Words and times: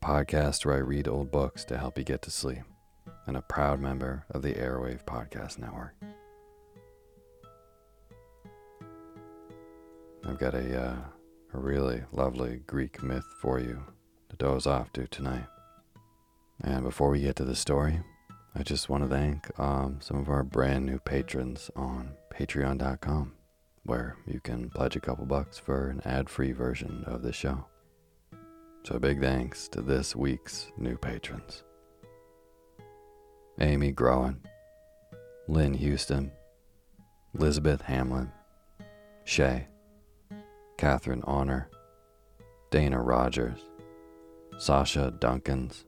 Podcast 0.00 0.64
where 0.64 0.76
I 0.76 0.78
read 0.78 1.06
old 1.06 1.30
books 1.30 1.64
to 1.66 1.78
help 1.78 1.98
you 1.98 2.04
get 2.04 2.22
to 2.22 2.30
sleep, 2.30 2.62
and 3.26 3.36
a 3.36 3.42
proud 3.42 3.80
member 3.80 4.24
of 4.30 4.42
the 4.42 4.54
Airwave 4.54 5.04
Podcast 5.04 5.58
Network. 5.58 5.94
I've 10.24 10.38
got 10.38 10.54
a, 10.54 10.82
uh, 10.82 10.96
a 11.54 11.58
really 11.58 12.02
lovely 12.12 12.60
Greek 12.66 13.02
myth 13.02 13.26
for 13.40 13.58
you 13.58 13.82
to 14.28 14.36
doze 14.36 14.66
off 14.66 14.92
to 14.94 15.06
tonight. 15.06 15.46
And 16.62 16.82
before 16.82 17.10
we 17.10 17.20
get 17.20 17.36
to 17.36 17.44
the 17.44 17.56
story, 17.56 18.00
I 18.54 18.62
just 18.62 18.88
want 18.88 19.04
to 19.04 19.08
thank 19.08 19.58
um, 19.58 19.98
some 20.00 20.18
of 20.18 20.28
our 20.28 20.42
brand 20.42 20.86
new 20.86 20.98
patrons 20.98 21.70
on 21.76 22.12
patreon.com, 22.32 23.32
where 23.84 24.16
you 24.26 24.40
can 24.40 24.70
pledge 24.70 24.96
a 24.96 25.00
couple 25.00 25.24
bucks 25.26 25.58
for 25.58 25.88
an 25.88 26.00
ad 26.04 26.28
free 26.28 26.52
version 26.52 27.04
of 27.06 27.22
the 27.22 27.32
show. 27.32 27.64
So, 28.82 28.98
big 28.98 29.20
thanks 29.20 29.68
to 29.68 29.82
this 29.82 30.16
week's 30.16 30.72
new 30.78 30.96
patrons 30.96 31.64
Amy 33.60 33.92
Groen, 33.92 34.40
Lynn 35.48 35.74
Houston, 35.74 36.32
Elizabeth 37.34 37.82
Hamlin, 37.82 38.32
Shay, 39.24 39.68
Catherine 40.78 41.22
Honor, 41.26 41.68
Dana 42.70 43.02
Rogers, 43.02 43.60
Sasha 44.58 45.12
Duncans, 45.18 45.84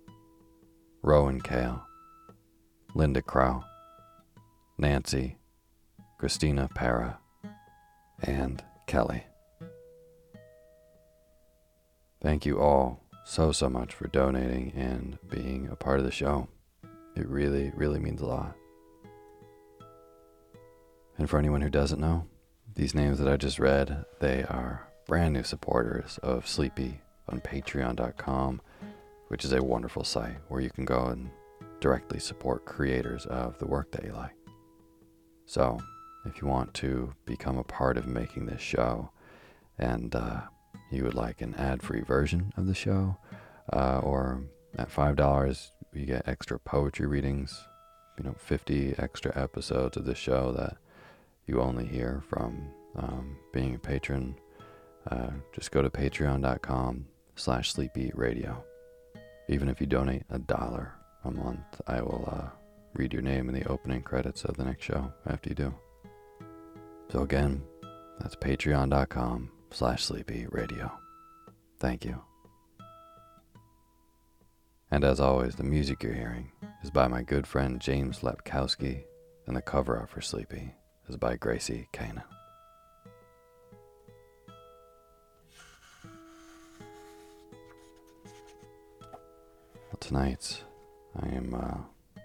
Rowan 1.03 1.41
Kale, 1.41 1.83
Linda 2.95 3.23
Crow, 3.23 3.65
Nancy, 4.77 5.39
Christina 6.19 6.69
Para, 6.75 7.19
and 8.23 8.63
Kelly. 8.87 9.25
Thank 12.23 12.47
you 12.47 12.61
all 12.61 13.03
so, 13.25 13.51
so 13.51 13.69
much 13.69 13.93
for 13.93 14.07
donating 14.07 14.73
and 14.77 15.19
being 15.29 15.69
a 15.69 15.77
part 15.77 15.99
of 15.99 16.05
the 16.05 16.13
show. 16.13 16.47
It 17.17 17.27
really, 17.27 17.73
really 17.75 17.99
means 17.99 18.21
a 18.21 18.27
lot. 18.27 18.55
And 21.19 21.29
for 21.29 21.39
anyone 21.39 21.61
who 21.61 21.69
doesn't 21.69 22.01
know, 22.01 22.27
these 22.77 22.95
names 22.95 23.19
that 23.19 23.29
I 23.29 23.37
just 23.37 23.59
read, 23.59 24.05
they 24.21 24.45
are 24.45 24.87
brand 25.09 25.35
new 25.35 25.43
supporters 25.43 26.19
of 26.23 26.47
Sleepy 26.47 27.01
on 27.29 27.41
patreon.com, 27.41 28.63
which 29.27 29.45
is 29.45 29.53
a 29.53 29.63
wonderful 29.63 30.05
site 30.05 30.39
where 30.47 30.61
you 30.61 30.71
can 30.71 30.85
go 30.85 31.07
and 31.07 31.29
directly 31.81 32.21
support 32.21 32.65
creators 32.65 33.27
of 33.27 33.59
the 33.59 33.67
work 33.67 33.91
that 33.91 34.05
you 34.05 34.13
like. 34.13 34.37
So, 35.47 35.81
if 36.25 36.41
you 36.41 36.47
want 36.47 36.73
to 36.75 37.13
become 37.27 37.59
a 37.59 37.65
part 37.65 37.99
of 37.99 38.07
making 38.07 38.47
this 38.47 38.61
show 38.61 39.11
and 39.77 40.15
uh, 40.15 40.43
you 40.93 41.05
would 41.05 41.15
like 41.15 41.41
an 41.41 41.55
ad 41.55 41.83
free 41.83 42.03
version 42.03 42.53
of 42.57 42.67
the 42.67 42.75
show, 42.75 43.17
uh, 43.73 44.01
or 44.01 44.43
at 44.77 44.91
$5, 44.91 45.71
you 45.95 46.07
get 46.07 46.29
extra 46.29 46.59
poetry 46.59 47.07
readings, 47.07 47.63
you 48.19 48.25
know, 48.25 48.35
50 48.39 48.95
extra 48.99 49.33
episodes 49.35 49.97
of 49.97 50.05
the 50.05 50.15
show 50.15 50.53
that 50.53 50.77
you 51.47 51.61
only 51.61 51.87
hear 51.87 52.23
from 52.29 52.69
um, 52.97 53.37
being 53.53 53.75
a 53.75 53.79
patron. 53.79 54.35
Uh, 55.11 55.31
just 55.53 55.73
go 55.73 55.83
to 55.83 55.91
patreon.com 55.91 57.07
slash 57.37 57.73
sleepy 57.73 58.13
radio. 58.15 58.63
Even 59.49 59.69
if 59.69 59.81
you 59.81 59.87
donate 59.87 60.25
a 60.31 60.39
dollar 60.39 60.93
a 61.25 61.31
month, 61.31 61.81
I 61.87 62.01
will 62.01 62.29
uh, 62.31 62.49
read 62.95 63.13
your 63.13 63.23
name 63.23 63.49
in 63.49 63.55
the 63.55 63.67
opening 63.67 64.03
credits 64.03 64.45
of 64.45 64.57
the 64.57 64.65
next 64.65 64.85
show 64.85 65.13
after 65.27 65.49
you 65.49 65.55
do. 65.55 65.75
So 67.11 67.23
again, 67.23 67.63
that's 68.21 68.37
patreon.com 68.37 69.51
slash 69.73 70.05
sleepy 70.05 70.47
radio. 70.51 70.93
Thank 71.79 72.05
you. 72.05 72.21
And 74.91 75.05
as 75.05 75.21
always, 75.21 75.55
the 75.55 75.65
music 75.65 76.03
you're 76.03 76.13
hearing 76.13 76.53
is 76.83 76.91
by 76.91 77.09
my 77.09 77.23
good 77.23 77.47
friend 77.47 77.81
James 77.81 78.21
Lepkowski, 78.21 79.05
and 79.47 79.57
the 79.57 79.63
cover 79.63 79.97
art 79.97 80.11
for 80.11 80.21
Sleepy 80.21 80.75
is 81.09 81.17
by 81.17 81.37
Gracie 81.37 81.89
Kana. 81.93 82.25
Well, 89.89 89.99
tonight, 89.99 90.63
I 91.19 91.29
am 91.29 91.55
uh, 91.55 92.23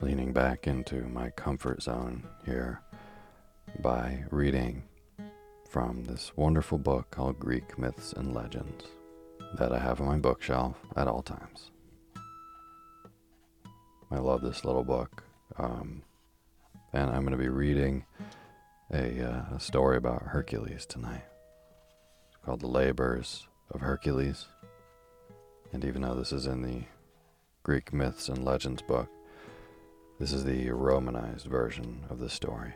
leaning 0.00 0.32
back 0.32 0.66
into 0.66 1.06
my 1.08 1.28
comfort 1.30 1.82
zone 1.82 2.26
here 2.46 2.80
by 3.80 4.24
reading 4.30 4.84
from 5.68 6.04
this 6.04 6.32
wonderful 6.34 6.78
book 6.78 7.10
called 7.10 7.38
Greek 7.38 7.78
Myths 7.78 8.14
and 8.14 8.34
Legends 8.34 8.84
that 9.58 9.72
I 9.72 9.78
have 9.78 10.00
on 10.00 10.06
my 10.06 10.18
bookshelf 10.18 10.76
at 10.96 11.06
all 11.06 11.22
times. 11.22 11.70
I 14.10 14.16
love 14.18 14.40
this 14.40 14.64
little 14.64 14.84
book. 14.84 15.24
Um, 15.58 16.02
and 16.92 17.10
I'm 17.10 17.20
going 17.20 17.32
to 17.32 17.36
be 17.36 17.50
reading 17.50 18.06
a, 18.92 19.22
uh, 19.22 19.56
a 19.56 19.60
story 19.60 19.98
about 19.98 20.22
Hercules 20.22 20.86
tonight. 20.86 21.24
It's 22.28 22.38
called 22.44 22.60
The 22.60 22.66
Labors 22.66 23.46
of 23.70 23.80
Hercules. 23.82 24.46
And 25.72 25.84
even 25.84 26.00
though 26.00 26.14
this 26.14 26.32
is 26.32 26.46
in 26.46 26.62
the 26.62 26.84
Greek 27.62 27.92
Myths 27.92 28.30
and 28.30 28.42
Legends 28.42 28.80
book, 28.80 29.10
this 30.18 30.32
is 30.32 30.44
the 30.44 30.70
Romanized 30.70 31.46
version 31.46 32.06
of 32.08 32.18
the 32.18 32.30
story. 32.30 32.72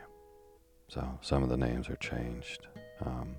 So 0.89 1.19
some 1.23 1.43
of 1.43 1.49
the 1.49 1.57
names 1.57 1.89
are 1.89 1.97
changed. 1.97 2.67
Um, 3.05 3.37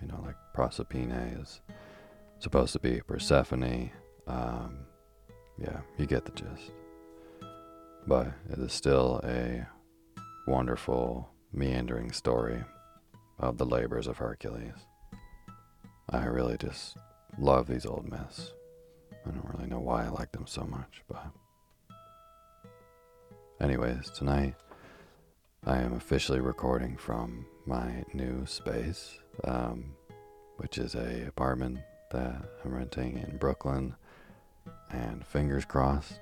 you 0.00 0.08
know, 0.08 0.20
like 0.24 0.36
Proserpine 0.54 1.40
is 1.40 1.60
supposed 2.38 2.72
to 2.72 2.78
be 2.78 3.00
Persephone. 3.00 3.90
Um, 4.26 4.78
yeah, 5.58 5.80
you 5.98 6.06
get 6.06 6.24
the 6.24 6.32
gist. 6.32 6.72
but 8.06 8.28
it 8.50 8.58
is 8.58 8.72
still 8.72 9.20
a 9.24 9.66
wonderful, 10.46 11.28
meandering 11.52 12.12
story 12.12 12.62
of 13.38 13.58
the 13.58 13.66
labors 13.66 14.06
of 14.06 14.18
Hercules. 14.18 14.86
I 16.08 16.24
really 16.24 16.56
just 16.56 16.96
love 17.38 17.66
these 17.66 17.86
old 17.86 18.08
myths. 18.08 18.52
I 19.26 19.30
don't 19.30 19.48
really 19.54 19.68
know 19.68 19.80
why 19.80 20.04
I 20.04 20.08
like 20.08 20.32
them 20.32 20.46
so 20.46 20.62
much, 20.64 21.02
but. 21.08 21.26
Anyways, 23.60 24.10
tonight 24.10 24.54
I 25.66 25.78
am 25.78 25.92
officially 25.92 26.40
recording 26.40 26.96
from 26.96 27.44
my 27.70 28.02
new 28.12 28.44
space, 28.46 29.20
um, 29.44 29.94
which 30.56 30.76
is 30.76 30.96
a 30.96 31.24
apartment 31.28 31.78
that 32.10 32.42
I'm 32.64 32.74
renting 32.74 33.16
in 33.18 33.36
Brooklyn. 33.38 33.94
And 34.90 35.24
fingers 35.24 35.64
crossed, 35.64 36.18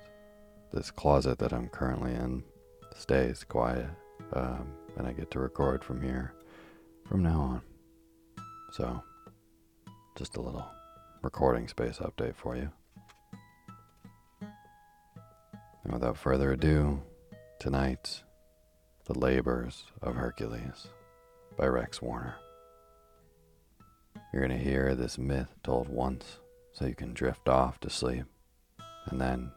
this 0.71 0.91
closet 0.91 1.39
that 1.39 1.51
I'm 1.51 1.67
currently 1.67 2.13
in 2.13 2.43
stays 2.95 3.43
quiet, 3.43 3.89
um, 4.33 4.67
and 4.95 5.07
I 5.07 5.13
get 5.13 5.31
to 5.31 5.39
record 5.39 5.83
from 5.83 6.03
here 6.03 6.35
from 7.07 7.23
now 7.23 7.41
on. 7.41 7.61
So, 8.73 9.03
just 10.15 10.37
a 10.37 10.41
little 10.41 10.67
recording 11.23 11.67
space 11.67 11.97
update 11.97 12.35
for 12.35 12.55
you. 12.57 12.69
And 15.83 15.93
without 15.93 16.15
further 16.15 16.51
ado, 16.51 17.01
tonight, 17.59 18.21
The 19.05 19.17
Labors 19.17 19.85
of 20.03 20.13
Hercules 20.13 20.89
by 21.59 21.67
Rex 21.67 22.01
Warner. 22.01 22.35
You're 24.31 24.47
going 24.47 24.57
to 24.57 24.63
hear 24.63 24.95
this 24.95 25.17
myth 25.17 25.53
told 25.61 25.89
once 25.89 26.39
so 26.71 26.85
you 26.85 26.95
can 26.95 27.13
drift 27.13 27.49
off 27.49 27.81
to 27.81 27.89
sleep, 27.89 28.23
and 29.07 29.19
then 29.19 29.51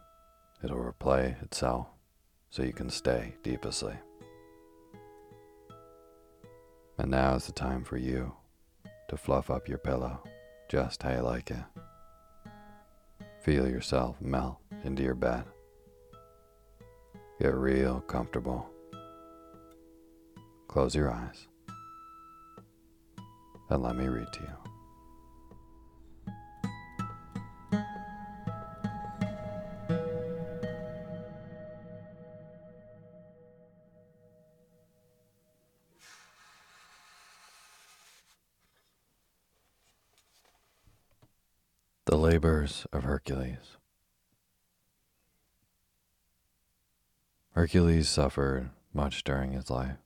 it'll 0.64 0.78
replay 0.78 1.40
itself 1.44 1.86
so 2.50 2.64
you 2.64 2.72
can 2.72 2.90
stay 2.90 3.36
deep 3.44 3.64
asleep. 3.64 4.02
And 6.98 7.12
now 7.12 7.36
is 7.36 7.46
the 7.46 7.52
time 7.52 7.84
for 7.84 7.98
you 7.98 8.32
to 9.08 9.16
fluff 9.16 9.48
up 9.48 9.68
your 9.68 9.78
pillow 9.78 10.24
just 10.68 11.04
how 11.04 11.12
you 11.12 11.20
like 11.20 11.52
it. 11.52 11.64
Feel 13.42 13.68
yourself 13.68 14.20
melt 14.20 14.56
into 14.82 15.04
your 15.04 15.14
bed. 15.14 15.44
Get 17.40 17.54
real 17.54 18.00
comfortable. 18.00 18.68
Close 20.66 20.96
your 20.96 21.12
eyes 21.12 21.46
and 23.72 23.82
let 23.82 23.96
me 23.96 24.06
read 24.06 24.30
to 24.30 24.40
you. 24.40 24.48
The 42.04 42.18
Labors 42.18 42.86
of 42.92 43.04
Hercules. 43.04 43.78
Hercules 47.52 48.08
suffered 48.08 48.68
much 48.92 49.24
during 49.24 49.52
his 49.52 49.70
life, 49.70 49.96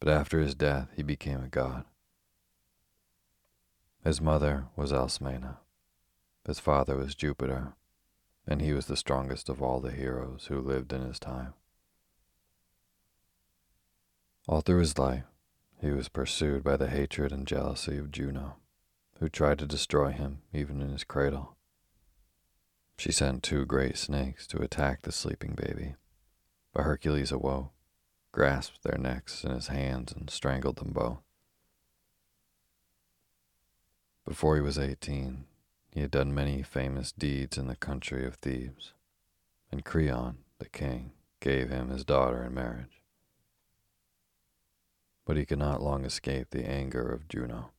but 0.00 0.08
after 0.08 0.40
his 0.40 0.56
death 0.56 0.88
he 0.96 1.04
became 1.04 1.40
a 1.44 1.48
god. 1.48 1.84
His 4.04 4.20
mother 4.20 4.66
was 4.76 4.92
Alcmena, 4.92 5.58
his 6.46 6.58
father 6.58 6.96
was 6.96 7.14
Jupiter, 7.14 7.74
and 8.46 8.62
he 8.62 8.72
was 8.72 8.86
the 8.86 8.96
strongest 8.96 9.48
of 9.48 9.62
all 9.62 9.80
the 9.80 9.92
heroes 9.92 10.46
who 10.46 10.60
lived 10.60 10.92
in 10.92 11.02
his 11.02 11.18
time. 11.18 11.54
All 14.48 14.62
through 14.62 14.80
his 14.80 14.98
life, 14.98 15.24
he 15.80 15.90
was 15.90 16.08
pursued 16.08 16.64
by 16.64 16.76
the 16.76 16.88
hatred 16.88 17.30
and 17.30 17.46
jealousy 17.46 17.98
of 17.98 18.10
Juno 18.10 18.56
who 19.20 19.28
tried 19.28 19.58
to 19.58 19.66
destroy 19.66 20.10
him 20.10 20.40
even 20.52 20.80
in 20.80 20.90
his 20.90 21.04
cradle. 21.04 21.56
She 22.96 23.12
sent 23.12 23.42
two 23.42 23.66
great 23.66 23.98
snakes 23.98 24.46
to 24.48 24.62
attack 24.62 25.02
the 25.02 25.12
sleeping 25.12 25.54
baby, 25.54 25.94
but 26.72 26.84
Hercules 26.84 27.30
awoke, 27.30 27.72
grasped 28.32 28.82
their 28.82 28.98
necks 28.98 29.44
in 29.44 29.50
his 29.50 29.68
hands, 29.68 30.12
and 30.12 30.30
strangled 30.30 30.76
them 30.76 30.92
both. 30.92 31.18
Before 34.30 34.54
he 34.54 34.62
was 34.62 34.78
eighteen, 34.78 35.46
he 35.90 36.02
had 36.02 36.12
done 36.12 36.32
many 36.32 36.62
famous 36.62 37.10
deeds 37.10 37.58
in 37.58 37.66
the 37.66 37.74
country 37.74 38.24
of 38.24 38.36
Thebes, 38.36 38.92
and 39.72 39.84
Creon, 39.84 40.44
the 40.60 40.68
king, 40.68 41.10
gave 41.40 41.68
him 41.68 41.88
his 41.88 42.04
daughter 42.04 42.44
in 42.44 42.54
marriage. 42.54 43.02
But 45.24 45.36
he 45.36 45.44
could 45.44 45.58
not 45.58 45.82
long 45.82 46.04
escape 46.04 46.50
the 46.50 46.64
anger 46.64 47.10
of 47.10 47.26
Juno 47.26 47.72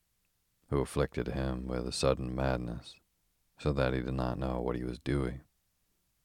who 0.69 0.81
afflicted 0.81 1.29
him 1.29 1.67
with 1.67 1.87
a 1.87 1.93
sudden 1.93 2.35
madness, 2.35 2.95
so 3.57 3.71
that 3.71 3.93
he 3.93 4.01
did 4.01 4.13
not 4.13 4.37
know 4.37 4.59
what 4.59 4.75
he 4.75 4.83
was 4.83 4.99
doing, 4.99 5.39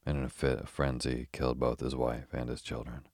and 0.05 0.19
in 0.19 0.25
a 0.25 0.29
fit 0.29 0.59
of 0.59 0.69
frenzy 0.69 1.29
killed 1.31 1.61
both 1.61 1.79
his 1.79 1.95
wife 1.95 2.33
and 2.33 2.49
his 2.49 2.63
children. 2.63 3.07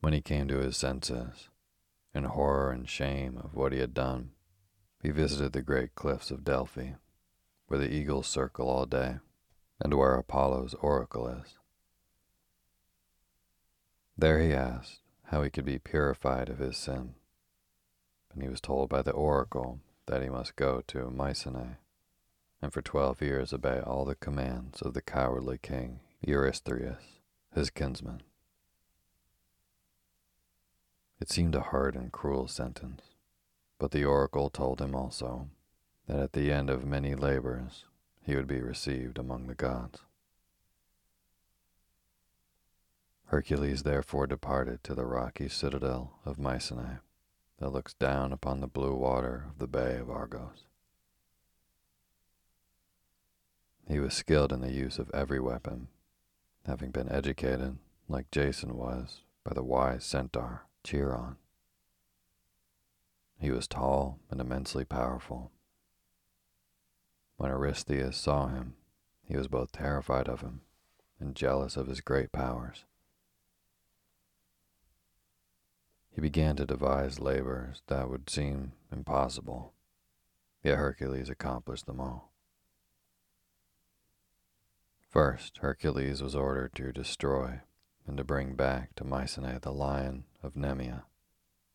When 0.00 0.12
he 0.12 0.20
came 0.20 0.46
to 0.48 0.58
his 0.58 0.76
senses, 0.76 1.48
in 2.14 2.24
horror 2.24 2.70
and 2.72 2.88
shame 2.88 3.38
of 3.38 3.54
what 3.54 3.72
he 3.72 3.78
had 3.78 3.94
done, 3.94 4.30
he 5.02 5.10
visited 5.10 5.52
the 5.52 5.62
great 5.62 5.94
cliffs 5.94 6.30
of 6.30 6.44
Delphi, 6.44 6.92
where 7.66 7.78
the 7.78 7.92
eagles 7.92 8.26
circle 8.26 8.68
all 8.68 8.86
day, 8.86 9.18
and 9.80 9.94
where 9.94 10.14
Apollo's 10.14 10.74
oracle 10.74 11.28
is. 11.28 11.58
There 14.18 14.40
he 14.40 14.52
asked 14.52 15.00
how 15.24 15.42
he 15.42 15.50
could 15.50 15.64
be 15.64 15.78
purified 15.78 16.48
of 16.48 16.58
his 16.58 16.76
sin 16.76 17.14
and 18.32 18.42
he 18.42 18.48
was 18.48 18.60
told 18.60 18.88
by 18.88 19.02
the 19.02 19.12
oracle 19.12 19.80
that 20.06 20.22
he 20.22 20.28
must 20.28 20.56
go 20.56 20.82
to 20.86 21.10
Mycenae, 21.10 21.76
and 22.62 22.72
for 22.72 22.82
twelve 22.82 23.20
years 23.20 23.52
obey 23.52 23.80
all 23.80 24.04
the 24.04 24.14
commands 24.14 24.82
of 24.82 24.94
the 24.94 25.02
cowardly 25.02 25.58
king 25.58 26.00
Eurystheus, 26.20 27.02
his 27.54 27.70
kinsman. 27.70 28.22
It 31.20 31.28
seemed 31.28 31.54
a 31.54 31.60
hard 31.60 31.96
and 31.96 32.10
cruel 32.10 32.48
sentence, 32.48 33.02
but 33.78 33.90
the 33.90 34.04
oracle 34.04 34.48
told 34.48 34.80
him 34.80 34.94
also 34.94 35.50
that 36.06 36.18
at 36.18 36.32
the 36.32 36.50
end 36.50 36.70
of 36.70 36.86
many 36.86 37.14
labors 37.14 37.84
he 38.22 38.34
would 38.34 38.46
be 38.46 38.62
received 38.62 39.18
among 39.18 39.46
the 39.46 39.54
gods. 39.54 40.00
Hercules 43.26 43.82
therefore 43.82 44.26
departed 44.26 44.82
to 44.82 44.94
the 44.94 45.04
rocky 45.04 45.48
citadel 45.48 46.18
of 46.24 46.38
Mycenae 46.38 46.98
that 47.58 47.70
looks 47.70 47.92
down 47.92 48.32
upon 48.32 48.60
the 48.60 48.66
blue 48.66 48.94
water 48.94 49.44
of 49.50 49.58
the 49.58 49.68
Bay 49.68 49.98
of 49.98 50.10
Argos. 50.10 50.64
He 53.86 54.00
was 54.00 54.14
skilled 54.14 54.52
in 54.52 54.62
the 54.62 54.72
use 54.72 54.98
of 54.98 55.10
every 55.12 55.38
weapon, 55.38 55.88
having 56.66 56.90
been 56.90 57.10
educated, 57.10 57.76
like 58.08 58.30
Jason 58.30 58.76
was, 58.76 59.20
by 59.44 59.52
the 59.52 59.62
wise 59.62 60.04
centaur 60.04 60.64
Chiron. 60.84 61.36
He 63.38 63.50
was 63.50 63.66
tall 63.66 64.18
and 64.30 64.40
immensely 64.40 64.84
powerful. 64.84 65.50
When 67.36 67.50
Eurystheus 67.50 68.16
saw 68.16 68.48
him, 68.48 68.74
he 69.24 69.36
was 69.36 69.48
both 69.48 69.72
terrified 69.72 70.28
of 70.28 70.42
him 70.42 70.60
and 71.18 71.34
jealous 71.34 71.76
of 71.76 71.86
his 71.86 72.00
great 72.00 72.32
powers. 72.32 72.84
He 76.10 76.20
began 76.20 76.56
to 76.56 76.66
devise 76.66 77.20
labors 77.20 77.82
that 77.86 78.10
would 78.10 78.28
seem 78.28 78.72
impossible, 78.92 79.72
yet 80.62 80.76
Hercules 80.76 81.30
accomplished 81.30 81.86
them 81.86 82.00
all. 82.00 82.32
First, 85.08 85.58
Hercules 85.58 86.22
was 86.22 86.34
ordered 86.34 86.74
to 86.74 86.92
destroy 86.92 87.60
and 88.06 88.16
to 88.16 88.24
bring 88.24 88.54
back 88.54 88.94
to 88.96 89.04
Mycenae 89.04 89.58
the 89.60 89.72
lion 89.72 90.24
of 90.42 90.54
Nemea, 90.54 91.04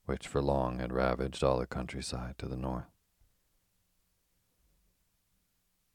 which 0.06 0.28
for 0.28 0.42
long 0.42 0.80
had 0.80 0.94
ravaged 0.94 1.44
all 1.44 1.60
the 1.60 1.68
countryside 1.68 2.38
to 2.38 2.48
the 2.48 2.58
north. 2.58 2.86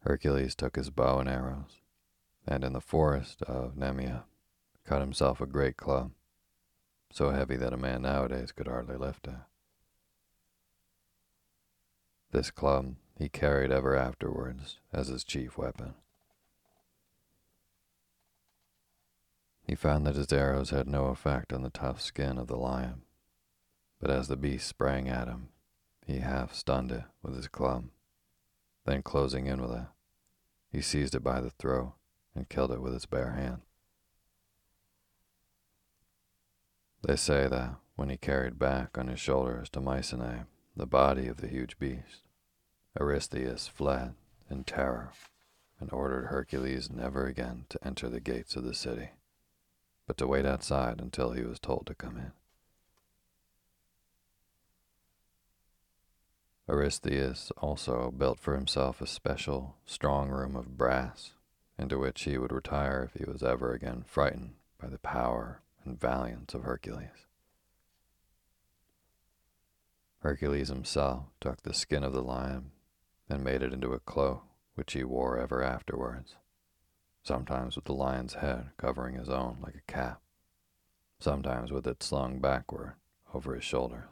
Hercules 0.01 0.55
took 0.55 0.77
his 0.77 0.91
bow 0.91 1.19
and 1.19 1.29
arrows, 1.29 1.81
and 2.47 2.65
in 2.65 2.73
the 2.73 2.81
forest 2.81 3.43
of 3.43 3.77
Nemea 3.77 4.25
cut 4.85 5.01
himself 5.01 5.41
a 5.41 5.47
great 5.47 5.77
club 5.77 6.13
so 7.13 7.31
heavy 7.31 7.57
that 7.57 7.73
a 7.73 7.77
man 7.77 8.03
nowadays 8.03 8.53
could 8.53 8.69
hardly 8.69 8.97
lift 8.97 9.27
it. 9.27 9.35
This 12.33 12.51
club 12.51 12.95
he 13.19 13.29
carried 13.29 13.73
ever 13.73 13.97
afterwards 13.97 14.79
as 14.93 15.09
his 15.09 15.25
chief 15.25 15.59
weapon. 15.59 15.95
He 19.71 19.77
found 19.77 20.05
that 20.05 20.17
his 20.17 20.33
arrows 20.33 20.71
had 20.71 20.89
no 20.89 21.07
effect 21.07 21.53
on 21.53 21.63
the 21.63 21.71
tough 21.71 22.01
skin 22.01 22.39
of 22.39 22.49
the 22.49 22.57
lion, 22.57 23.03
but 24.01 24.11
as 24.11 24.27
the 24.27 24.37
beast 24.37 24.67
sprang 24.67 25.09
at 25.09 25.29
him, 25.29 25.51
he 26.05 26.19
half 26.19 26.53
stunned 26.53 26.91
it 26.91 27.05
with 27.23 27.37
his 27.37 27.47
club. 27.47 27.85
Then, 28.85 29.05
closing 29.05 29.47
in 29.47 29.63
with 29.63 29.71
it, 29.71 29.87
he 30.73 30.81
seized 30.81 31.15
it 31.15 31.23
by 31.23 31.41
the 31.41 31.51
throat 31.51 31.93
and 32.35 32.49
killed 32.49 32.73
it 32.73 32.83
with 32.83 32.95
his 32.95 33.07
bare 33.07 33.31
hand. 33.35 33.61
They 37.03 37.15
say 37.15 37.47
that 37.47 37.77
when 37.95 38.09
he 38.09 38.17
carried 38.17 38.59
back 38.59 38.99
on 38.99 39.07
his 39.07 39.21
shoulders 39.21 39.69
to 39.71 39.81
Mycenae 39.81 40.47
the 40.75 40.87
body 40.87 41.29
of 41.29 41.37
the 41.37 41.47
huge 41.47 41.79
beast, 41.79 42.25
Eurystheus 42.99 43.69
fled 43.69 44.15
in 44.51 44.65
terror 44.65 45.13
and 45.79 45.93
ordered 45.93 46.27
Hercules 46.27 46.91
never 46.91 47.27
again 47.27 47.67
to 47.69 47.87
enter 47.87 48.09
the 48.09 48.19
gates 48.19 48.57
of 48.57 48.65
the 48.65 48.75
city, 48.75 49.11
but 50.11 50.17
to 50.17 50.27
wait 50.27 50.45
outside 50.45 51.01
until 51.01 51.31
he 51.31 51.45
was 51.45 51.61
told 51.61 51.87
to 51.87 51.95
come 51.95 52.17
in. 52.17 52.33
Eurystheus 56.67 57.53
also 57.59 58.11
built 58.11 58.41
for 58.41 58.57
himself 58.57 59.01
a 59.01 59.07
special, 59.07 59.77
strong 59.87 60.29
room 60.29 60.57
of 60.57 60.77
brass, 60.77 61.35
into 61.79 61.97
which 61.97 62.23
he 62.25 62.37
would 62.37 62.51
retire 62.51 63.09
if 63.09 63.21
he 63.21 63.31
was 63.31 63.45
ever 63.45 63.73
again 63.73 64.03
frightened 64.05 64.55
by 64.81 64.89
the 64.89 64.99
power 64.99 65.63
and 65.85 66.01
valiance 66.01 66.55
of 66.55 66.65
Hercules. 66.65 67.29
Hercules 70.23 70.71
himself 70.71 71.27
took 71.41 71.63
the 71.63 71.73
skin 71.73 72.03
of 72.03 72.13
the 72.13 72.21
lion 72.21 72.73
and 73.29 73.45
made 73.45 73.63
it 73.63 73.73
into 73.73 73.93
a 73.93 74.01
cloak 74.01 74.43
which 74.75 74.95
he 74.95 75.05
wore 75.05 75.39
ever 75.39 75.63
afterwards, 75.63 76.35
sometimes 77.23 77.77
with 77.77 77.85
the 77.85 77.95
lion's 77.95 78.35
head 78.35 78.71
covering 78.77 79.15
his 79.15 79.29
own 79.29 79.59
like 79.63 79.75
a 79.75 79.93
cap, 79.93 80.21
sometimes 81.19 81.71
with 81.71 81.87
it 81.87 82.03
slung 82.03 82.41
backward 82.41 82.95
over 83.35 83.55
his 83.55 83.65
shoulders. 83.65 84.09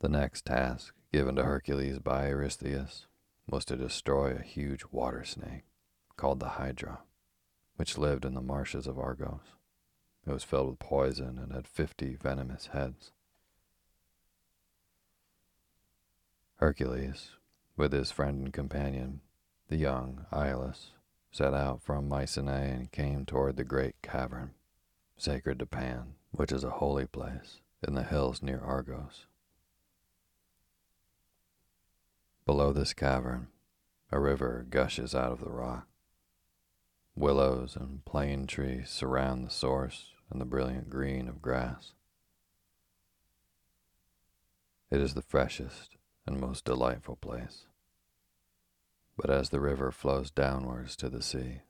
The 0.00 0.08
next 0.08 0.46
task 0.46 0.94
given 1.12 1.36
to 1.36 1.44
Hercules 1.44 1.98
by 1.98 2.28
Eurystheus 2.28 3.06
was 3.46 3.64
to 3.66 3.76
destroy 3.76 4.32
a 4.32 4.42
huge 4.42 4.84
water 4.90 5.24
snake 5.24 5.64
called 6.16 6.40
the 6.40 6.50
Hydra, 6.50 7.00
which 7.76 7.98
lived 7.98 8.24
in 8.24 8.34
the 8.34 8.40
marshes 8.40 8.86
of 8.86 8.98
Argos. 8.98 9.40
It 10.26 10.32
was 10.32 10.44
filled 10.44 10.68
with 10.68 10.78
poison 10.78 11.38
and 11.38 11.52
had 11.52 11.66
fifty 11.66 12.14
venomous 12.14 12.68
heads. 12.68 13.12
Hercules, 16.56 17.30
with 17.80 17.92
his 17.94 18.10
friend 18.10 18.44
and 18.44 18.52
companion, 18.52 19.22
the 19.68 19.76
young 19.76 20.26
Iolaus, 20.30 20.88
set 21.32 21.54
out 21.54 21.80
from 21.80 22.10
Mycenae 22.10 22.72
and 22.72 22.92
came 22.92 23.24
toward 23.24 23.56
the 23.56 23.64
great 23.64 23.94
cavern, 24.02 24.50
sacred 25.16 25.58
to 25.60 25.64
Pan, 25.64 26.12
which 26.30 26.52
is 26.52 26.62
a 26.62 26.72
holy 26.72 27.06
place 27.06 27.62
in 27.82 27.94
the 27.94 28.02
hills 28.02 28.42
near 28.42 28.60
Argos. 28.60 29.24
Below 32.44 32.74
this 32.74 32.92
cavern, 32.92 33.48
a 34.12 34.20
river 34.20 34.66
gushes 34.68 35.14
out 35.14 35.32
of 35.32 35.40
the 35.40 35.48
rock. 35.48 35.88
Willows 37.16 37.76
and 37.76 38.04
plane 38.04 38.46
trees 38.46 38.90
surround 38.90 39.46
the 39.46 39.50
source 39.50 40.08
and 40.30 40.38
the 40.38 40.44
brilliant 40.44 40.90
green 40.90 41.28
of 41.28 41.40
grass. 41.40 41.92
It 44.90 45.00
is 45.00 45.14
the 45.14 45.22
freshest 45.22 45.96
and 46.26 46.38
most 46.38 46.66
delightful 46.66 47.16
place. 47.16 47.64
But 49.20 49.28
as 49.28 49.50
the 49.50 49.60
river 49.60 49.92
flows 49.92 50.30
downwards 50.30 50.96
to 50.96 51.10
the 51.10 51.20
sea, 51.20 51.60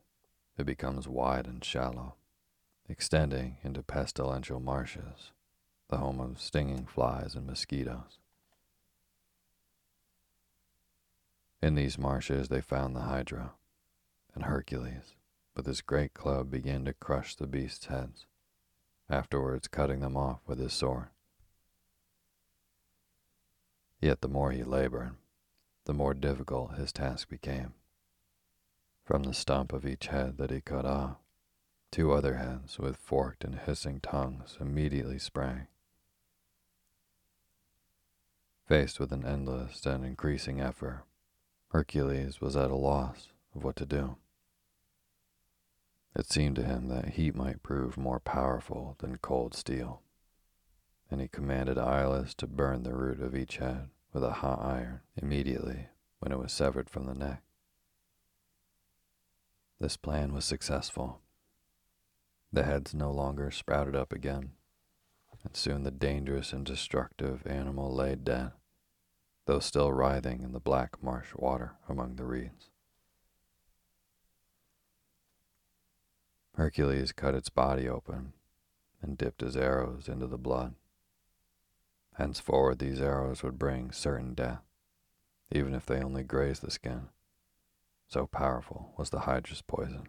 it 0.57 0.65
becomes 0.65 1.09
wide 1.09 1.49
and 1.49 1.65
shallow, 1.65 2.15
extending 2.89 3.57
into 3.65 3.83
pestilential 3.83 4.61
marshes, 4.61 5.33
the 5.89 5.97
home 5.97 6.21
of 6.21 6.41
stinging 6.41 6.87
flies 6.87 7.35
and 7.35 7.49
mosquitoes. 7.49 8.21
In 11.61 11.75
these 11.75 11.99
marshes 11.99 12.49
they 12.49 12.61
found 12.61 12.95
the 12.95 13.01
Hydra, 13.01 13.55
and 14.33 14.45
Hercules, 14.45 15.17
with 15.57 15.67
his 15.67 15.81
great 15.81 16.15
club, 16.15 16.53
began 16.53 16.85
to 16.85 16.93
crush 16.93 17.35
the 17.35 17.49
beasts' 17.49 17.87
heads, 17.87 18.27
afterwards 19.09 19.67
cutting 19.67 19.99
them 20.01 20.17
off 20.17 20.39
with 20.47 20.61
his 20.61 20.73
sword. 20.73 21.09
Yet 24.01 24.21
the 24.21 24.29
more 24.29 24.53
he 24.53 24.63
labored, 24.63 25.17
the 25.85 25.95
more 25.95 26.15
difficult 26.15 26.75
his 26.75 26.93
task 26.93 27.29
became. 27.29 27.75
From 29.05 29.23
the 29.23 29.35
stump 29.35 29.73
of 29.73 29.87
each 29.87 30.07
head 30.07 30.39
that 30.39 30.51
he 30.51 30.61
cut 30.61 30.85
off, 30.85 31.17
two 31.91 32.13
other 32.13 32.37
heads 32.37 32.79
with 32.79 32.97
forked 32.97 33.45
and 33.45 33.55
hissing 33.55 34.01
tongues 34.01 34.57
immediately 34.61 35.19
sprang. 35.19 35.67
Faced 38.67 39.01
with 39.01 39.13
an 39.13 39.27
endless 39.27 39.85
and 39.85 40.05
increasing 40.05 40.61
effort, 40.61 41.05
Hercules 41.69 42.41
was 42.41 42.57
at 42.57 42.71
a 42.71 42.77
loss 42.77 43.29
of 43.55 43.65
what 43.65 43.77
to 43.77 43.87
do. 43.87 44.17
It 46.15 46.27
seemed 46.27 46.57
to 46.57 46.65
him 46.65 46.89
that 46.89 47.11
heat 47.11 47.35
might 47.35 47.63
prove 47.63 47.97
more 47.97 48.21
powerful 48.21 48.97
than 48.99 49.19
cold 49.19 49.55
steel 49.55 50.03
and 51.11 51.21
he 51.21 51.29
commanded 51.29 51.77
Iolaus 51.77 52.35
to 52.37 52.47
burn 52.47 52.83
the 52.83 52.95
root 52.95 53.21
of 53.21 53.35
each 53.35 53.57
head 53.57 53.89
with 54.13 54.25
a 54.25 54.33
hot 54.33 54.61
iron 54.63 55.01
immediately 55.17 55.89
when 56.19 56.33
it 56.33 56.39
was 56.39 56.53
severed 56.53 56.91
from 56.91 57.07
the 57.07 57.15
neck. 57.15 57.43
This 59.81 59.97
plan 59.97 60.33
was 60.33 60.45
successful. 60.45 61.21
The 62.53 62.65
heads 62.65 62.95
no 62.95 63.11
longer 63.11 63.51
sprouted 63.51 63.97
up 63.97 64.13
again, 64.13 64.51
and 65.45 65.57
soon 65.57 65.85
the 65.85 65.91
dangerous 65.91 66.53
and 66.53 66.67
destructive 66.67 67.47
animal 67.47 67.95
lay 67.95 68.15
dead, 68.17 68.53
though 69.47 69.61
still 69.61 69.93
writhing 69.93 70.43
in 70.43 70.53
the 70.53 70.61
black 70.61 71.03
marsh 71.03 71.35
water 71.35 71.77
among 71.89 72.17
the 72.17 72.25
reeds. 72.25 72.71
Hercules 76.57 77.13
cut 77.13 77.35
its 77.35 77.49
body 77.49 77.89
open 77.89 78.35
and 79.01 79.17
dipped 79.17 79.41
his 79.41 79.57
arrows 79.57 80.09
into 80.09 80.27
the 80.27 80.37
blood. 80.37 80.75
Henceforward, 82.21 82.81
these 82.81 83.01
arrows 83.01 83.43
would 83.43 83.59
bring 83.59 83.93
certain 83.93 84.35
death, 84.35 84.61
even 85.51 85.75
if 85.75 85.87
they 85.87 86.03
only 86.03 86.23
grazed 86.23 86.61
the 86.61 86.71
skin. 86.71 87.09
So 88.09 88.27
powerful 88.27 88.93
was 88.99 89.09
the 89.09 89.21
Hydra's 89.21 89.63
poison. 89.63 90.07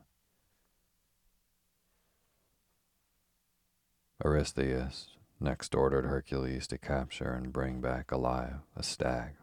Eurystheus 4.22 5.16
next 5.40 5.74
ordered 5.74 6.04
Hercules 6.04 6.68
to 6.68 6.78
capture 6.78 7.32
and 7.32 7.54
bring 7.54 7.80
back 7.80 8.12
alive 8.12 8.56
a 8.76 8.84
stag, 8.84 9.36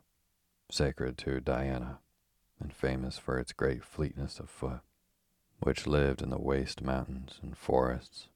sacred 0.70 1.16
to 1.18 1.40
Diana 1.40 2.00
and 2.60 2.70
famous 2.70 3.16
for 3.16 3.38
its 3.38 3.54
great 3.54 3.82
fleetness 3.82 4.38
of 4.38 4.50
foot, 4.50 4.80
which 5.60 5.86
lived 5.86 6.20
in 6.20 6.28
the 6.28 6.38
waste 6.38 6.82
mountains 6.82 7.38
and 7.40 7.56
forests 7.56 8.28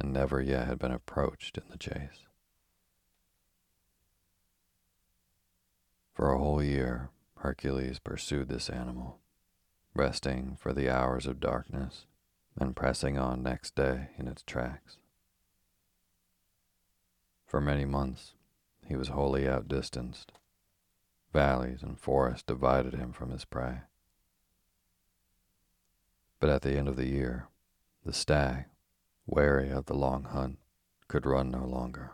and 0.00 0.10
never 0.10 0.40
yet 0.40 0.66
had 0.66 0.78
been 0.78 0.90
approached 0.90 1.58
in 1.58 1.64
the 1.68 1.76
chase. 1.76 2.27
For 6.18 6.32
a 6.32 6.38
whole 6.38 6.60
year, 6.60 7.10
Hercules 7.36 8.00
pursued 8.00 8.48
this 8.48 8.68
animal, 8.68 9.20
resting 9.94 10.56
for 10.58 10.72
the 10.72 10.90
hours 10.90 11.26
of 11.26 11.38
darkness 11.38 12.06
and 12.56 12.74
pressing 12.74 13.16
on 13.16 13.44
next 13.44 13.76
day 13.76 14.08
in 14.18 14.26
its 14.26 14.42
tracks. 14.42 14.96
For 17.46 17.60
many 17.60 17.84
months, 17.84 18.34
he 18.84 18.96
was 18.96 19.10
wholly 19.10 19.48
outdistanced. 19.48 20.32
Valleys 21.32 21.84
and 21.84 21.96
forests 21.96 22.42
divided 22.42 22.94
him 22.94 23.12
from 23.12 23.30
his 23.30 23.44
prey. 23.44 23.82
But 26.40 26.50
at 26.50 26.62
the 26.62 26.76
end 26.76 26.88
of 26.88 26.96
the 26.96 27.06
year, 27.06 27.46
the 28.04 28.12
stag, 28.12 28.64
weary 29.24 29.70
of 29.70 29.86
the 29.86 29.94
long 29.94 30.24
hunt, 30.24 30.58
could 31.06 31.24
run 31.24 31.52
no 31.52 31.64
longer. 31.64 32.10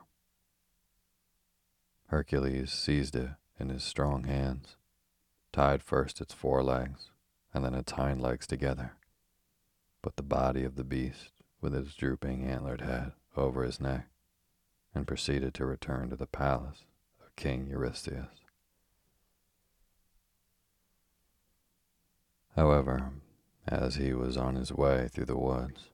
Hercules 2.09 2.71
seized 2.71 3.17
it 3.17 3.31
in 3.59 3.69
his 3.69 3.85
strong 3.85 4.25
hands, 4.25 4.77
tied 5.53 5.83
first 5.83 6.21
its 6.21 6.35
forelegs 6.35 7.11
and 7.53 7.65
then 7.65 7.75
its 7.75 7.93
hind 7.93 8.21
legs 8.21 8.47
together, 8.47 8.95
put 10.03 10.17
the 10.17 10.23
body 10.23 10.65
of 10.65 10.75
the 10.75 10.85
beast 10.85 11.31
with 11.61 11.75
its 11.75 11.95
drooping 11.95 12.45
antlered 12.45 12.81
head 12.81 13.13
over 13.37 13.63
his 13.63 13.81
neck, 13.81 14.09
and 14.95 15.07
proceeded 15.07 15.55
to 15.55 15.65
return 15.65 16.11
to 16.11 16.17
the 16.17 16.27
palace 16.27 16.85
of 17.25 17.35
King 17.37 17.69
Eurystheus. 17.69 18.29
However, 22.55 23.13
as 23.67 23.97
he 23.97 24.13
was 24.13 24.37
on 24.37 24.55
his 24.57 24.73
way 24.73 25.09
through 25.09 25.25
the 25.25 25.37
woods, 25.37 25.91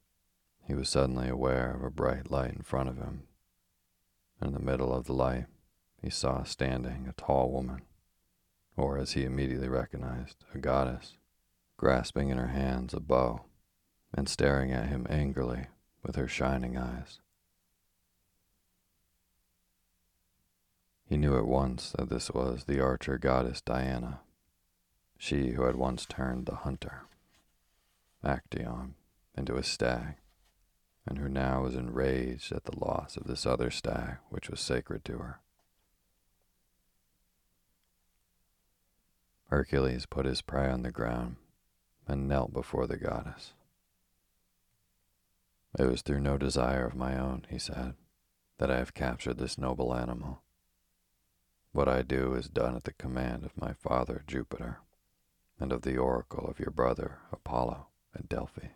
he 0.66 0.74
was 0.74 0.88
suddenly 0.88 1.28
aware 1.28 1.74
of 1.74 1.82
a 1.82 1.90
bright 1.90 2.30
light 2.30 2.52
in 2.52 2.62
front 2.62 2.88
of 2.88 2.98
him. 2.98 3.22
In 4.42 4.52
the 4.52 4.58
middle 4.58 4.92
of 4.92 5.06
the 5.06 5.12
light, 5.12 5.46
he 6.02 6.10
saw 6.10 6.42
standing 6.42 7.06
a 7.06 7.12
tall 7.12 7.50
woman, 7.50 7.82
or 8.76 8.98
as 8.98 9.12
he 9.12 9.24
immediately 9.24 9.68
recognized, 9.68 10.44
a 10.54 10.58
goddess, 10.58 11.16
grasping 11.76 12.30
in 12.30 12.38
her 12.38 12.48
hands 12.48 12.94
a 12.94 13.00
bow 13.00 13.44
and 14.12 14.28
staring 14.28 14.72
at 14.72 14.88
him 14.88 15.06
angrily 15.08 15.66
with 16.02 16.16
her 16.16 16.28
shining 16.28 16.76
eyes. 16.76 17.20
He 21.04 21.16
knew 21.16 21.36
at 21.36 21.46
once 21.46 21.92
that 21.98 22.08
this 22.08 22.30
was 22.30 22.64
the 22.64 22.80
archer 22.80 23.18
goddess 23.18 23.60
Diana. 23.60 24.20
she 25.18 25.50
who 25.50 25.64
had 25.64 25.76
once 25.76 26.06
turned 26.06 26.46
the 26.46 26.54
hunter, 26.54 27.02
Actaeon, 28.24 28.94
into 29.36 29.56
a 29.56 29.62
stag, 29.62 30.14
and 31.06 31.18
who 31.18 31.28
now 31.28 31.62
was 31.62 31.74
enraged 31.74 32.52
at 32.52 32.64
the 32.64 32.78
loss 32.78 33.16
of 33.16 33.26
this 33.26 33.44
other 33.44 33.70
stag 33.70 34.16
which 34.30 34.48
was 34.48 34.60
sacred 34.60 35.04
to 35.04 35.18
her. 35.18 35.40
Hercules 39.50 40.06
put 40.06 40.26
his 40.26 40.42
prey 40.42 40.70
on 40.70 40.82
the 40.82 40.92
ground 40.92 41.34
and 42.06 42.28
knelt 42.28 42.52
before 42.52 42.86
the 42.86 42.96
goddess. 42.96 43.52
It 45.76 45.86
was 45.86 46.02
through 46.02 46.20
no 46.20 46.38
desire 46.38 46.86
of 46.86 46.94
my 46.94 47.18
own, 47.18 47.46
he 47.50 47.58
said, 47.58 47.94
that 48.58 48.70
I 48.70 48.78
have 48.78 48.94
captured 48.94 49.38
this 49.38 49.58
noble 49.58 49.92
animal. 49.92 50.42
What 51.72 51.88
I 51.88 52.02
do 52.02 52.34
is 52.34 52.48
done 52.48 52.76
at 52.76 52.84
the 52.84 52.92
command 52.92 53.44
of 53.44 53.60
my 53.60 53.72
father 53.72 54.22
Jupiter 54.24 54.78
and 55.58 55.72
of 55.72 55.82
the 55.82 55.96
oracle 55.96 56.46
of 56.46 56.60
your 56.60 56.70
brother 56.70 57.18
Apollo 57.32 57.88
at 58.14 58.28
Delphi. 58.28 58.68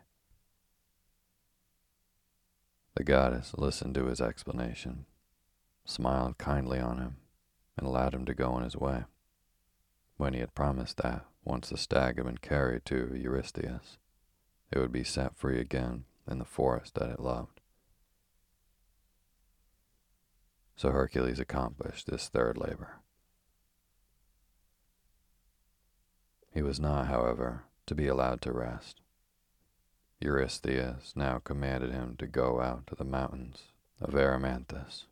The 2.95 3.03
goddess 3.05 3.53
listened 3.57 3.95
to 3.95 4.07
his 4.07 4.19
explanation, 4.19 5.05
smiled 5.85 6.37
kindly 6.37 6.79
on 6.79 6.97
him, 6.97 7.17
and 7.77 7.87
allowed 7.87 8.13
him 8.13 8.25
to 8.25 8.33
go 8.33 8.51
on 8.51 8.63
his 8.63 8.75
way. 8.75 9.05
When 10.17 10.33
he 10.33 10.39
had 10.39 10.55
promised 10.55 10.97
that, 10.97 11.25
once 11.43 11.69
the 11.69 11.77
stag 11.77 12.17
had 12.17 12.25
been 12.25 12.37
carried 12.37 12.85
to 12.85 13.15
Eurystheus, 13.15 13.97
it 14.71 14.79
would 14.79 14.91
be 14.91 15.03
set 15.03 15.35
free 15.35 15.59
again 15.59 16.05
in 16.29 16.39
the 16.39 16.45
forest 16.45 16.95
that 16.95 17.09
it 17.09 17.19
loved. 17.19 17.59
So 20.75 20.91
Hercules 20.91 21.39
accomplished 21.39 22.07
this 22.07 22.27
third 22.27 22.57
labor. 22.57 22.99
He 26.51 26.61
was 26.61 26.79
not, 26.79 27.07
however, 27.07 27.63
to 27.85 27.95
be 27.95 28.07
allowed 28.07 28.41
to 28.41 28.51
rest. 28.51 29.01
Eurystheus 30.19 31.13
now 31.15 31.39
commanded 31.39 31.91
him 31.91 32.15
to 32.17 32.27
go 32.27 32.61
out 32.61 32.87
to 32.87 32.95
the 32.95 33.03
mountains 33.03 33.63
of 33.99 34.13
Erymanthus 34.13 35.05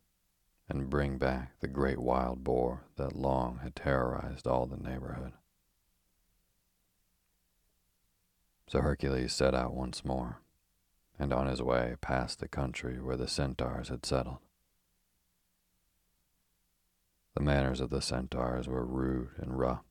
and 0.68 0.90
bring 0.90 1.18
back 1.18 1.52
the 1.60 1.68
great 1.68 1.98
wild 1.98 2.42
boar 2.42 2.84
that 2.96 3.14
long 3.14 3.60
had 3.62 3.76
terrorized 3.76 4.46
all 4.46 4.66
the 4.66 4.76
neighborhood. 4.76 5.32
So 8.66 8.80
Hercules 8.80 9.32
set 9.32 9.54
out 9.54 9.74
once 9.74 10.04
more, 10.04 10.40
and 11.18 11.32
on 11.32 11.46
his 11.46 11.62
way 11.62 11.96
passed 12.00 12.40
the 12.40 12.48
country 12.48 13.00
where 13.00 13.16
the 13.16 13.28
centaurs 13.28 13.88
had 13.88 14.06
settled. 14.06 14.38
The 17.34 17.42
manners 17.42 17.80
of 17.80 17.90
the 17.90 18.00
centaurs 18.00 18.68
were 18.68 18.86
rude 18.86 19.30
and 19.36 19.58
rough. 19.58 19.84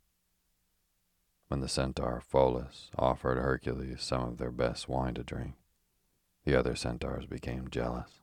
When 1.50 1.60
the 1.60 1.70
centaur 1.70 2.20
Pholus 2.20 2.90
offered 2.98 3.38
Hercules 3.38 4.02
some 4.02 4.24
of 4.24 4.38
their 4.38 4.50
best 4.50 4.90
wine 4.90 5.14
to 5.16 5.24
drink, 5.24 5.54
the 6.46 6.56
other 6.56 6.76
centaurs 6.76 7.26
became 7.28 7.70
jealous. 7.70 8.23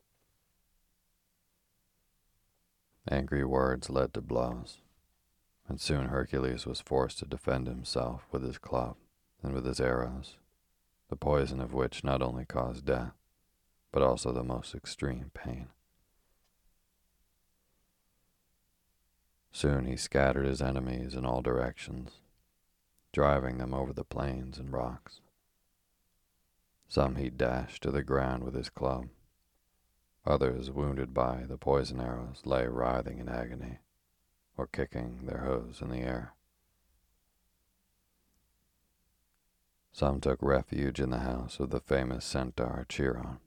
Angry 3.09 3.45
words 3.45 3.89
led 3.89 4.13
to 4.15 4.21
blows, 4.21 4.79
and 5.69 5.81
soon 5.81 6.07
Hercules 6.07 6.67
was 6.67 6.81
forced 6.81 7.19
to 7.19 7.27
defend 7.27 7.67
himself 7.67 8.27
with 8.31 8.43
his 8.43 8.59
club 8.59 8.97
and 9.43 9.55
with 9.55 9.65
his 9.65 9.81
arrows, 9.81 10.37
the 11.09 11.17
poison 11.17 11.61
of 11.61 11.73
which 11.73 12.05
not 12.05 12.21
only 12.21 12.45
caused 12.45 12.85
death, 12.85 13.15
but 13.91 14.03
also 14.03 14.33
the 14.33 14.45
most 14.45 14.75
extreme 14.75 15.31
pain. 15.33 15.69
Soon 19.51 19.87
he 19.87 19.97
scattered 19.97 20.47
his 20.47 20.63
enemies 20.63 21.15
in 21.15 21.25
all 21.25 21.43
directions, 21.43 22.21
driving 23.13 23.59
them 23.59 23.75
over 23.75 23.93
the 23.93 24.05
plains 24.05 24.59
and 24.59 24.73
rocks. 24.73 25.21
Some 26.89 27.17
he 27.17 27.31
dashed 27.31 27.83
to 27.83 27.91
the 27.91 28.03
ground 28.03 28.45
with 28.45 28.55
his 28.55 28.69
club. 28.69 29.09
Others, 30.27 30.71
wounded 30.71 31.15
by 31.15 31.45
the 31.49 31.57
poison 31.57 32.01
arrows, 32.01 32.43
lay 32.45 32.67
writhing 32.67 33.19
in 33.19 33.29
agony 33.29 33.79
or 34.57 34.67
kicking 34.67 35.27
their 35.27 35.39
hooves 35.39 35.81
in 35.81 35.91
the 35.91 36.01
air. 36.01 36.35
Some 39.93 40.21
took 40.21 40.41
refuge 40.43 41.01
in 41.01 41.11
the 41.11 41.21
house 41.21 41.59
of 41.59 41.71
the 41.71 41.81
famous 41.81 42.25
centaur 42.25 42.87
Chiron, 42.89 43.39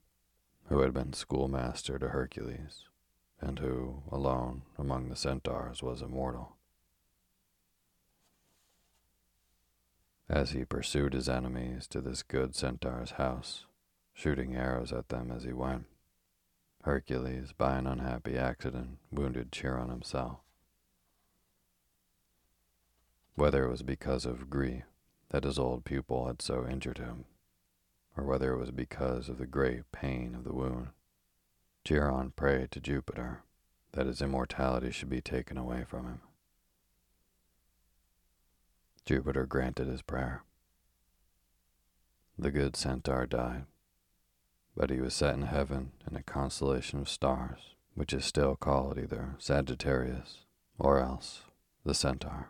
who 0.65 0.79
had 0.81 0.93
been 0.93 1.13
schoolmaster 1.13 1.99
to 1.99 2.09
Hercules 2.09 2.85
and 3.39 3.59
who, 3.59 4.03
alone 4.11 4.63
among 4.77 5.09
the 5.09 5.15
centaurs, 5.15 5.83
was 5.83 6.01
immortal. 6.01 6.55
As 10.29 10.51
he 10.51 10.65
pursued 10.65 11.13
his 11.13 11.27
enemies 11.29 11.87
to 11.87 12.01
this 12.01 12.23
good 12.23 12.55
centaur's 12.55 13.11
house, 13.11 13.65
shooting 14.13 14.55
arrows 14.55 14.93
at 14.93 15.09
them 15.09 15.31
as 15.31 15.43
he 15.43 15.53
went, 15.53 15.85
Hercules, 16.83 17.53
by 17.53 17.77
an 17.77 17.87
unhappy 17.87 18.37
accident, 18.37 18.97
wounded 19.09 19.53
Chiron 19.53 19.89
himself. 19.89 20.39
Whether 23.35 23.63
it 23.65 23.71
was 23.71 23.83
because 23.83 24.25
of 24.25 24.49
grief 24.49 24.83
that 25.29 25.45
his 25.45 25.57
old 25.57 25.85
pupil 25.85 26.27
had 26.27 26.41
so 26.41 26.67
injured 26.67 26.97
him, 26.97 27.23
or 28.17 28.25
whether 28.25 28.51
it 28.51 28.57
was 28.57 28.71
because 28.71 29.29
of 29.29 29.37
the 29.37 29.47
great 29.47 29.91
pain 29.93 30.35
of 30.35 30.43
the 30.43 30.53
wound, 30.53 30.89
Chiron 31.85 32.31
prayed 32.31 32.69
to 32.71 32.81
Jupiter 32.81 33.43
that 33.93 34.05
his 34.05 34.21
immortality 34.21 34.91
should 34.91 35.09
be 35.09 35.21
taken 35.21 35.57
away 35.57 35.85
from 35.87 36.05
him. 36.05 36.21
Jupiter 39.05 39.45
granted 39.45 39.87
his 39.87 40.01
prayer. 40.01 40.43
The 42.37 42.51
good 42.51 42.75
centaur 42.75 43.25
died, 43.25 43.67
but 44.75 44.89
he 44.89 44.99
was 44.99 45.13
set 45.13 45.35
in 45.35 45.43
heaven 45.43 45.91
in 46.09 46.15
a 46.15 46.23
constellation 46.23 46.99
of 46.99 47.09
stars, 47.09 47.75
which 47.95 48.13
is 48.13 48.25
still 48.25 48.55
called 48.55 48.97
either 48.97 49.35
Sagittarius 49.37 50.39
or 50.79 50.99
else 50.99 51.43
the 51.85 51.93
centaur. 51.93 52.49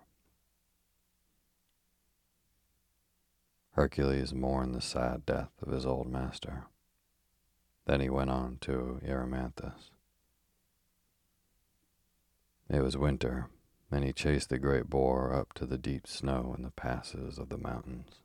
Hercules 3.71 4.33
mourned 4.33 4.75
the 4.75 4.81
sad 4.81 5.25
death 5.25 5.51
of 5.61 5.71
his 5.71 5.85
old 5.85 6.07
master. 6.07 6.65
Then 7.85 8.01
he 8.01 8.09
went 8.09 8.29
on 8.29 8.57
to 8.61 9.01
Erymanthus. 9.03 9.89
It 12.69 12.81
was 12.81 12.95
winter, 12.95 13.49
and 13.91 14.05
he 14.05 14.13
chased 14.13 14.49
the 14.49 14.57
great 14.57 14.89
boar 14.89 15.33
up 15.33 15.53
to 15.53 15.65
the 15.65 15.77
deep 15.77 16.07
snow 16.07 16.53
in 16.55 16.63
the 16.63 16.71
passes 16.71 17.37
of 17.37 17.49
the 17.49 17.57
mountains. 17.57 18.22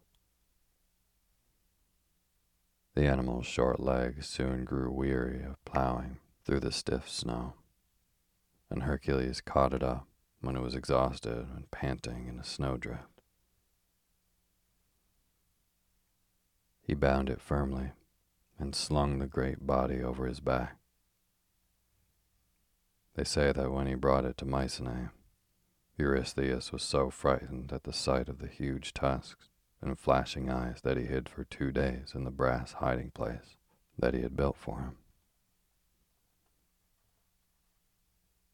The 2.98 3.06
animal's 3.06 3.46
short 3.46 3.78
legs 3.78 4.26
soon 4.26 4.64
grew 4.64 4.90
weary 4.90 5.44
of 5.44 5.64
plowing 5.64 6.18
through 6.44 6.58
the 6.58 6.72
stiff 6.72 7.08
snow, 7.08 7.52
and 8.70 8.82
Hercules 8.82 9.40
caught 9.40 9.72
it 9.72 9.84
up 9.84 10.08
when 10.40 10.56
it 10.56 10.62
was 10.62 10.74
exhausted 10.74 11.46
and 11.54 11.70
panting 11.70 12.26
in 12.26 12.40
a 12.40 12.44
snowdrift. 12.44 13.22
He 16.82 16.94
bound 16.94 17.30
it 17.30 17.40
firmly 17.40 17.92
and 18.58 18.74
slung 18.74 19.20
the 19.20 19.28
great 19.28 19.64
body 19.64 20.02
over 20.02 20.26
his 20.26 20.40
back. 20.40 20.78
They 23.14 23.22
say 23.22 23.52
that 23.52 23.70
when 23.70 23.86
he 23.86 23.94
brought 23.94 24.24
it 24.24 24.36
to 24.38 24.44
Mycenae, 24.44 25.10
Eurystheus 25.96 26.72
was 26.72 26.82
so 26.82 27.10
frightened 27.10 27.72
at 27.72 27.84
the 27.84 27.92
sight 27.92 28.28
of 28.28 28.40
the 28.40 28.48
huge 28.48 28.92
tusks 28.92 29.47
and 29.80 29.98
flashing 29.98 30.50
eyes 30.50 30.80
that 30.82 30.96
he 30.96 31.04
hid 31.04 31.28
for 31.28 31.44
two 31.44 31.70
days 31.70 32.12
in 32.14 32.24
the 32.24 32.30
brass 32.30 32.74
hiding 32.74 33.10
place 33.10 33.56
that 33.98 34.14
he 34.14 34.22
had 34.22 34.36
built 34.36 34.56
for 34.56 34.80
him. 34.80 34.96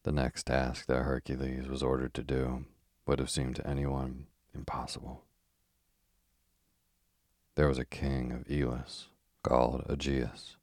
The 0.03 0.11
next 0.11 0.43
task 0.43 0.85
that 0.85 1.01
Hercules 1.01 1.67
was 1.67 1.81
ordered 1.81 2.13
to 2.13 2.23
do 2.23 2.65
would 3.07 3.19
have 3.19 3.29
seemed 3.29 3.55
to 3.55 3.67
anyone 3.67 4.27
impossible. 4.53 5.23
There 7.55 7.67
was 7.67 7.79
a 7.79 7.85
king 7.85 8.31
of 8.31 8.51
Elis 8.51 9.07
called 9.41 9.85
Augeas, 9.87 10.57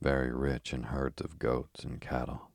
very 0.00 0.32
rich 0.32 0.72
in 0.72 0.84
herds 0.84 1.22
of 1.22 1.38
goats 1.38 1.84
and 1.84 2.00
cattle. 2.00 2.50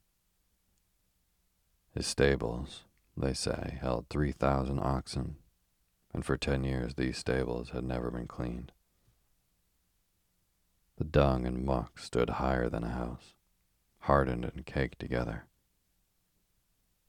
His 1.94 2.06
stables, 2.06 2.84
they 3.16 3.34
say, 3.34 3.78
held 3.80 4.10
3,000 4.10 4.80
oxen, 4.80 5.38
and 6.16 6.26
for 6.26 6.38
10 6.38 6.64
years 6.64 6.94
these 6.94 7.18
stables 7.18 7.72
had 7.72 7.84
never 7.84 8.10
been 8.10 8.26
cleaned. 8.26 8.72
The 10.98 11.04
dung 11.04 11.46
and 11.46 11.66
muck 11.66 12.00
stood 12.00 12.30
higher 12.30 12.70
than 12.70 12.86
a 12.86 12.92
house, 12.92 13.34
hardened 14.00 14.46
and 14.46 14.66
caked 14.66 14.98
together. 14.98 15.44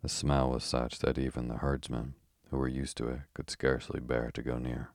The 0.02 0.08
smell 0.08 0.50
was 0.50 0.64
such 0.64 0.98
that 0.98 1.18
even 1.18 1.46
the 1.46 1.58
herdsmen, 1.58 2.14
who 2.50 2.58
were 2.58 2.66
used 2.66 2.96
to 2.96 3.06
it, 3.06 3.20
could 3.32 3.48
scarcely 3.48 4.00
bear 4.00 4.32
to 4.34 4.42
go 4.42 4.58
near. 4.58 4.90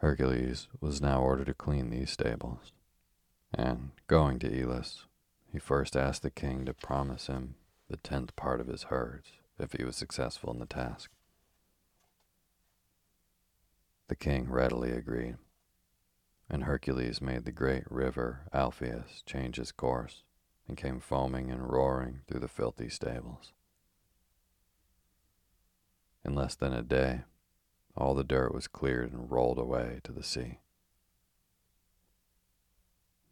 Hercules 0.00 0.68
was 0.78 1.00
now 1.00 1.22
ordered 1.22 1.46
to 1.46 1.54
clean 1.54 1.88
these 1.88 2.10
stables, 2.10 2.72
and, 3.54 3.92
going 4.08 4.38
to 4.40 4.62
Elis, 4.62 5.06
he 5.50 5.58
first 5.58 5.96
asked 5.96 6.20
the 6.20 6.30
king 6.30 6.66
to 6.66 6.74
promise 6.74 7.28
him 7.28 7.54
the 7.88 7.96
tenth 7.96 8.36
part 8.36 8.60
of 8.60 8.66
his 8.66 8.84
herds 8.84 9.30
if 9.58 9.72
he 9.72 9.84
was 9.84 9.96
successful 9.96 10.52
in 10.52 10.58
the 10.58 10.66
task. 10.66 11.10
The 14.08 14.16
king 14.16 14.48
readily 14.48 14.92
agreed, 14.92 15.36
and 16.48 16.64
Hercules 16.64 17.20
made 17.20 17.44
the 17.44 17.52
great 17.52 17.90
river 17.90 18.46
Alpheus 18.52 19.22
change 19.26 19.58
its 19.58 19.72
course 19.72 20.22
and 20.68 20.76
came 20.76 21.00
foaming 21.00 21.50
and 21.50 21.68
roaring 21.68 22.20
through 22.26 22.40
the 22.40 22.48
filthy 22.48 22.88
stables. 22.88 23.52
In 26.24 26.34
less 26.34 26.54
than 26.54 26.72
a 26.72 26.82
day, 26.82 27.22
all 27.96 28.14
the 28.14 28.24
dirt 28.24 28.54
was 28.54 28.68
cleared 28.68 29.12
and 29.12 29.30
rolled 29.30 29.58
away 29.58 30.00
to 30.04 30.12
the 30.12 30.22
sea. 30.22 30.60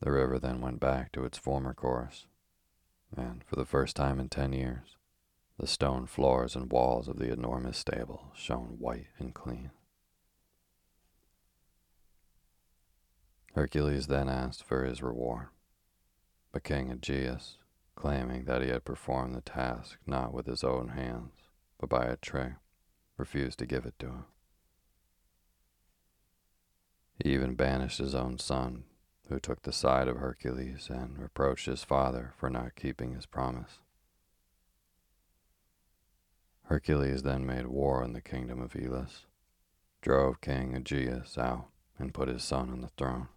The 0.00 0.10
river 0.10 0.38
then 0.38 0.60
went 0.60 0.80
back 0.80 1.12
to 1.12 1.24
its 1.24 1.38
former 1.38 1.72
course, 1.72 2.26
and 3.16 3.44
for 3.44 3.56
the 3.56 3.64
first 3.64 3.94
time 3.94 4.18
in 4.18 4.28
ten 4.28 4.52
years, 4.52 4.96
the 5.58 5.66
stone 5.66 6.06
floors 6.06 6.56
and 6.56 6.70
walls 6.70 7.06
of 7.06 7.18
the 7.18 7.32
enormous 7.32 7.78
stable 7.78 8.32
shone 8.34 8.76
white 8.78 9.06
and 9.18 9.32
clean. 9.34 9.70
Hercules 13.54 14.08
then 14.08 14.28
asked 14.28 14.64
for 14.64 14.84
his 14.84 15.00
reward, 15.00 15.46
but 16.50 16.64
King 16.64 16.90
Augeas, 16.90 17.56
claiming 17.94 18.46
that 18.46 18.62
he 18.62 18.68
had 18.68 18.84
performed 18.84 19.34
the 19.34 19.40
task 19.40 19.96
not 20.06 20.32
with 20.32 20.46
his 20.46 20.64
own 20.64 20.88
hands, 20.88 21.32
but 21.78 21.88
by 21.88 22.04
a 22.04 22.16
trick, 22.16 22.54
refused 23.16 23.60
to 23.60 23.66
give 23.66 23.86
it 23.86 23.96
to 24.00 24.06
him. 24.06 24.24
He 27.22 27.32
even 27.32 27.54
banished 27.54 27.98
his 27.98 28.14
own 28.14 28.40
son, 28.40 28.84
who 29.28 29.38
took 29.38 29.62
the 29.62 29.72
side 29.72 30.08
of 30.08 30.16
Hercules 30.16 30.88
and 30.90 31.16
reproached 31.16 31.66
his 31.66 31.84
father 31.84 32.34
for 32.36 32.50
not 32.50 32.74
keeping 32.74 33.14
his 33.14 33.24
promise. 33.24 33.78
Hercules 36.64 37.22
then 37.22 37.46
made 37.46 37.68
war 37.68 38.02
on 38.02 38.14
the 38.14 38.20
kingdom 38.20 38.60
of 38.60 38.74
Elis, 38.74 39.26
drove 40.02 40.40
King 40.40 40.74
Augeas 40.74 41.38
out, 41.38 41.68
and 41.98 42.12
put 42.12 42.26
his 42.26 42.42
son 42.42 42.70
on 42.70 42.80
the 42.80 42.88
throne. 42.96 43.28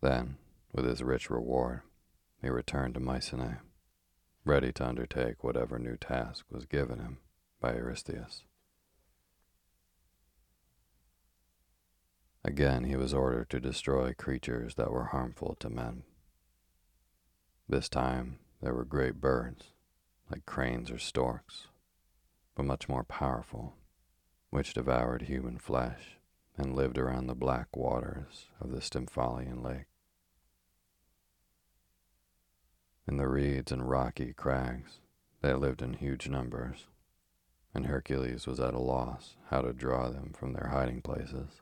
Then, 0.00 0.38
with 0.72 0.86
his 0.86 1.02
rich 1.02 1.28
reward, 1.28 1.82
he 2.40 2.48
returned 2.48 2.94
to 2.94 3.00
Mycenae, 3.00 3.58
ready 4.44 4.72
to 4.72 4.86
undertake 4.86 5.44
whatever 5.44 5.78
new 5.78 5.96
task 5.96 6.46
was 6.50 6.64
given 6.64 6.98
him 6.98 7.18
by 7.60 7.74
Eurystheus. 7.74 8.44
Again, 12.42 12.84
he 12.84 12.96
was 12.96 13.12
ordered 13.12 13.50
to 13.50 13.60
destroy 13.60 14.14
creatures 14.14 14.76
that 14.76 14.90
were 14.90 15.06
harmful 15.06 15.56
to 15.60 15.68
men. 15.68 16.04
This 17.68 17.90
time, 17.90 18.38
there 18.62 18.74
were 18.74 18.86
great 18.86 19.20
birds, 19.20 19.66
like 20.30 20.46
cranes 20.46 20.90
or 20.90 20.98
storks, 20.98 21.66
but 22.54 22.64
much 22.64 22.88
more 22.88 23.04
powerful, 23.04 23.74
which 24.48 24.72
devoured 24.72 25.22
human 25.22 25.58
flesh 25.58 26.16
and 26.56 26.74
lived 26.74 26.96
around 26.96 27.26
the 27.26 27.34
black 27.34 27.76
waters 27.76 28.46
of 28.58 28.70
the 28.70 28.80
Stymphalian 28.80 29.62
lake. 29.62 29.89
In 33.06 33.16
the 33.16 33.28
reeds 33.28 33.72
and 33.72 33.88
rocky 33.88 34.32
crags, 34.32 35.00
they 35.40 35.54
lived 35.54 35.82
in 35.82 35.94
huge 35.94 36.28
numbers, 36.28 36.86
and 37.74 37.86
Hercules 37.86 38.46
was 38.46 38.60
at 38.60 38.74
a 38.74 38.78
loss 38.78 39.36
how 39.48 39.62
to 39.62 39.72
draw 39.72 40.08
them 40.10 40.32
from 40.32 40.52
their 40.52 40.68
hiding 40.68 41.02
places. 41.02 41.60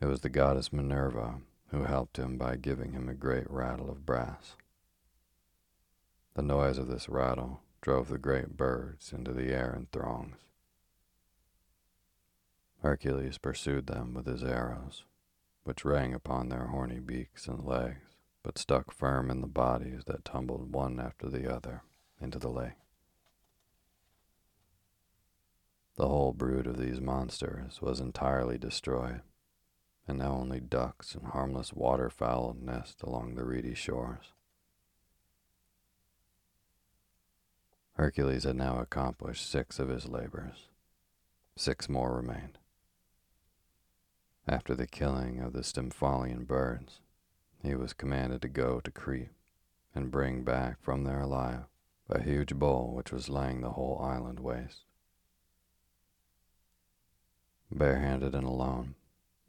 It 0.00 0.06
was 0.06 0.20
the 0.20 0.28
goddess 0.28 0.72
Minerva 0.72 1.40
who 1.72 1.84
helped 1.84 2.18
him 2.18 2.36
by 2.36 2.56
giving 2.56 2.92
him 2.92 3.08
a 3.08 3.14
great 3.14 3.50
rattle 3.50 3.90
of 3.90 4.04
brass. 4.04 4.56
The 6.34 6.42
noise 6.42 6.76
of 6.76 6.88
this 6.88 7.08
rattle 7.08 7.60
drove 7.80 8.08
the 8.08 8.18
great 8.18 8.56
birds 8.56 9.12
into 9.12 9.32
the 9.32 9.52
air 9.52 9.74
in 9.74 9.86
throngs. 9.86 10.36
Hercules 12.82 13.38
pursued 13.38 13.86
them 13.86 14.12
with 14.12 14.26
his 14.26 14.42
arrows, 14.42 15.04
which 15.64 15.84
rang 15.84 16.14
upon 16.14 16.48
their 16.48 16.66
horny 16.66 16.98
beaks 16.98 17.46
and 17.46 17.64
legs, 17.64 18.16
but 18.42 18.58
stuck 18.58 18.92
firm 18.92 19.30
in 19.30 19.40
the 19.40 19.46
bodies 19.46 20.02
that 20.06 20.24
tumbled 20.24 20.72
one 20.72 20.98
after 20.98 21.28
the 21.28 21.52
other 21.52 21.82
into 22.20 22.38
the 22.38 22.50
lake. 22.50 22.72
The 25.96 26.08
whole 26.08 26.32
brood 26.32 26.66
of 26.66 26.78
these 26.78 27.00
monsters 27.00 27.82
was 27.82 28.00
entirely 28.00 28.58
destroyed, 28.58 29.20
and 30.08 30.18
now 30.18 30.32
only 30.32 30.58
ducks 30.58 31.14
and 31.14 31.26
harmless 31.26 31.72
waterfowl 31.72 32.56
nest 32.58 33.02
along 33.02 33.34
the 33.34 33.44
reedy 33.44 33.74
shores. 33.74 34.32
Hercules 37.94 38.44
had 38.44 38.56
now 38.56 38.78
accomplished 38.80 39.48
six 39.48 39.78
of 39.78 39.90
his 39.90 40.08
labors. 40.08 40.68
Six 41.56 41.88
more 41.88 42.16
remained. 42.16 42.58
After 44.48 44.74
the 44.74 44.86
killing 44.86 45.40
of 45.40 45.52
the 45.52 45.62
Stymphalian 45.62 46.46
birds, 46.46 47.00
he 47.62 47.74
was 47.74 47.92
commanded 47.92 48.42
to 48.42 48.48
go 48.48 48.80
to 48.80 48.90
Crete 48.90 49.30
and 49.94 50.10
bring 50.10 50.42
back 50.42 50.80
from 50.80 51.04
there 51.04 51.20
alive 51.20 51.64
a 52.08 52.20
huge 52.20 52.54
bull 52.56 52.92
which 52.92 53.12
was 53.12 53.28
laying 53.28 53.60
the 53.60 53.70
whole 53.70 54.00
island 54.02 54.40
waste. 54.40 54.84
Barehanded 57.70 58.34
and 58.34 58.44
alone, 58.44 58.96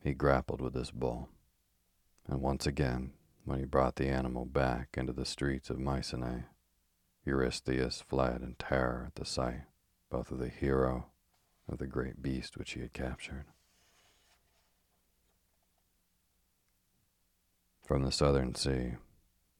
he 0.01 0.13
grappled 0.13 0.61
with 0.61 0.73
this 0.73 0.91
bull, 0.91 1.29
and 2.27 2.41
once 2.41 2.65
again, 2.65 3.13
when 3.43 3.59
he 3.59 3.65
brought 3.65 3.95
the 3.95 4.07
animal 4.07 4.45
back 4.45 4.89
into 4.95 5.11
the 5.11 5.25
streets 5.25 5.69
of 5.69 5.79
Mycenae, 5.79 6.45
Eurystheus 7.25 8.01
fled 8.01 8.41
in 8.41 8.55
terror 8.55 9.05
at 9.07 9.15
the 9.15 9.25
sight 9.25 9.63
both 10.09 10.31
of 10.31 10.37
the 10.37 10.49
hero 10.49 11.07
of 11.67 11.79
the 11.79 11.87
great 11.87 12.21
beast 12.21 12.55
which 12.55 12.73
he 12.73 12.81
had 12.81 12.93
captured. 12.93 13.45
From 17.83 18.03
the 18.03 18.11
southern 18.11 18.55
sea, 18.55 18.93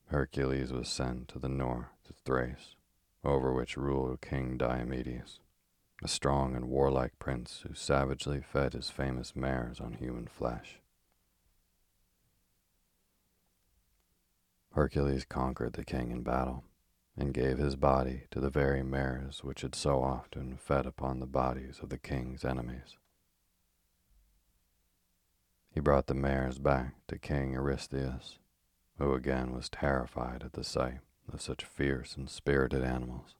Hercules 0.08 0.72
was 0.72 0.88
sent 0.88 1.28
to 1.30 1.40
the 1.40 1.50
north 1.50 1.88
to 2.06 2.14
Thrace, 2.26 2.76
over 3.24 3.54
which 3.54 3.78
ruled 3.78 4.22
King 4.22 4.58
Diomedes 4.58 5.40
a 6.04 6.08
strong 6.08 6.54
and 6.56 6.70
warlike 6.70 7.18
prince 7.18 7.64
who 7.66 7.74
savagely 7.74 8.42
fed 8.42 8.74
his 8.74 8.90
famous 8.90 9.36
mares 9.36 9.80
on 9.80 9.94
human 9.94 10.28
flesh. 10.28 10.82
Hercules 14.74 15.24
conquered 15.24 15.74
the 15.74 15.86
king 15.86 16.12
in 16.12 16.24
battle 16.24 16.66
and 17.16 17.34
gave 17.34 17.58
his 17.58 17.76
body 17.76 18.24
to 18.32 18.40
the 18.40 18.50
very 18.50 18.84
mares 18.84 19.44
which 19.44 19.62
had 19.62 19.76
so 19.76 20.04
often 20.04 20.58
fed 20.58 20.86
upon 20.86 21.20
the 21.20 21.26
bodies 21.26 21.80
of 21.82 21.90
the 21.90 22.00
king's 22.00 22.44
enemies. 22.44 22.98
He 25.74 25.80
brought 25.80 26.06
the 26.06 26.14
mares 26.14 26.60
back 26.60 26.94
to 27.08 27.18
King 27.18 27.54
Eurystheus, 27.54 28.38
who 29.00 29.16
again 29.16 29.54
was 29.54 29.70
terrified 29.70 30.44
at 30.44 30.54
the 30.54 30.64
sight 30.64 31.00
of 31.32 31.42
such 31.42 31.66
fierce 31.66 32.16
and 32.16 32.30
spirited 32.30 32.84
animals. 32.84 33.34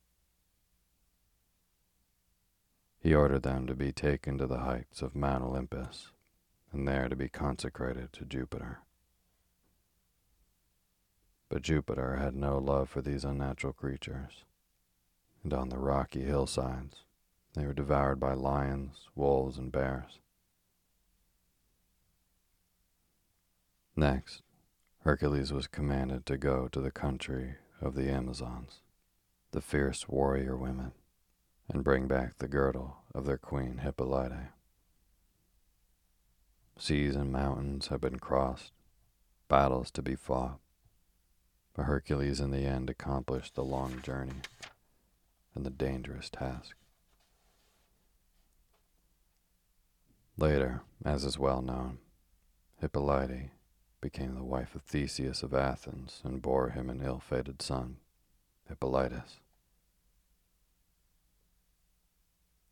He 3.00 3.14
ordered 3.14 3.44
them 3.44 3.68
to 3.68 3.76
be 3.76 3.92
taken 3.92 4.40
to 4.40 4.48
the 4.48 4.60
heights 4.60 5.04
of 5.04 5.16
Mount 5.16 5.44
Olympus, 5.44 6.12
and 6.72 6.88
there 6.88 7.08
to 7.08 7.16
be 7.16 7.30
consecrated 7.30 8.12
to 8.14 8.26
Jupiter. 8.26 8.80
But 11.50 11.62
Jupiter 11.62 12.16
had 12.16 12.34
no 12.34 12.58
love 12.58 12.90
for 12.90 13.02
these 13.02 13.24
unnatural 13.24 13.74
creatures, 13.74 14.44
and 15.44 15.54
on 15.54 15.70
the 15.70 15.78
rocky 15.78 16.24
hillsides 16.24 17.04
they 17.54 17.68
were 17.68 17.74
devoured 17.74 18.20
by 18.20 18.34
lions, 18.34 19.08
wolves, 19.14 19.60
and 19.60 19.72
bears. 19.72 20.20
Next, 23.96 24.42
Hercules 25.02 25.54
was 25.54 25.68
commanded 25.68 26.26
to 26.26 26.38
go 26.38 26.68
to 26.68 26.82
the 26.82 26.90
country 26.90 27.58
of 27.80 27.94
the 27.94 28.10
Amazons, 28.10 28.82
the 29.52 29.62
fierce 29.62 30.10
warrior 30.10 30.58
women 30.58 30.94
and 31.70 31.84
bring 31.84 32.08
back 32.08 32.38
the 32.38 32.48
girdle 32.48 32.98
of 33.14 33.26
their 33.26 33.38
queen 33.38 33.78
Hippolyte. 33.78 34.50
Seas 36.78 37.16
and 37.16 37.32
mountains 37.32 37.88
have 37.88 38.02
been 38.02 38.18
crossed, 38.18 38.72
battles 39.48 39.92
to 39.92 40.02
be 40.02 40.16
fought, 40.16 40.60
but 41.76 41.84
Hercules 41.84 42.40
in 42.40 42.50
the 42.50 42.66
end 42.66 42.90
accomplished 42.90 43.54
the 43.54 43.64
long 43.64 44.02
journey 44.02 44.42
and 45.54 45.64
the 45.64 45.70
dangerous 45.70 46.32
task. 46.32 46.76
Later, 50.36 50.82
as 51.06 51.24
is 51.24 51.38
well 51.38 51.62
known, 51.62 52.00
Hippolyte 52.82 53.52
became 54.04 54.36
the 54.36 54.44
wife 54.44 54.76
of 54.76 54.82
Theseus 54.82 55.44
of 55.44 55.54
Athens 55.54 56.20
and 56.26 56.42
bore 56.42 56.72
him 56.72 56.90
an 56.90 57.02
ill 57.02 57.22
fated 57.22 57.62
son, 57.62 57.96
Hippolytus. 58.68 59.38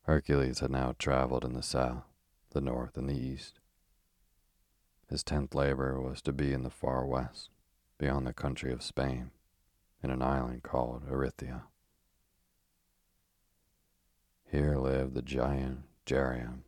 Hercules 0.04 0.60
had 0.60 0.72
now 0.72 0.94
traveled 1.00 1.46
in 1.46 1.54
the 1.54 1.64
south, 1.64 2.04
the 2.50 2.60
north, 2.60 2.98
and 2.98 3.10
the 3.10 3.18
east. 3.18 3.62
His 5.10 5.24
tenth 5.24 5.56
labor 5.56 6.02
was 6.02 6.22
to 6.24 6.34
be 6.34 6.52
in 6.52 6.64
the 6.64 6.70
far 6.70 7.06
west, 7.06 7.50
beyond 7.98 8.28
the 8.28 8.34
country 8.34 8.74
of 8.74 8.84
Spain, 8.84 9.32
in 10.04 10.10
an 10.10 10.22
island 10.22 10.64
called 10.64 11.10
Erythea. 11.10 11.62
Here 14.52 14.76
lived 14.76 15.14
the 15.14 15.22
giant 15.22 15.84
Geryon, 16.06 16.64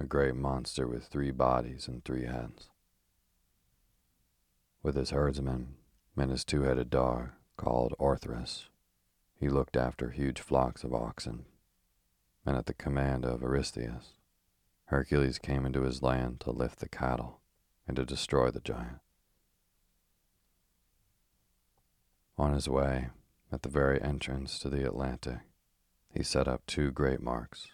a 0.00 0.04
great 0.04 0.34
monster 0.34 0.88
with 0.88 1.04
three 1.04 1.30
bodies 1.30 1.86
and 1.86 2.04
three 2.04 2.24
heads. 2.24 2.70
With 4.88 4.96
his 4.96 5.10
herdsmen 5.10 5.74
and 6.16 6.30
his 6.30 6.46
two 6.46 6.62
headed 6.62 6.88
dog 6.88 7.32
called 7.58 7.94
Orthrus, 7.98 8.70
he 9.34 9.50
looked 9.50 9.76
after 9.76 10.08
huge 10.08 10.40
flocks 10.40 10.82
of 10.82 10.94
oxen, 10.94 11.44
and 12.46 12.56
at 12.56 12.64
the 12.64 12.72
command 12.72 13.26
of 13.26 13.42
Eurystheus, 13.42 14.14
Hercules 14.86 15.38
came 15.38 15.66
into 15.66 15.82
his 15.82 16.00
land 16.00 16.40
to 16.40 16.52
lift 16.52 16.78
the 16.78 16.88
cattle 16.88 17.42
and 17.86 17.98
to 17.98 18.06
destroy 18.06 18.50
the 18.50 18.62
giant. 18.62 19.00
On 22.38 22.54
his 22.54 22.66
way, 22.66 23.10
at 23.52 23.60
the 23.60 23.68
very 23.68 24.00
entrance 24.00 24.58
to 24.60 24.70
the 24.70 24.88
Atlantic, 24.88 25.40
he 26.14 26.22
set 26.22 26.48
up 26.48 26.64
two 26.64 26.90
great 26.92 27.20
marks, 27.20 27.68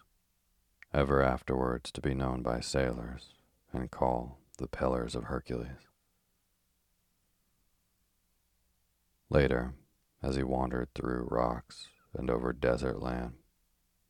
ever 0.93 1.23
afterwards 1.23 1.93
to 1.93 2.01
be 2.01 2.13
known 2.13 2.43
by 2.43 2.59
sailors 2.59 3.35
and 3.73 3.93
called 3.93 4.33
the 4.59 4.67
Pillars 4.67 5.15
of 5.15 5.27
Hercules. 5.27 5.94
Later, 9.31 9.75
as 10.23 10.37
he 10.37 10.43
wandered 10.43 10.89
through 10.95 11.29
rocks 11.31 11.89
and 12.13 12.31
over 12.31 12.53
desert 12.53 13.01
land, 13.01 13.35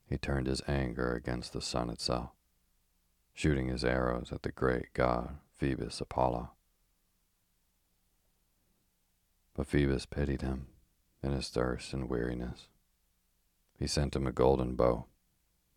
he 0.07 0.19
turned 0.19 0.47
his 0.47 0.63
anger 0.69 1.15
against 1.15 1.53
the 1.53 1.63
sun 1.63 1.91
itself, 1.91 2.31
shooting 3.33 3.69
his 3.69 3.85
arrows 3.85 4.31
at 4.33 4.43
the 4.43 4.53
great 4.53 4.93
god 4.93 5.39
Phoebus 5.57 6.01
Apollo. 6.01 6.51
But 9.55 9.67
Phoebus 9.67 10.07
pitied 10.07 10.43
him 10.43 10.67
in 11.23 11.33
his 11.33 11.49
thirst 11.49 11.93
and 11.93 12.11
weariness. 12.11 12.69
He 13.79 13.87
sent 13.87 14.15
him 14.15 14.27
a 14.27 14.33
golden 14.33 14.75
bow, 14.75 15.07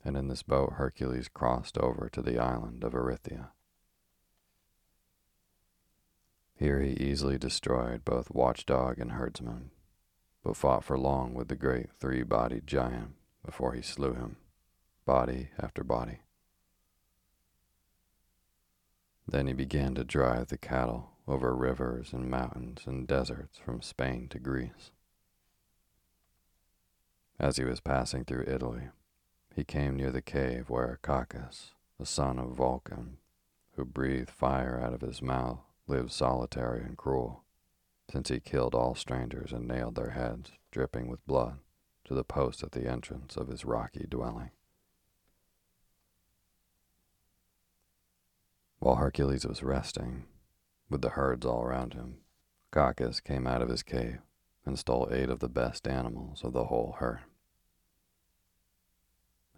and 0.04 0.18
in 0.18 0.28
this 0.28 0.44
boat 0.44 0.74
Hercules 0.74 1.30
crossed 1.30 1.78
over 1.78 2.10
to 2.10 2.22
the 2.22 2.40
island 2.40 2.84
of 2.84 2.94
Erythea. 2.94 3.50
Here 6.58 6.82
he 6.82 6.94
easily 6.94 7.38
destroyed 7.38 8.04
both 8.04 8.32
watchdog 8.32 8.98
and 8.98 9.12
herdsman, 9.12 9.70
but 10.44 10.58
fought 10.58 10.84
for 10.84 10.98
long 10.98 11.36
with 11.36 11.50
the 11.50 11.56
great 11.56 11.92
three 12.00 12.24
bodied 12.24 12.66
giant 12.66 13.14
before 13.46 13.74
he 13.74 13.84
slew 13.84 14.14
him, 14.14 14.38
body 15.06 15.50
after 15.60 15.84
body. 15.84 16.22
Then 19.28 19.46
he 19.46 19.54
began 19.54 19.94
to 19.96 20.04
drive 20.04 20.48
the 20.48 20.58
cattle 20.58 21.12
over 21.28 21.54
rivers 21.56 22.12
and 22.12 22.32
mountains 22.32 22.82
and 22.88 23.08
deserts 23.08 23.60
from 23.60 23.84
Spain 23.84 24.28
to 24.30 24.40
Greece. 24.40 24.92
As 27.40 27.58
he 27.58 27.66
was 27.66 27.82
passing 27.82 28.24
through 28.24 28.46
Italy, 28.48 28.90
he 29.54 29.64
came 29.64 29.96
near 29.96 30.12
the 30.12 30.24
cave 30.24 30.72
where 30.72 30.98
Cacus, 31.04 31.74
the 32.00 32.06
son 32.06 32.40
of 32.40 32.56
Vulcan, 32.56 33.18
who 33.76 33.86
breathed 33.86 34.32
fire 34.32 34.82
out 34.84 34.94
of 34.94 35.02
his 35.02 35.22
mouth, 35.22 35.67
lived 35.88 36.12
solitary 36.12 36.84
and 36.84 36.98
cruel, 36.98 37.44
since 38.12 38.30
he 38.30 38.40
killed 38.40 38.76
all 38.76 38.96
strangers 38.96 39.52
and 39.52 39.68
nailed 39.68 39.96
their 39.96 40.12
heads, 40.12 40.52
dripping 40.72 41.08
with 41.08 41.26
blood, 41.26 41.60
to 42.06 42.14
the 42.14 42.24
post 42.24 42.64
at 42.64 42.72
the 42.72 42.88
entrance 42.88 43.36
of 43.36 43.48
his 43.48 43.66
rocky 43.66 44.06
dwelling. 44.08 44.52
While 48.80 48.96
Hercules 48.96 49.46
was 49.46 49.64
resting, 49.64 50.26
with 50.90 51.02
the 51.02 51.10
herds 51.10 51.46
all 51.46 51.64
around 51.64 51.94
him, 51.94 52.20
Cacus 52.72 53.20
came 53.20 53.48
out 53.48 53.62
of 53.62 53.70
his 53.70 53.84
cave 53.84 54.20
and 54.66 54.78
stole 54.78 55.10
eight 55.12 55.30
of 55.30 55.40
the 55.40 55.50
best 55.50 55.88
animals 55.88 56.44
of 56.44 56.54
the 56.54 56.66
whole 56.66 56.96
herd. 57.00 57.22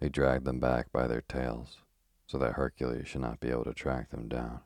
He 0.00 0.08
dragged 0.08 0.46
them 0.46 0.60
back 0.60 0.90
by 0.92 1.06
their 1.06 1.20
tails 1.20 1.78
so 2.26 2.38
that 2.38 2.54
Hercules 2.54 3.08
should 3.08 3.20
not 3.20 3.40
be 3.40 3.50
able 3.50 3.64
to 3.64 3.74
track 3.74 4.10
them 4.10 4.28
down. 4.28 4.60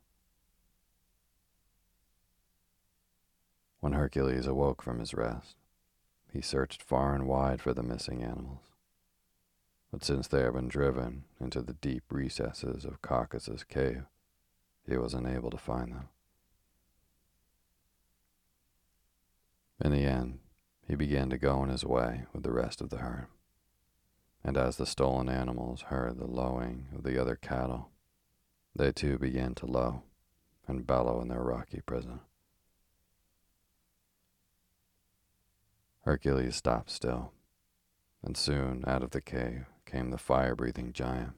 When 3.85 3.92
Hercules 3.92 4.47
awoke 4.47 4.81
from 4.81 4.99
his 4.99 5.12
rest, 5.12 5.57
he 6.33 6.40
searched 6.40 6.83
far 6.83 7.14
and 7.14 7.29
wide 7.29 7.61
for 7.61 7.75
the 7.75 7.83
missing 7.83 8.23
animals. 8.23 8.62
But 9.92 10.03
since 10.03 10.27
they 10.27 10.40
had 10.40 10.55
been 10.55 10.68
driven 10.68 11.25
into 11.38 11.61
the 11.61 11.75
deep 11.75 12.05
recesses 12.09 12.87
of 12.87 13.03
Cacus's 13.03 13.62
cave, 13.62 14.05
he 14.88 14.97
was 14.97 15.12
unable 15.12 15.51
to 15.51 15.59
find 15.59 15.92
them. 15.92 16.09
In 19.85 19.92
the 19.92 20.07
end, 20.07 20.38
he 20.88 20.94
began 20.94 21.29
to 21.29 21.37
go 21.37 21.59
on 21.59 21.68
his 21.68 21.85
way 21.85 22.25
with 22.33 22.42
the 22.42 22.53
rest 22.53 22.81
of 22.81 22.88
the 22.88 22.97
herd. 22.97 23.27
And 24.42 24.57
as 24.57 24.79
the 24.79 24.87
stolen 24.87 25.29
animals 25.29 25.83
heard 25.83 26.16
the 26.16 26.27
lowing 26.27 26.87
of 26.97 27.03
the 27.03 27.20
other 27.20 27.37
cattle, 27.37 27.90
they 28.75 28.92
too 28.92 29.18
began 29.18 29.55
to 29.57 29.66
low 29.66 30.05
and 30.66 30.87
bellow 30.87 31.20
in 31.20 31.29
their 31.29 31.42
rocky 31.42 31.83
prison. 31.85 32.20
Hercules 36.05 36.55
stopped 36.55 36.90
still, 36.90 37.33
and 38.23 38.37
soon 38.37 38.85
out 38.87 39.03
of 39.03 39.11
the 39.11 39.23
cave 39.23 39.64
came 39.87 40.11
the 40.11 40.19
fire 40.19 40.55
breathing 40.55 40.93
giant, 40.93 41.33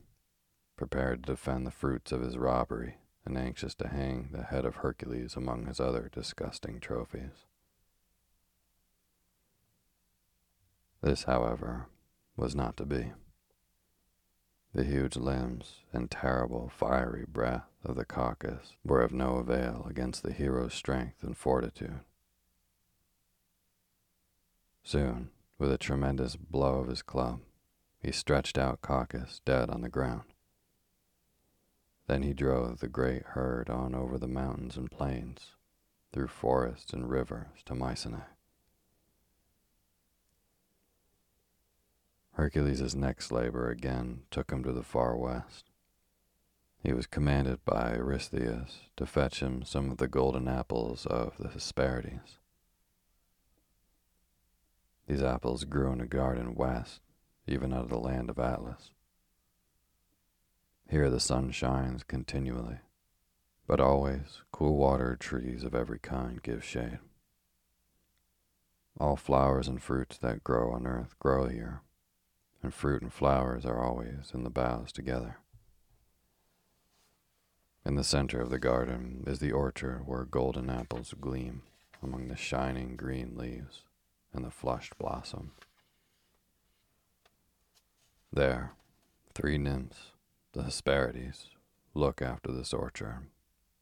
prepared 0.77 1.23
to 1.23 1.33
defend 1.33 1.65
the 1.65 1.71
fruits 1.71 2.11
of 2.11 2.21
his 2.21 2.37
robbery 2.37 2.97
and 3.25 3.39
anxious 3.39 3.77
to 3.77 3.87
hang 3.87 4.31
the 4.33 4.43
head 4.43 4.65
of 4.65 4.77
Hercules 4.77 5.37
among 5.37 5.67
his 5.67 5.79
other 5.79 6.11
disgusting 6.13 6.81
trophies. 6.81 7.47
This, 11.01 11.25
however, 11.25 11.87
was 12.37 12.57
not 12.57 12.77
to 12.79 12.85
be. 12.85 13.13
The 14.75 14.83
huge 14.83 15.17
limbs 15.17 15.85
and 15.93 16.11
terrible 16.11 16.69
fiery 16.69 17.25
breath 17.25 17.69
of 17.85 17.95
the 17.95 18.05
Cacus 18.05 18.75
were 18.85 19.01
of 19.01 19.13
no 19.13 19.37
avail 19.37 19.87
against 19.89 20.25
the 20.25 20.33
hero's 20.33 20.75
strength 20.75 21.23
and 21.23 21.37
fortitude. 21.37 22.01
Soon, 24.87 25.31
with 25.59 25.73
a 25.73 25.79
tremendous 25.79 26.37
blow 26.37 26.77
of 26.77 26.87
his 26.87 27.03
club, 27.03 27.41
he 27.99 28.13
stretched 28.13 28.57
out 28.57 28.83
Cacus 28.83 29.41
dead 29.45 29.69
on 29.69 29.81
the 29.81 29.89
ground. 29.89 30.33
Then 32.07 32.23
he 32.23 32.33
drove 32.33 32.79
the 32.79 32.87
great 32.87 33.25
herd 33.31 33.69
on 33.69 33.97
over 33.97 34.17
the 34.17 34.29
mountains 34.29 34.77
and 34.77 34.89
plains, 34.89 35.57
through 36.13 36.29
forests 36.29 36.93
and 36.93 37.11
rivers 37.11 37.65
to 37.65 37.75
Mycenae. 37.75 38.29
Hercules' 42.35 42.95
next 42.95 43.33
labor 43.33 43.69
again 43.69 44.23
took 44.31 44.53
him 44.53 44.63
to 44.63 44.73
the 44.73 44.85
far 44.85 45.17
west. 45.17 45.65
He 46.81 46.93
was 46.93 47.09
commanded 47.09 47.65
by 47.65 47.97
Eurystheus 47.97 48.83
to 48.97 49.05
fetch 49.05 49.43
him 49.43 49.65
some 49.65 49.91
of 49.91 49.97
the 49.97 50.07
golden 50.07 50.47
apples 50.47 51.07
of 51.07 51.39
the 51.41 51.49
Hesperides. 51.49 52.39
These 55.07 55.23
apples 55.23 55.65
grew 55.65 55.93
in 55.93 56.01
a 56.01 56.07
garden 56.07 56.57
west, 56.57 57.01
even 57.47 57.73
out 57.73 57.85
of 57.85 57.91
the 57.91 57.99
land 57.99 58.29
of 58.29 58.41
Atlas. 58.41 58.91
Here 60.89 61.11
the 61.11 61.21
sun 61.21 61.53
shines 61.53 62.03
continually, 62.03 62.81
but 63.69 63.81
always 63.81 64.43
cool 64.51 64.77
water 64.77 65.17
trees 65.17 65.63
of 65.63 65.75
every 65.75 66.01
kind 66.01 66.43
give 66.43 66.65
shade. 66.65 66.99
All 68.99 69.15
flowers 69.17 69.69
and 69.69 69.81
fruits 69.81 70.19
that 70.19 70.43
grow 70.43 70.73
on 70.73 70.87
earth 70.87 71.17
grow 71.21 71.47
here, 71.47 71.83
and 72.63 72.75
fruit 72.75 73.03
and 73.03 73.13
flowers 73.13 73.65
are 73.65 73.81
always 73.81 74.33
in 74.35 74.43
the 74.43 74.51
boughs 74.51 74.91
together. 74.91 75.37
In 77.85 77.95
the 77.95 78.03
center 78.03 78.41
of 78.41 78.51
the 78.51 78.59
garden 78.59 79.23
is 79.27 79.39
the 79.39 79.53
orchard 79.53 80.07
where 80.07 80.25
golden 80.25 80.69
apples 80.69 81.15
gleam 81.21 81.63
among 82.03 82.27
the 82.27 82.37
shining 82.37 82.97
green 82.97 83.37
leaves 83.37 83.86
and 84.37 84.45
the 84.45 84.51
flushed 84.51 84.97
blossom. 84.99 85.53
There, 88.33 88.75
three 89.35 89.59
nymphs 89.59 90.13
the 90.53 90.63
Hesperides 90.63 91.49
look 91.95 92.23
after 92.23 92.53
this 92.53 92.73
orchard, 92.73 93.27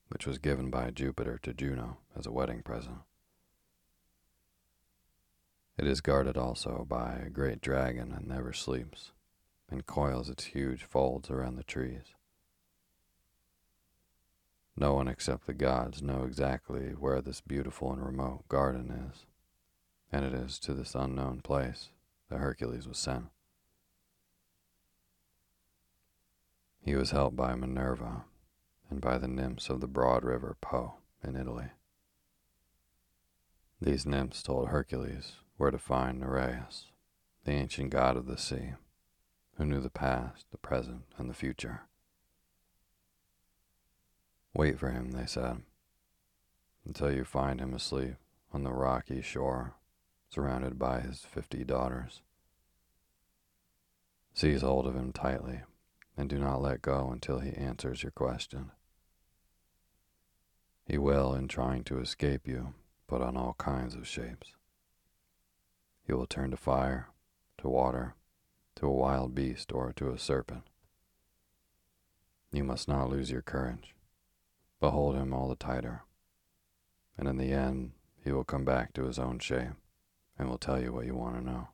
which 0.09 0.27
was 0.27 0.39
given 0.39 0.71
by 0.71 0.91
Jupiter 0.91 1.39
to 1.43 1.53
Juno 1.53 1.99
as 2.17 2.27
a 2.27 2.33
wedding 2.33 2.63
present. 2.63 2.99
It 5.77 5.87
is 5.87 6.01
guarded 6.01 6.37
also 6.37 6.87
by 6.89 7.15
a 7.15 7.31
great 7.31 7.61
dragon 7.61 8.11
that 8.11 8.27
never 8.27 8.53
sleeps 8.53 9.11
and 9.71 9.87
coils 9.87 10.29
its 10.29 10.45
huge 10.45 10.85
folds 10.85 11.31
around 11.31 11.57
the 11.57 11.65
trees. 11.65 12.15
No 14.77 14.95
one 14.95 15.09
except 15.09 15.47
the 15.47 15.55
gods 15.55 16.03
know 16.03 16.25
exactly 16.25 16.91
where 16.91 17.21
this 17.21 17.41
beautiful 17.41 17.93
and 17.93 18.05
remote 18.05 18.49
garden 18.49 19.11
is, 19.13 19.27
and 20.15 20.25
it 20.25 20.33
is 20.33 20.61
to 20.61 20.73
this 20.73 20.95
unknown 20.95 21.41
place 21.41 21.89
that 22.31 22.39
Hercules 22.39 22.87
was 22.87 22.99
sent. 22.99 23.25
He 26.81 26.95
was 26.95 27.11
helped 27.11 27.35
by 27.35 27.57
Minerva 27.57 28.23
and 28.89 29.01
by 29.01 29.19
the 29.19 29.27
nymphs 29.27 29.69
of 29.69 29.81
the 29.81 29.89
broad 29.89 30.23
river 30.23 30.57
Po 30.61 30.95
in 31.27 31.35
Italy. 31.35 31.67
These 33.81 34.07
nymphs 34.07 34.41
told 34.41 34.69
Hercules 34.69 35.33
where 35.57 35.73
to 35.73 35.79
find 35.79 36.21
Nereus, 36.21 36.93
the 37.45 37.51
ancient 37.51 37.91
god 37.91 38.17
of 38.17 38.27
the 38.27 38.39
sea, 38.39 38.75
who 39.57 39.67
knew 39.67 39.81
the 39.81 39.91
past, 39.91 40.47
the 40.53 40.59
present, 40.59 41.03
and 41.19 41.29
the 41.29 41.35
future. 41.35 41.89
Wait 44.55 44.79
for 44.79 44.91
him, 44.91 45.11
they 45.11 45.27
said, 45.27 45.63
until 46.87 47.13
you 47.13 47.25
find 47.25 47.61
him 47.61 47.75
asleep 47.75 48.15
on 48.53 48.63
the 48.63 48.73
rocky 48.73 49.21
shore, 49.21 49.75
surrounded 50.35 50.79
by 50.79 50.99
his 50.99 51.21
fifty 51.21 51.63
daughters. 51.63 52.21
Seize 54.33 54.63
hold 54.63 54.87
of 54.87 54.97
him 54.97 55.13
tightly, 55.13 55.61
and 56.17 56.29
do 56.29 56.39
not 56.39 56.61
let 56.61 56.83
go 56.83 57.11
until 57.13 57.39
he 57.39 57.53
answers 57.53 58.03
your 58.03 58.11
question. 58.11 58.73
He 60.85 60.99
will, 60.99 61.35
in 61.35 61.47
trying 61.47 61.85
to 61.85 62.01
escape 62.01 62.49
you, 62.49 62.75
put 63.07 63.23
on 63.23 63.37
all 63.37 63.55
kinds 63.59 63.95
of 63.95 64.09
shapes. 64.09 64.49
He 66.05 66.13
will 66.13 66.27
turn 66.27 66.51
to 66.51 66.57
fire, 66.57 67.11
to 67.59 67.69
water, 67.69 68.17
to 68.77 68.87
a 68.87 68.93
wild 68.93 69.37
beast, 69.37 69.71
or 69.73 69.93
to 69.93 70.11
a 70.11 70.19
serpent. 70.19 70.65
You 72.51 72.65
must 72.65 72.89
not 72.89 73.09
lose 73.09 73.31
your 73.31 73.43
courage, 73.43 73.95
but 74.81 74.91
hold 74.91 75.15
him 75.15 75.33
all 75.33 75.49
the 75.49 75.55
tighter 75.55 76.03
and 77.17 77.29
in 77.29 77.37
the 77.37 77.53
end, 77.53 77.93
he 78.25 78.33
will 78.33 78.45
come 78.45 78.65
back 78.65 78.93
to 78.95 79.05
his 79.05 79.19
own 79.19 79.39
shape 79.39 79.75
and 80.39 80.49
will 80.49 80.59
tell 80.59 80.81
you 80.81 80.93
what 80.93 81.07
you 81.07 81.15
want 81.15 81.37
to 81.37 81.45
know. 81.45 81.69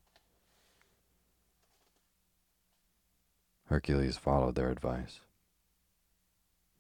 Hercules 3.67 4.17
followed 4.17 4.57
their 4.57 4.71
advice. 4.71 5.21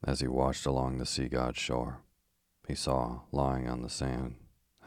As 0.02 0.20
he 0.20 0.26
watched 0.26 0.66
along 0.66 0.98
the 0.98 1.06
sea 1.06 1.28
god's 1.28 1.58
shore, 1.58 1.98
he 2.66 2.74
saw, 2.74 3.20
lying 3.32 3.68
on 3.68 3.82
the 3.82 3.88
sand, 3.88 4.36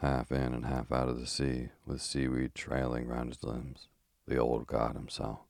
half 0.00 0.30
in 0.30 0.52
and 0.52 0.66
half 0.66 0.92
out 0.92 1.08
of 1.08 1.18
the 1.18 1.26
sea, 1.26 1.68
with 1.86 2.02
seaweed 2.02 2.54
trailing 2.54 3.08
round 3.08 3.30
his 3.30 3.42
limbs, 3.42 3.88
the 4.26 4.36
old 4.36 4.66
god 4.66 4.94
himself. 4.94 5.40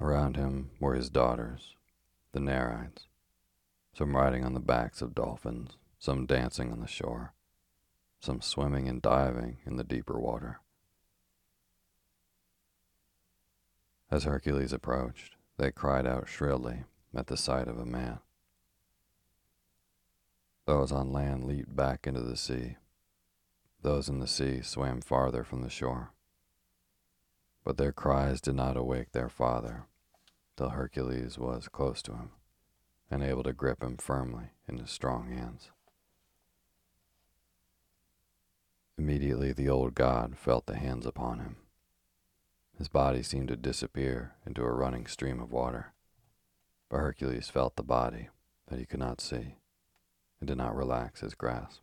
Around 0.00 0.36
him 0.36 0.70
were 0.78 0.94
his 0.94 1.08
daughters, 1.08 1.74
the 2.32 2.40
Nereids, 2.40 3.06
some 3.96 4.14
riding 4.14 4.44
on 4.44 4.52
the 4.52 4.60
backs 4.60 5.00
of 5.00 5.14
dolphins, 5.14 5.76
some 5.98 6.26
dancing 6.26 6.70
on 6.70 6.80
the 6.80 6.86
shore, 6.86 7.32
some 8.20 8.40
swimming 8.40 8.88
and 8.88 9.02
diving 9.02 9.58
in 9.64 9.76
the 9.76 9.84
deeper 9.84 10.18
water. 10.18 10.60
As 14.10 14.24
Hercules 14.24 14.72
approached, 14.72 15.36
they 15.58 15.70
cried 15.70 16.06
out 16.06 16.28
shrilly 16.28 16.84
at 17.14 17.26
the 17.26 17.36
sight 17.36 17.68
of 17.68 17.78
a 17.78 17.86
man. 17.86 18.20
Those 20.66 20.92
on 20.92 21.12
land 21.12 21.44
leaped 21.44 21.74
back 21.74 22.06
into 22.06 22.20
the 22.20 22.36
sea. 22.36 22.76
Those 23.82 24.08
in 24.08 24.18
the 24.18 24.26
sea 24.26 24.62
swam 24.62 25.00
farther 25.00 25.44
from 25.44 25.62
the 25.62 25.70
shore. 25.70 26.12
But 27.64 27.76
their 27.76 27.92
cries 27.92 28.40
did 28.40 28.54
not 28.54 28.76
awake 28.76 29.12
their 29.12 29.28
father 29.28 29.86
till 30.56 30.70
Hercules 30.70 31.38
was 31.38 31.68
close 31.68 32.02
to 32.02 32.12
him 32.12 32.30
and 33.10 33.22
able 33.22 33.42
to 33.44 33.52
grip 33.52 33.82
him 33.82 33.96
firmly 33.96 34.50
in 34.68 34.78
his 34.78 34.90
strong 34.90 35.28
hands. 35.30 35.70
Immediately 38.98 39.52
the 39.52 39.68
old 39.68 39.94
god 39.94 40.36
felt 40.38 40.66
the 40.66 40.76
hands 40.76 41.06
upon 41.06 41.40
him. 41.40 41.56
His 42.78 42.88
body 42.88 43.22
seemed 43.22 43.48
to 43.48 43.56
disappear 43.56 44.34
into 44.46 44.62
a 44.62 44.72
running 44.72 45.06
stream 45.06 45.40
of 45.40 45.52
water, 45.52 45.92
but 46.88 46.98
Hercules 46.98 47.48
felt 47.48 47.76
the 47.76 47.82
body 47.82 48.28
that 48.68 48.78
he 48.78 48.86
could 48.86 49.00
not 49.00 49.20
see 49.20 49.56
and 50.40 50.46
did 50.46 50.56
not 50.56 50.76
relax 50.76 51.20
his 51.20 51.34
grasp. 51.34 51.80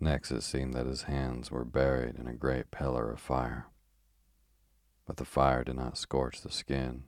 Next 0.00 0.30
it 0.30 0.42
seemed 0.42 0.74
that 0.74 0.86
his 0.86 1.02
hands 1.02 1.50
were 1.50 1.64
buried 1.64 2.16
in 2.16 2.26
a 2.26 2.34
great 2.34 2.70
pillar 2.70 3.10
of 3.10 3.20
fire, 3.20 3.66
but 5.06 5.16
the 5.16 5.24
fire 5.24 5.64
did 5.64 5.76
not 5.76 5.98
scorch 5.98 6.42
the 6.42 6.50
skin 6.50 7.04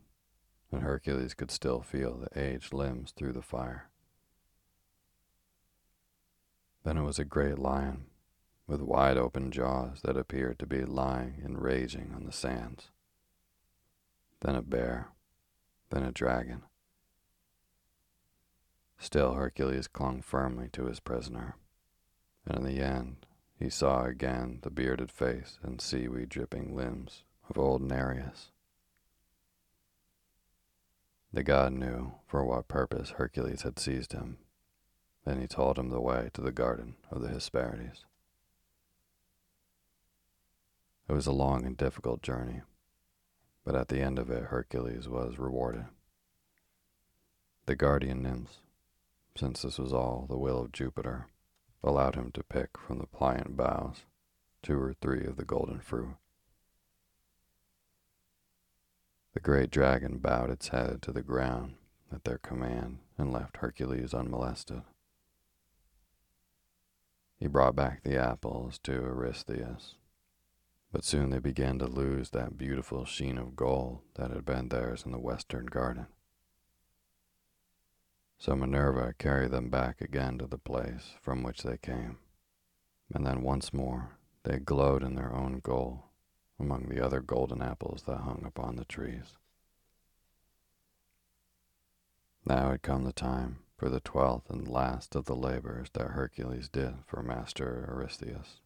and 0.72 0.82
Hercules 0.82 1.34
could 1.34 1.50
still 1.50 1.80
feel 1.80 2.16
the 2.16 2.38
aged 2.38 2.72
limbs 2.72 3.12
through 3.12 3.32
the 3.32 3.42
fire. 3.42 3.88
Then 6.87 6.99
it 6.99 7.03
was 7.03 7.18
a 7.18 7.25
great 7.25 7.59
lion 7.59 8.05
with 8.68 8.81
wide 8.81 9.16
open 9.16 9.51
jaws 9.51 10.03
that 10.05 10.16
appeared 10.16 10.61
to 10.61 10.66
be 10.66 10.85
lying 10.85 11.40
and 11.42 11.61
raging 11.61 12.12
on 12.14 12.27
the 12.27 12.31
sands. 12.31 12.90
Then 14.38 14.55
a 14.55 14.62
bear, 14.62 15.09
then 15.90 16.05
a 16.05 16.12
dragon. 16.12 16.62
Still 18.99 19.35
Hercules 19.35 19.88
clung 19.88 20.22
firmly 20.22 20.68
to 20.75 20.85
his 20.85 21.01
prisoner, 21.01 21.57
and 22.46 22.59
in 22.59 22.64
the 22.64 22.81
end 22.81 23.27
he 23.59 23.68
saw 23.68 24.05
again 24.05 24.61
the 24.62 24.70
bearded 24.70 25.11
face 25.11 25.59
and 25.64 25.81
seaweed 25.81 26.29
dripping 26.29 26.77
limbs 26.77 27.25
of 27.51 27.59
old 27.59 27.83
Nereus. 27.83 28.53
The 31.33 31.42
god 31.42 31.72
knew 31.72 32.12
for 32.29 32.44
what 32.44 32.68
purpose 32.68 33.11
Hercules 33.11 33.62
had 33.62 33.81
seized 33.81 34.12
him. 34.12 34.38
Then 35.26 35.40
he 35.40 35.48
told 35.48 35.76
him 35.76 35.90
the 35.90 36.00
way 36.00 36.30
to 36.34 36.40
the 36.40 36.52
garden 36.52 36.94
of 37.10 37.20
the 37.20 37.28
Hesperides. 37.28 38.04
It 41.08 41.12
was 41.12 41.26
a 41.26 41.32
long 41.32 41.66
and 41.66 41.76
difficult 41.76 42.22
journey, 42.22 42.62
but 43.64 43.74
at 43.74 43.88
the 43.88 44.00
end 44.00 44.20
of 44.20 44.30
it, 44.30 44.44
Hercules 44.44 45.08
was 45.08 45.38
rewarded. 45.38 45.86
The 47.66 47.74
guardian 47.74 48.22
nymphs, 48.22 48.60
since 49.36 49.62
this 49.62 49.78
was 49.78 49.92
all 49.92 50.26
the 50.28 50.38
will 50.38 50.60
of 50.60 50.72
Jupiter, 50.72 51.26
allowed 51.82 52.14
him 52.14 52.30
to 52.32 52.44
pick 52.44 52.78
from 52.78 52.98
the 52.98 53.06
pliant 53.06 53.56
boughs 53.56 54.04
two 54.62 54.80
or 54.80 54.94
three 54.94 55.24
of 55.26 55.36
the 55.36 55.44
golden 55.44 55.80
fruit. 55.80 56.16
The 59.34 59.40
great 59.40 59.70
dragon 59.70 60.18
bowed 60.18 60.50
its 60.50 60.68
head 60.68 61.02
to 61.02 61.12
the 61.12 61.22
ground 61.22 61.74
at 62.12 62.24
their 62.24 62.38
command 62.38 62.98
and 63.18 63.32
left 63.32 63.58
Hercules 63.58 64.14
unmolested. 64.14 64.82
He 67.38 67.49
brought 67.49 67.77
back 67.77 68.03
the 68.03 68.16
apples 68.16 68.79
to 68.85 68.92
Eurystheus, 68.92 69.96
but 70.90 71.05
soon 71.05 71.31
they 71.31 71.38
began 71.38 71.79
to 71.79 71.87
lose 71.87 72.31
that 72.31 72.57
beautiful 72.57 73.05
sheen 73.05 73.37
of 73.37 73.55
gold 73.55 74.01
that 74.14 74.31
had 74.31 74.46
been 74.46 74.70
theirs 74.70 75.05
in 75.05 75.12
the 75.12 75.18
western 75.18 75.66
garden. 75.66 76.07
So 78.38 78.57
Minerva 78.57 79.14
carried 79.18 79.51
them 79.51 79.68
back 79.68 80.01
again 80.01 80.38
to 80.38 80.46
the 80.46 80.59
place 80.59 81.14
from 81.20 81.42
which 81.42 81.62
they 81.62 81.77
came, 81.77 82.18
and 83.12 83.27
then 83.27 83.42
once 83.42 83.72
more 83.72 84.18
they 84.44 84.59
glowed 84.59 85.03
in 85.03 85.14
their 85.14 85.35
own 85.35 85.61
gold 85.61 86.01
among 86.59 86.88
the 86.88 87.05
other 87.05 87.20
golden 87.20 87.61
apples 87.61 88.05
that 88.07 88.18
hung 88.18 88.44
upon 88.46 88.77
the 88.77 88.85
trees. 88.87 89.37
Now 92.46 92.70
had 92.70 92.83
come 92.83 93.05
the 93.05 93.12
time 93.12 93.59
for 93.76 93.88
the 93.88 94.00
twelfth 94.00 94.48
and 94.50 94.66
last 94.66 95.14
of 95.14 95.26
the 95.26 95.36
labors 95.36 95.88
that 95.92 96.08
Hercules 96.08 96.68
did 96.68 96.94
for 97.06 97.22
Master 97.22 97.86
Eurystheus. 97.88 98.60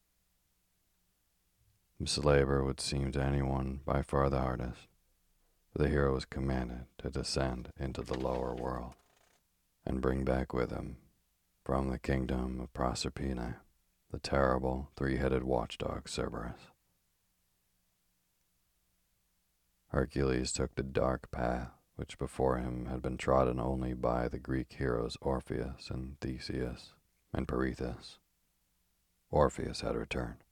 This 1.99 2.17
labor 2.19 2.65
would 2.65 2.81
seem 2.81 3.13
to 3.13 3.23
anyone 3.23 3.81
by 3.85 4.03
far 4.03 4.31
the 4.31 4.41
hardest, 4.41 4.89
for 5.73 5.83
the 5.83 5.89
hero 5.89 6.15
was 6.15 6.25
commanded 6.25 6.87
to 6.99 7.11
descend 7.11 7.71
into 7.79 8.03
the 8.03 8.19
lower 8.19 8.55
world 8.55 8.95
and 9.85 10.01
bring 10.01 10.25
back 10.25 10.55
with 10.55 10.71
him 10.71 10.97
from 11.65 11.91
the 11.91 11.99
kingdom 11.99 12.61
of 12.61 12.73
Proserpine 12.73 13.57
the 14.11 14.19
terrible 14.19 14.91
three-headed 14.97 15.45
watchdog 15.45 16.09
Cerberus. 16.09 16.73
Hercules 19.89 20.53
took 20.53 20.75
the 20.75 20.83
dark 20.83 21.31
path 21.31 21.71
which 22.01 22.17
before 22.17 22.57
him 22.57 22.87
had 22.87 23.03
been 23.03 23.19
trodden 23.19 23.61
only 23.61 23.93
by 23.93 24.27
the 24.27 24.39
Greek 24.39 24.73
heroes 24.79 25.19
Orpheus 25.21 25.91
and 25.91 26.19
Theseus 26.19 26.95
and 27.31 27.47
Pirithous. 27.47 28.17
Orpheus 29.31 29.83
had 29.83 29.95
returned. 29.95 30.43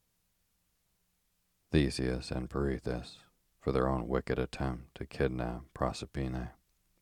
Theseus 1.71 2.29
and 2.29 2.51
Pirithous, 2.51 3.17
for 3.59 3.71
their 3.71 3.87
own 3.87 4.07
wicked 4.07 4.37
attempt 4.37 4.93
to 4.93 5.07
kidnap 5.07 5.63
Proserpine, 5.73 6.49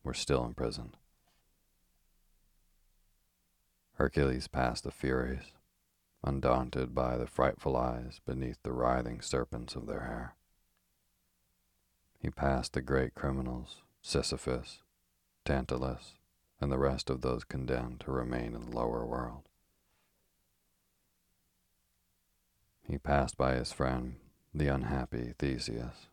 were 0.01 0.13
still 0.13 0.45
imprisoned. 0.45 0.95
Hercules 3.95 4.47
passed 4.47 4.85
the 4.85 4.91
Furies, 4.91 5.51
undaunted 6.23 6.95
by 6.95 7.17
the 7.17 7.27
frightful 7.27 7.75
eyes 7.75 8.21
beneath 8.25 8.63
the 8.63 8.71
writhing 8.71 9.19
serpents 9.19 9.75
of 9.75 9.87
their 9.87 10.05
hair. 10.05 10.35
He 12.17 12.29
passed 12.29 12.71
the 12.71 12.81
great 12.81 13.13
criminals, 13.13 13.81
Sisyphus, 14.07 14.83
Tantalus, 15.43 16.13
and 16.61 16.71
the 16.71 16.77
rest 16.77 17.09
of 17.09 17.19
those 17.19 17.43
condemned 17.43 17.99
to 17.99 18.11
remain 18.13 18.55
in 18.55 18.61
the 18.61 18.73
lower 18.73 19.05
world. 19.05 19.49
He 22.87 22.97
passed 22.97 23.35
by 23.35 23.55
his 23.55 23.73
friend, 23.73 24.15
the 24.53 24.69
unhappy 24.69 25.33
Theseus, 25.37 26.07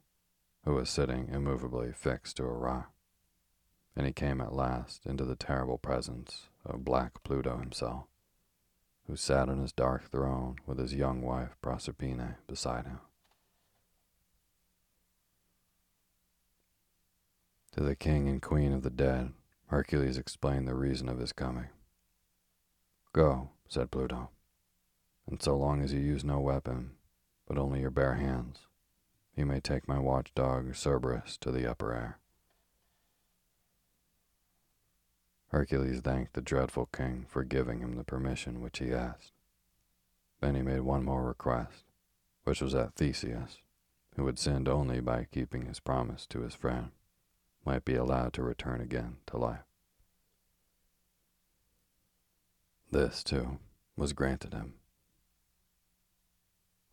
who 0.65 0.75
was 0.75 0.91
sitting 0.91 1.29
immovably 1.29 1.93
fixed 1.93 2.39
to 2.39 2.43
a 2.43 2.53
rock, 2.53 2.91
and 3.95 4.09
he 4.09 4.13
came 4.13 4.41
at 4.41 4.53
last 4.53 5.07
into 5.07 5.25
the 5.25 5.37
terrible 5.37 5.79
presence 5.79 6.49
of 6.67 6.85
Black 6.85 7.23
Pluto 7.23 7.59
himself, 7.59 8.07
who 9.07 9.15
sat 9.15 9.49
on 9.49 9.61
his 9.61 9.73
dark 9.73 10.11
throne 10.11 10.57
with 10.67 10.81
his 10.81 10.95
young 10.95 11.23
wife 11.23 11.55
Proserpine 11.63 12.39
beside 12.49 12.87
him. 12.87 12.99
To 17.75 17.83
the 17.83 17.97
king 17.97 18.29
and 18.29 18.41
queen 18.41 18.73
of 18.73 18.85
the 18.85 18.91
dead, 18.91 19.33
Hercules 19.67 20.17
explained 20.17 20.69
the 20.69 20.77
reason 20.77 21.09
of 21.09 21.19
his 21.19 21.33
coming. 21.33 21.71
Go, 23.13 23.51
said 23.67 23.91
Pluto, 23.91 24.31
and 25.27 25.43
so 25.43 25.57
long 25.57 25.83
as 25.83 25.93
you 25.93 25.99
use 25.99 26.23
no 26.23 26.39
weapon, 26.39 26.93
but 27.49 27.59
only 27.59 27.81
your 27.81 27.91
bare 27.91 28.15
hands, 28.15 28.61
you 29.35 29.45
may 29.45 29.59
take 29.59 29.89
my 29.89 29.99
watchdog 29.99 30.77
Cerberus 30.77 31.37
to 31.39 31.51
the 31.51 31.69
upper 31.69 31.93
air. 31.93 32.21
Hercules 35.49 36.01
thanked 36.01 36.35
the 36.35 36.41
dreadful 36.41 36.87
king 36.87 37.27
for 37.29 37.43
giving 37.43 37.81
him 37.81 37.97
the 37.97 38.05
permission 38.05 38.61
which 38.61 38.79
he 38.79 38.93
asked. 38.93 39.33
Then 40.41 40.55
he 40.55 40.63
made 40.63 40.83
one 40.83 41.03
more 41.03 41.25
request, 41.25 41.83
which 42.45 42.61
was 42.61 42.73
that 42.73 42.95
Theseus, 42.95 43.59
who 44.15 44.27
had 44.27 44.39
sinned 44.39 44.69
only 44.69 45.01
by 45.01 45.27
keeping 45.33 45.67
his 45.67 45.81
promise 45.81 46.25
to 46.29 46.43
his 46.43 46.55
friend, 46.55 46.93
might 47.65 47.85
be 47.85 47.95
allowed 47.95 48.33
to 48.35 48.43
return 48.43 48.81
again 48.81 49.17
to 49.27 49.37
life. 49.37 49.65
This, 52.91 53.25
too, 53.25 53.59
was 53.97 54.13
granted 54.13 54.53
him. 54.55 54.75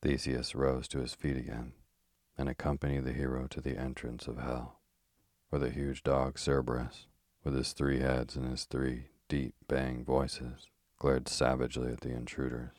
Theseus 0.02 0.56
rose 0.56 0.88
to 0.90 1.00
his 1.00 1.14
feet 1.14 1.38
again 1.38 1.74
and 2.38 2.50
accompanied 2.50 3.04
the 3.04 3.14
hero 3.14 3.46
to 3.48 3.62
the 3.62 3.78
entrance 3.78 4.28
of 4.28 4.38
hell, 4.38 4.80
where 5.50 5.60
the 5.60 5.70
huge 5.70 6.02
dog 6.02 6.40
Cerberus, 6.40 7.06
with 7.44 7.56
his 7.56 7.74
three 7.74 8.00
heads 8.00 8.36
and 8.36 8.50
his 8.50 8.64
three 8.64 9.10
deep 9.30 9.54
baying 9.68 10.04
voices, 10.04 10.68
glared 10.98 11.28
savagely 11.28 11.92
at 11.92 12.02
the 12.02 12.10
intruders. 12.10 12.78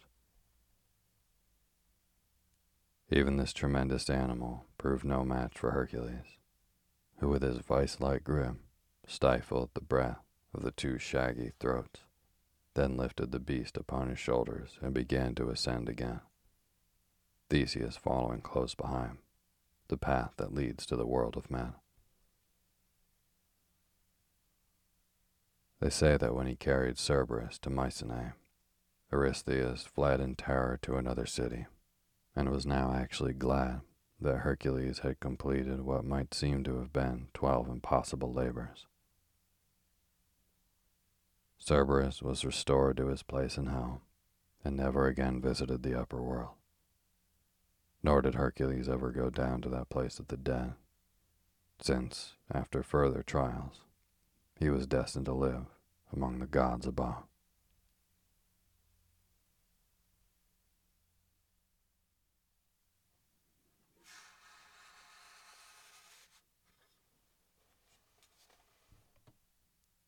Even 3.11 3.37
this 3.37 3.53
tremendous 3.53 4.09
animal 4.09 4.65
proved 4.79 5.05
no 5.05 5.23
match 5.25 5.59
for 5.59 5.73
Hercules, 5.73 6.39
who 7.23 7.29
with 7.29 7.43
his 7.43 7.59
vice-like 7.59 8.25
grip 8.25 8.57
stifled 9.07 9.71
the 9.75 9.81
breath 9.81 10.19
of 10.53 10.65
the 10.65 10.73
two 10.73 10.99
shaggy 10.99 11.53
throats, 11.61 12.01
then 12.75 12.97
lifted 12.97 13.31
the 13.31 13.39
beast 13.39 13.77
upon 13.77 14.09
his 14.09 14.19
shoulders 14.19 14.81
and 14.83 14.93
began 14.93 15.33
to 15.33 15.49
ascend 15.49 15.89
again, 15.89 16.21
Theseus 17.49 17.97
following 17.97 18.41
close 18.41 18.75
behind, 18.75 19.19
the 19.87 19.97
path 19.97 20.33
that 20.37 20.53
leads 20.53 20.85
to 20.87 20.97
the 20.97 21.07
world 21.07 21.37
of 21.37 21.49
men. 21.49 21.75
They 25.79 25.91
say 25.91 26.17
that 26.17 26.35
when 26.35 26.49
he 26.49 26.57
carried 26.57 26.99
Cerberus 26.99 27.57
to 27.61 27.71
Mycenae, 27.71 28.33
Eurystheus 29.13 29.85
fled 29.85 30.21
in 30.21 30.35
terror 30.35 30.77
to 30.83 30.97
another 30.97 31.27
city 31.27 31.67
and 32.35 32.51
was 32.51 32.67
now 32.67 32.93
actually 32.93 33.33
glad 33.33 33.83
that 34.23 34.39
Hercules 34.39 35.01
had 35.01 35.21
completed 35.21 35.83
what 35.83 36.05
might 36.05 36.35
seem 36.35 36.65
to 36.65 36.79
have 36.79 36.93
been 36.93 37.29
twelve 37.35 37.69
impossible 37.69 38.33
labors. 38.33 38.87
Cerberus 41.59 42.23
was 42.23 42.45
restored 42.45 42.97
to 42.97 43.07
his 43.07 43.23
place 43.23 43.57
in 43.57 43.67
hell 43.67 44.03
and 44.65 44.77
never 44.77 45.07
again 45.07 45.41
visited 45.41 45.83
the 45.83 45.99
upper 45.99 46.23
world. 46.23 46.55
Nor 48.03 48.23
did 48.23 48.35
Hercules 48.35 48.89
ever 48.89 49.11
go 49.11 49.31
down 49.31 49.61
to 49.63 49.69
that 49.69 49.89
place 49.89 50.19
of 50.19 50.29
the 50.29 50.37
dead, 50.37 50.75
since, 51.81 52.35
after 52.53 52.83
further 52.83 53.23
trials, 53.23 53.83
he 54.59 54.71
was 54.71 54.87
destined 54.87 55.27
to 55.27 55.33
live 55.33 55.67
among 56.13 56.39
the 56.39 56.47
gods 56.47 56.87
above. 56.87 57.25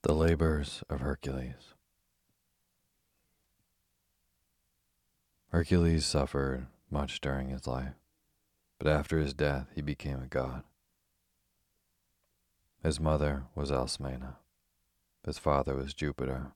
The 0.05 0.14
Labors 0.14 0.84
of 0.90 1.00
Hercules. 1.00 1.72
Hercules 5.48 6.05
suffered 6.05 6.66
much 6.90 7.22
during 7.22 7.48
his 7.48 7.66
life, 7.66 7.94
but 8.78 8.86
after 8.86 9.18
his 9.18 9.32
death 9.32 9.68
he 9.74 9.80
became 9.80 10.22
a 10.22 10.26
god. 10.26 10.64
His 12.82 13.00
mother 13.00 13.44
was 13.55 13.70
Alcmena, 13.70 14.36
his 15.24 15.38
father 15.38 15.74
was 15.74 15.94
Jupiter, 15.94 16.52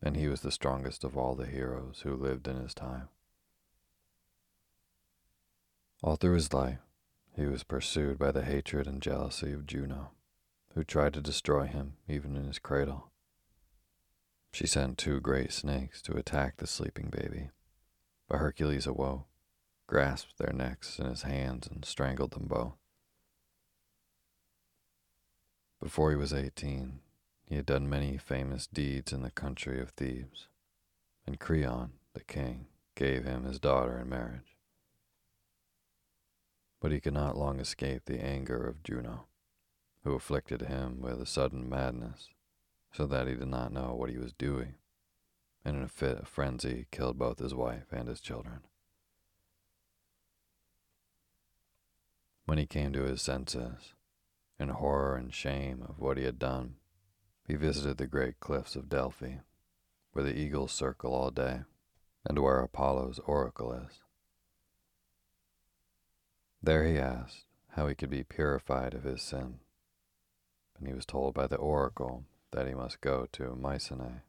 and 0.00 0.16
he 0.16 0.26
was 0.26 0.40
the 0.40 0.50
strongest 0.50 1.04
of 1.04 1.18
all 1.18 1.34
the 1.34 1.44
heroes 1.44 2.00
who 2.04 2.16
lived 2.16 2.48
in 2.48 2.56
his 2.56 2.72
time. 2.72 3.10
All 6.02 6.16
through 6.16 6.36
his 6.36 6.54
life, 6.54 6.78
he 7.36 7.44
was 7.44 7.62
pursued 7.62 8.18
by 8.18 8.32
the 8.32 8.44
hatred 8.46 8.86
and 8.86 9.02
jealousy 9.02 9.52
of 9.52 9.66
Juno 9.66 10.12
who 10.74 10.84
tried 10.84 11.14
to 11.14 11.20
destroy 11.20 11.66
him 11.66 11.94
even 12.08 12.36
in 12.36 12.46
his 12.46 12.58
cradle. 12.58 13.10
She 14.52 14.66
sent 14.66 14.98
two 14.98 15.20
great 15.20 15.52
snakes 15.52 16.02
to 16.02 16.16
attack 16.16 16.56
the 16.56 16.66
sleeping 16.66 17.10
baby, 17.10 17.50
but 18.28 18.38
Hercules 18.38 18.86
awoke, 18.86 19.26
grasped 19.86 20.38
their 20.38 20.52
necks 20.52 20.98
in 20.98 21.06
his 21.06 21.22
hands, 21.22 21.66
and 21.66 21.84
strangled 21.84 22.32
them 22.32 22.46
both. 22.46 22.74
Before 25.82 26.10
he 26.10 26.16
was 26.16 26.32
eighteen, 26.32 27.00
he 27.44 27.56
had 27.56 27.66
done 27.66 27.88
many 27.88 28.18
famous 28.18 28.66
deeds 28.66 29.12
in 29.12 29.22
the 29.22 29.30
country 29.30 29.80
of 29.80 29.90
Thebes, 29.90 30.48
and 31.26 31.40
Creon, 31.40 31.92
the 32.14 32.24
king, 32.24 32.66
gave 32.94 33.24
him 33.24 33.44
his 33.44 33.58
daughter 33.58 33.98
in 33.98 34.08
marriage. 34.08 34.56
But 36.80 36.92
he 36.92 37.00
could 37.00 37.14
not 37.14 37.36
long 37.36 37.60
escape 37.60 38.02
the 38.04 38.22
anger 38.22 38.66
of 38.66 38.82
Juno 38.82 39.26
who 40.04 40.14
afflicted 40.14 40.62
him 40.62 41.00
with 41.00 41.20
a 41.20 41.26
sudden 41.26 41.68
madness, 41.68 42.30
so 42.92 43.06
that 43.06 43.28
he 43.28 43.34
did 43.34 43.48
not 43.48 43.72
know 43.72 43.94
what 43.94 44.10
he 44.10 44.16
was 44.16 44.32
doing, 44.32 44.74
and 45.64 45.76
in 45.76 45.82
a 45.82 45.88
fit 45.88 46.18
of 46.18 46.28
frenzy 46.28 46.86
killed 46.90 47.18
both 47.18 47.38
his 47.38 47.54
wife 47.54 47.92
and 47.92 48.08
his 48.08 48.20
children. 48.20 48.60
When 52.46 52.58
he 52.58 52.66
came 52.66 52.92
to 52.92 53.04
his 53.04 53.22
senses, 53.22 53.92
in 54.58 54.70
horror 54.70 55.16
and 55.16 55.32
shame 55.32 55.84
of 55.88 56.00
what 56.00 56.16
he 56.16 56.24
had 56.24 56.38
done, 56.38 56.76
he 57.46 57.54
visited 57.54 57.98
the 57.98 58.06
great 58.06 58.40
cliffs 58.40 58.76
of 58.76 58.88
Delphi, 58.88 59.36
where 60.12 60.24
the 60.24 60.36
eagles 60.36 60.72
circle 60.72 61.14
all 61.14 61.30
day, 61.30 61.60
and 62.24 62.38
where 62.38 62.60
Apollo's 62.60 63.18
oracle 63.20 63.72
is. 63.72 64.00
There 66.62 66.84
he 66.84 66.98
asked 66.98 67.44
how 67.70 67.86
he 67.86 67.94
could 67.94 68.10
be 68.10 68.24
purified 68.24 68.94
of 68.94 69.04
his 69.04 69.22
sin 69.22 69.60
and 70.80 70.88
he 70.88 70.94
was 70.94 71.04
told 71.04 71.34
by 71.34 71.46
the 71.46 71.56
oracle 71.56 72.24
that 72.52 72.66
he 72.66 72.74
must 72.74 73.02
go 73.02 73.28
to 73.32 73.54
Mycenae, 73.54 74.22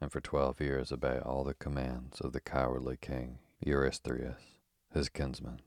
and 0.00 0.10
for 0.10 0.20
twelve 0.20 0.60
years 0.60 0.92
obey 0.92 1.18
all 1.18 1.42
the 1.44 1.54
commands 1.54 2.20
of 2.20 2.32
the 2.32 2.40
cowardly 2.40 2.96
king 2.96 3.38
Eurystheus, 3.60 4.40
his 4.92 5.08
kinsman. 5.08 5.60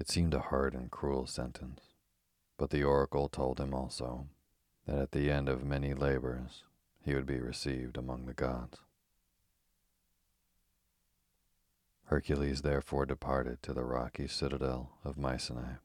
It 0.00 0.10
seemed 0.10 0.34
a 0.34 0.40
hard 0.40 0.74
and 0.74 0.90
cruel 0.90 1.26
sentence, 1.26 1.80
but 2.58 2.70
the 2.70 2.82
oracle 2.82 3.28
told 3.28 3.60
him 3.60 3.72
also 3.72 4.26
that 4.86 4.98
at 4.98 5.12
the 5.12 5.30
end 5.30 5.48
of 5.48 5.64
many 5.64 5.94
labors 5.94 6.64
he 7.00 7.14
would 7.14 7.26
be 7.26 7.38
received 7.38 7.96
among 7.96 8.26
the 8.26 8.34
gods. 8.34 8.78
Hercules 12.06 12.62
therefore 12.62 13.06
departed 13.06 13.62
to 13.62 13.72
the 13.72 13.84
rocky 13.84 14.26
citadel 14.26 14.98
of 15.04 15.16
Mycenae 15.16 15.78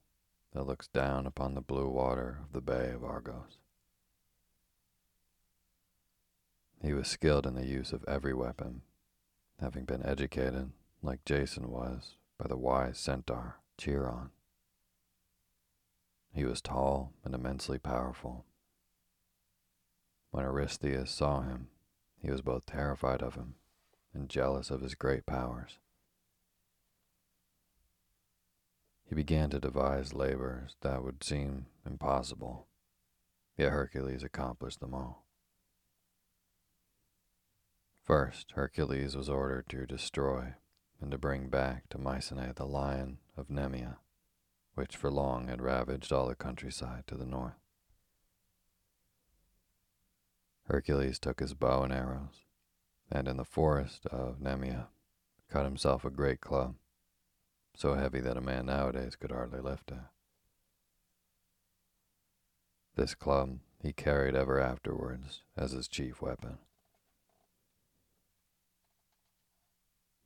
that 0.54 0.66
looks 0.66 0.88
down 0.88 1.26
upon 1.26 1.54
the 1.54 1.62
blue 1.62 1.88
water 1.88 2.40
of 2.44 2.54
the 2.54 2.62
Bay 2.62 2.92
of 2.92 3.04
Argos. 3.04 3.60
He 6.82 6.94
was 6.94 7.08
skilled 7.08 7.46
in 7.46 7.56
the 7.56 7.66
use 7.66 7.92
of 7.92 8.06
every 8.08 8.34
weapon, 8.34 8.82
having 9.60 9.86
been 9.86 10.06
educated, 10.06 10.72
like 11.04 11.26
Jason 11.26 11.70
was, 11.70 12.16
by 12.38 12.48
the 12.48 12.58
wise 12.58 12.98
centaur 12.98 13.60
Chiron. 13.78 14.30
He 16.34 16.46
was 16.46 16.62
tall 16.62 17.14
and 17.26 17.36
immensely 17.36 17.80
powerful. 17.80 18.46
When 20.32 20.46
Eurystheus 20.46 21.12
saw 21.12 21.42
him, 21.42 21.68
he 22.22 22.30
was 22.30 22.42
both 22.42 22.66
terrified 22.66 23.22
of 23.22 23.36
him 23.36 23.56
and 24.14 24.30
jealous 24.30 24.70
of 24.70 24.82
his 24.82 24.96
great 24.96 25.26
powers. 25.26 25.80
He 29.10 29.16
began 29.16 29.50
to 29.50 29.60
devise 29.60 30.14
labors 30.14 30.78
that 30.82 31.04
would 31.04 31.24
seem 31.24 31.66
impossible, 31.84 32.68
yet 33.58 33.72
Hercules 33.72 34.22
accomplished 34.22 34.80
them 34.80 34.94
all. 34.94 35.26
First, 38.04 38.52
Hercules 38.52 39.18
was 39.18 39.28
ordered 39.28 39.68
to 39.70 39.88
destroy 39.88 40.54
and 41.02 41.10
to 41.10 41.18
bring 41.18 41.50
back 41.50 41.90
to 41.90 41.98
Mycenae 41.98 42.54
the 42.56 42.68
lion 42.68 43.18
of 43.36 43.50
Nemea, 43.50 43.98
which 44.76 44.96
for 44.96 45.10
long 45.10 45.48
had 45.48 45.60
ravaged 45.60 46.14
all 46.14 46.28
the 46.28 46.36
countryside 46.36 47.08
to 47.08 47.16
the 47.16 47.26
north. 47.26 47.58
Hercules 50.66 51.18
took 51.18 51.40
his 51.40 51.56
bow 51.56 51.82
and 51.82 51.92
arrows, 51.92 52.46
and 53.12 53.28
in 53.28 53.38
the 53.38 53.44
forest 53.44 54.06
of 54.06 54.40
Nemea 54.40 54.90
cut 55.50 55.66
himself 55.66 56.06
a 56.06 56.12
great 56.12 56.42
club 56.42 56.76
so 57.80 57.94
heavy 57.94 58.20
that 58.20 58.36
a 58.36 58.42
man 58.42 58.66
nowadays 58.66 59.16
could 59.16 59.32
hardly 59.32 59.62
lift 59.62 59.90
it. 59.90 60.00
This 62.98 63.16
club 63.16 63.60
he 63.82 63.94
carried 63.94 64.36
ever 64.36 64.60
afterwards 64.60 65.44
as 65.56 65.72
his 65.72 65.88
chief 65.88 66.22
weapon. 66.22 66.58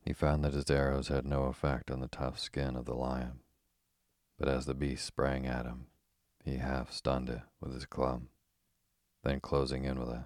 He 0.04 0.14
found 0.14 0.44
that 0.44 0.56
his 0.56 0.72
arrows 0.72 1.10
had 1.10 1.28
no 1.28 1.44
effect 1.44 1.92
on 1.92 2.00
the 2.00 2.08
tough 2.08 2.40
skin 2.40 2.76
of 2.76 2.86
the 2.86 2.96
lion, 2.96 3.42
but 4.40 4.50
as 4.50 4.66
the 4.66 4.74
beast 4.74 5.06
sprang 5.06 5.46
at 5.46 5.68
him, 5.68 5.86
he 6.44 6.56
half 6.56 6.92
stunned 6.92 7.30
it 7.30 7.42
with 7.62 7.76
his 7.76 7.86
club. 7.86 8.24
Then, 9.24 9.40
closing 9.40 9.86
in 9.86 10.00
with 10.00 10.10
it, 10.10 10.26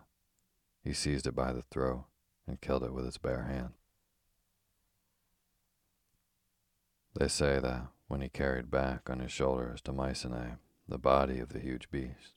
he 0.81 0.93
seized 0.93 1.27
it 1.27 1.35
by 1.35 1.51
the 1.51 1.63
throat 1.63 2.05
and 2.47 2.61
killed 2.61 2.85
it 2.85 2.93
with 2.93 3.03
his 3.03 3.17
bare 3.17 3.43
hand. 3.43 3.73
They 7.17 7.27
say 7.27 7.59
that 7.59 7.87
when 8.07 8.21
he 8.21 8.29
carried 8.29 8.69
back 8.69 9.09
on 9.09 9.19
his 9.21 9.31
shoulders 9.31 9.81
to 9.81 9.91
Mycenae 9.91 10.57
the 10.87 10.99
body 10.99 11.39
of 11.39 11.49
the 11.49 11.59
huge 11.59 11.89
beast, 11.89 12.35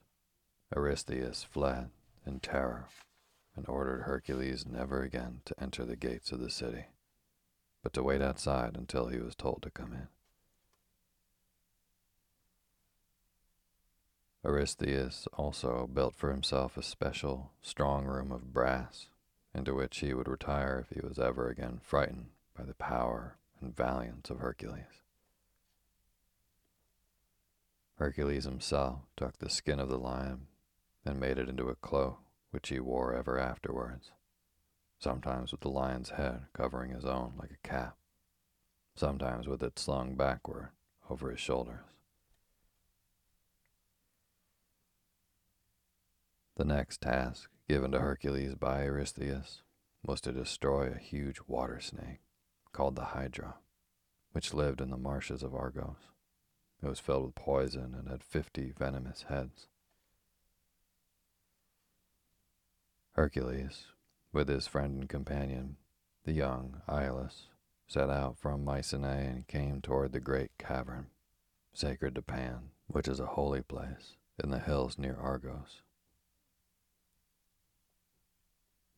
Eurystheus 0.75 1.43
fled 1.43 1.91
in 2.25 2.39
terror 2.39 2.87
and 3.55 3.69
ordered 3.69 4.03
Hercules 4.03 4.65
never 4.65 5.03
again 5.03 5.41
to 5.45 5.61
enter 5.61 5.85
the 5.85 5.95
gates 5.95 6.31
of 6.31 6.39
the 6.39 6.49
city, 6.49 6.85
but 7.83 7.93
to 7.93 8.01
wait 8.01 8.23
outside 8.23 8.75
until 8.75 9.07
he 9.07 9.19
was 9.19 9.35
told 9.35 9.61
to 9.61 9.69
come 9.69 9.93
in. 9.93 10.07
Eurystheus 14.43 15.27
also 15.33 15.87
built 15.93 16.15
for 16.15 16.31
himself 16.31 16.75
a 16.75 16.81
special 16.81 17.51
strong 17.61 18.05
room 18.05 18.31
of 18.31 18.51
brass, 18.51 19.09
into 19.53 19.75
which 19.75 19.99
he 19.99 20.15
would 20.15 20.27
retire 20.27 20.83
if 20.89 20.97
he 20.97 21.05
was 21.05 21.19
ever 21.19 21.49
again 21.49 21.79
frightened 21.83 22.31
by 22.57 22.63
the 22.63 22.73
power 22.73 23.37
and 23.61 23.75
valiance 23.75 24.29
of 24.29 24.39
Hercules. 24.39 25.01
Hercules 27.95 28.45
himself 28.45 29.01
took 29.15 29.37
the 29.37 29.49
skin 29.49 29.79
of 29.79 29.89
the 29.89 29.99
lion 29.99 30.47
and 31.05 31.19
made 31.19 31.37
it 31.37 31.47
into 31.47 31.69
a 31.69 31.75
cloak 31.75 32.19
which 32.49 32.69
he 32.69 32.79
wore 32.79 33.13
ever 33.13 33.39
afterwards, 33.39 34.11
sometimes 34.97 35.51
with 35.51 35.61
the 35.61 35.69
lion's 35.69 36.11
head 36.11 36.45
covering 36.53 36.91
his 36.91 37.05
own 37.05 37.33
like 37.37 37.51
a 37.51 37.67
cap, 37.67 37.97
sometimes 38.95 39.47
with 39.47 39.61
it 39.61 39.77
slung 39.77 40.15
backward 40.15 40.69
over 41.09 41.29
his 41.29 41.39
shoulders. 41.39 41.81
The 46.57 46.65
next 46.65 47.01
task 47.01 47.49
given 47.67 47.91
to 47.91 47.99
Hercules 47.99 48.55
by 48.55 48.83
Eurystheus 48.83 49.61
was 50.03 50.21
to 50.21 50.31
destroy 50.31 50.87
a 50.87 50.97
huge 50.97 51.39
water 51.47 51.79
snake 51.79 52.19
called 52.73 52.95
the 52.95 53.05
Hydra, 53.05 53.55
which 54.31 54.53
lived 54.53 54.81
in 54.81 54.89
the 54.89 54.97
marshes 54.97 55.43
of 55.43 55.53
Argos. 55.53 56.09
It 56.81 56.87
was 56.87 56.99
filled 56.99 57.25
with 57.25 57.35
poison 57.35 57.95
and 57.97 58.07
had 58.07 58.23
fifty 58.23 58.73
venomous 58.77 59.25
heads. 59.29 59.67
Hercules, 63.13 63.85
with 64.31 64.47
his 64.47 64.67
friend 64.67 64.99
and 64.99 65.09
companion, 65.09 65.77
the 66.23 66.31
young 66.31 66.81
Iolaus, 66.87 67.47
set 67.87 68.09
out 68.09 68.37
from 68.37 68.63
Mycenae 68.63 69.27
and 69.27 69.47
came 69.47 69.81
toward 69.81 70.13
the 70.13 70.19
great 70.19 70.51
cavern, 70.57 71.07
sacred 71.73 72.15
to 72.15 72.21
Pan, 72.21 72.69
which 72.87 73.07
is 73.07 73.19
a 73.19 73.25
holy 73.25 73.61
place 73.61 74.15
in 74.41 74.49
the 74.49 74.59
hills 74.59 74.97
near 74.97 75.17
Argos. 75.21 75.81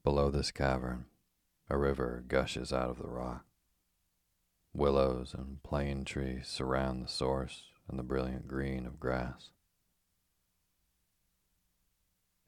Below 0.04 0.30
this 0.30 0.52
cavern, 0.52 1.06
a 1.70 1.78
river 1.78 2.24
gushes 2.28 2.72
out 2.72 2.90
of 2.90 2.98
the 2.98 3.08
rock. 3.08 3.46
Willows 4.76 5.36
and 5.38 5.62
plane 5.62 6.04
trees 6.04 6.48
surround 6.48 7.04
the 7.04 7.08
source 7.08 7.66
and 7.88 8.00
the 8.00 8.04
brilliant 8.04 8.48
green 8.48 8.88
of 8.88 9.00
grass. 9.00 9.52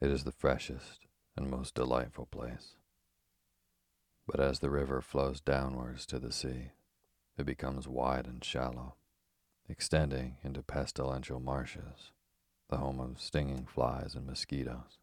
It 0.01 0.09
is 0.09 0.23
the 0.23 0.31
freshest 0.31 1.05
and 1.37 1.49
most 1.49 1.75
delightful 1.75 2.25
place. 2.25 2.75
But 4.27 4.39
as 4.39 4.59
the 4.59 4.71
river 4.71 5.01
flows 5.01 5.39
downwards 5.39 6.07
to 6.07 6.17
the 6.17 6.31
sea, 6.31 6.71
it 7.37 7.45
becomes 7.45 7.87
wide 7.87 8.25
and 8.25 8.43
shallow, 8.43 8.95
extending 9.69 10.37
into 10.43 10.63
pestilential 10.63 11.39
marshes, 11.39 12.11
the 12.69 12.77
home 12.77 12.99
of 12.99 13.21
stinging 13.21 13.65
flies 13.65 14.15
and 14.15 14.25
mosquitoes. 14.25 14.97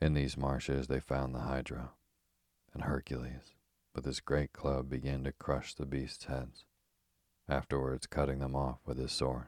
In 0.00 0.14
these 0.14 0.38
marshes 0.38 0.86
they 0.86 1.00
found 1.00 1.34
the 1.34 1.40
Hydra, 1.40 1.90
and 2.72 2.84
Hercules, 2.84 3.52
with 3.94 4.04
his 4.04 4.20
great 4.20 4.52
club, 4.52 4.88
began 4.88 5.24
to 5.24 5.32
crush 5.32 5.74
the 5.74 5.86
beasts' 5.86 6.24
heads, 6.24 6.64
afterwards 7.48 8.06
cutting 8.06 8.40
them 8.40 8.56
off 8.56 8.78
with 8.84 8.98
his 8.98 9.12
sword. 9.12 9.46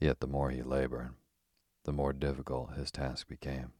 Yet 0.00 0.20
the 0.20 0.26
more 0.26 0.50
he 0.50 0.62
labored, 0.62 1.14
the 1.84 1.92
more 1.92 2.12
difficult 2.12 2.74
his 2.74 2.90
task 2.90 3.28
became. 3.28 3.72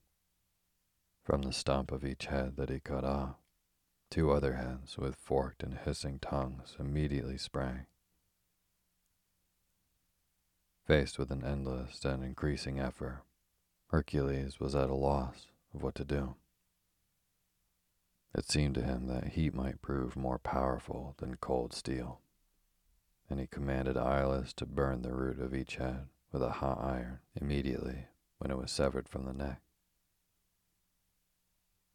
From 1.25 1.43
the 1.43 1.53
stump 1.53 1.91
of 1.91 2.05
each 2.05 2.27
head 2.27 2.57
that 2.57 2.70
he 2.70 2.81
cut 2.81 3.05
off, 3.05 3.37
two 4.11 4.31
other 4.31 4.55
heads 4.55 4.97
with 4.99 5.16
forked 5.16 5.62
and 5.62 5.75
hissing 5.75 6.18
tongues 6.18 6.77
immediately 6.79 7.39
sprang. 7.39 7.87
Faced 10.87 11.18
with 11.18 11.31
an 11.31 11.43
endless 11.43 12.05
and 12.05 12.22
increasing 12.22 12.79
effort, 12.79 13.22
Hercules 13.89 14.61
was 14.61 14.75
at 14.75 14.91
a 14.91 14.95
loss 14.95 15.47
of 15.75 15.83
what 15.83 15.95
to 15.95 16.05
do. 16.05 16.37
It 18.35 18.51
seemed 18.51 18.74
to 18.74 18.82
him 18.82 19.07
that 19.07 19.35
heat 19.35 19.55
might 19.55 19.82
prove 19.82 20.16
more 20.16 20.39
powerful 20.39 21.14
than 21.18 21.37
cold 21.37 21.72
steel, 21.72 22.20
and 23.30 23.39
he 23.39 23.47
commanded 23.47 23.97
Iolaus 23.97 24.53
to 24.55 24.66
burn 24.66 25.03
the 25.03 25.12
root 25.12 25.41
of 25.41 25.55
each 25.55 25.76
head 25.76 26.09
with 26.32 26.43
a 26.43 26.53
hot 26.53 26.78
iron 26.82 27.20
immediately 27.41 28.07
when 28.39 28.51
it 28.51 28.59
was 28.59 28.70
severed 28.70 29.09
from 29.09 29.24
the 29.24 29.32
neck. 29.32 29.61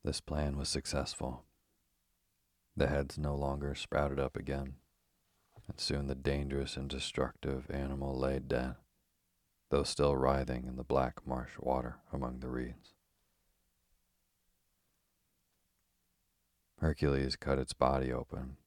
This 0.04 0.22
plan 0.22 0.58
was 0.58 0.70
successful. 0.70 1.44
The 2.76 2.88
heads 2.88 3.18
no 3.18 3.36
longer 3.36 3.76
sprouted 3.76 4.20
up 4.20 4.38
again, 4.38 4.76
and 5.68 5.80
soon 5.80 6.08
the 6.08 6.16
dangerous 6.16 6.78
and 6.78 6.90
destructive 6.90 7.70
animal 7.70 8.18
lay 8.18 8.40
dead 8.40 8.76
though 9.70 9.84
still 9.84 10.16
writhing 10.16 10.66
in 10.66 10.76
the 10.76 10.84
black 10.84 11.26
marsh 11.26 11.58
water 11.60 11.98
among 12.12 12.40
the 12.40 12.50
reeds. 12.50 12.94
Hercules 16.80 17.36
cut 17.36 17.60
its 17.60 17.74
body 17.74 18.12
open 18.12 18.58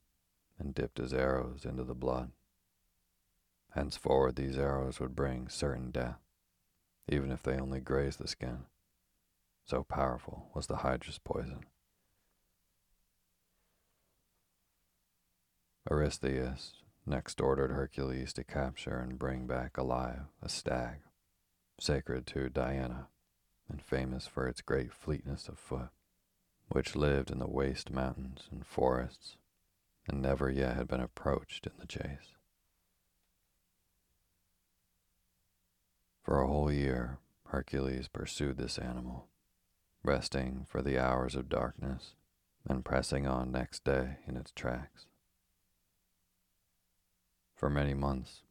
and 0.58 0.74
dipped 0.74 0.98
his 0.98 1.14
arrows 1.14 1.64
into 1.64 1.82
the 1.82 1.94
blood. 1.94 2.30
Henceforward, 3.74 4.36
these 4.36 4.58
arrows 4.58 5.00
would 5.00 5.16
bring 5.16 5.48
certain 5.48 5.90
death, 5.90 6.18
even 7.08 7.30
if 7.30 7.42
they 7.42 7.58
only 7.58 7.80
grazed 7.80 8.18
the 8.18 8.28
skin. 8.28 8.64
So 9.64 9.82
powerful 9.82 10.50
was 10.54 10.66
the 10.66 10.78
Hydra's 10.78 11.18
poison. 11.18 11.64
Eurystheus 15.90 16.74
next 17.06 17.40
ordered 17.40 17.70
Hercules 17.70 18.32
to 18.34 18.44
capture 18.44 18.98
and 18.98 19.18
bring 19.18 19.46
back 19.46 19.76
alive 19.76 20.26
a 20.42 20.48
stag, 20.48 20.98
sacred 21.80 22.26
to 22.28 22.50
Diana 22.50 23.08
and 23.68 23.82
famous 23.82 24.26
for 24.26 24.46
its 24.46 24.60
great 24.60 24.92
fleetness 24.92 25.48
of 25.48 25.58
foot, 25.58 25.88
which 26.72 26.96
lived 26.96 27.30
in 27.30 27.38
the 27.38 27.46
waste 27.46 27.90
mountains 27.90 28.48
and 28.50 28.66
forests 28.66 29.36
and 30.08 30.22
never 30.22 30.50
yet 30.50 30.74
had 30.74 30.88
been 30.88 31.00
approached 31.00 31.66
in 31.66 31.72
the 31.78 31.86
chase. 31.86 32.34
For 36.22 36.40
a 36.40 36.46
whole 36.46 36.72
year, 36.72 37.18
Hercules 37.48 38.08
pursued 38.08 38.56
this 38.56 38.78
animal, 38.78 39.28
resting 40.02 40.64
for 40.66 40.80
the 40.80 40.98
hours 40.98 41.34
of 41.34 41.50
darkness 41.50 42.14
and 42.66 42.84
pressing 42.84 43.26
on 43.26 43.52
next 43.52 43.84
day 43.84 44.16
in 44.26 44.36
its 44.38 44.50
tracks. 44.52 45.06
For 47.54 47.68
many 47.68 47.92
months, 47.92 48.42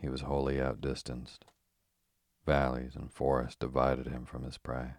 he 0.00 0.08
was 0.08 0.22
wholly 0.22 0.62
outdistanced. 0.62 1.44
Valleys 2.46 2.96
and 2.96 3.12
forests 3.12 3.56
divided 3.56 4.06
him 4.06 4.24
from 4.24 4.44
his 4.44 4.56
prey. 4.56 4.94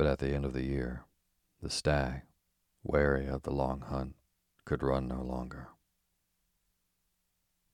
But 0.00 0.08
at 0.08 0.18
the 0.18 0.32
end 0.32 0.46
of 0.46 0.54
the 0.54 0.64
year, 0.64 1.04
the 1.60 1.68
stag, 1.68 2.22
weary 2.82 3.26
of 3.26 3.42
the 3.42 3.50
long 3.50 3.82
hunt, 3.82 4.14
could 4.64 4.82
run 4.82 5.06
no 5.06 5.20
longer. 5.20 5.68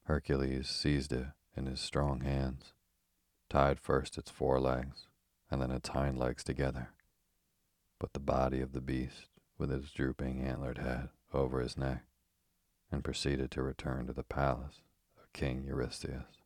Hercules 0.06 0.68
seized 0.68 1.12
it 1.12 1.28
in 1.56 1.66
his 1.66 1.78
strong 1.78 2.22
hands, 2.22 2.72
tied 3.48 3.78
first 3.78 4.18
its 4.18 4.28
forelegs 4.28 5.06
and 5.52 5.62
then 5.62 5.70
its 5.70 5.90
hind 5.90 6.18
legs 6.18 6.42
together, 6.42 6.88
put 8.00 8.12
the 8.12 8.18
body 8.18 8.60
of 8.60 8.72
the 8.72 8.80
beast 8.80 9.28
with 9.56 9.70
its 9.70 9.92
drooping 9.92 10.44
antlered 10.44 10.78
head 10.78 11.10
over 11.32 11.60
his 11.60 11.76
neck, 11.76 12.02
and 12.90 13.04
proceeded 13.04 13.52
to 13.52 13.62
return 13.62 14.08
to 14.08 14.12
the 14.12 14.24
palace 14.24 14.80
of 15.16 15.32
King 15.32 15.62
Eurystheus. 15.64 16.40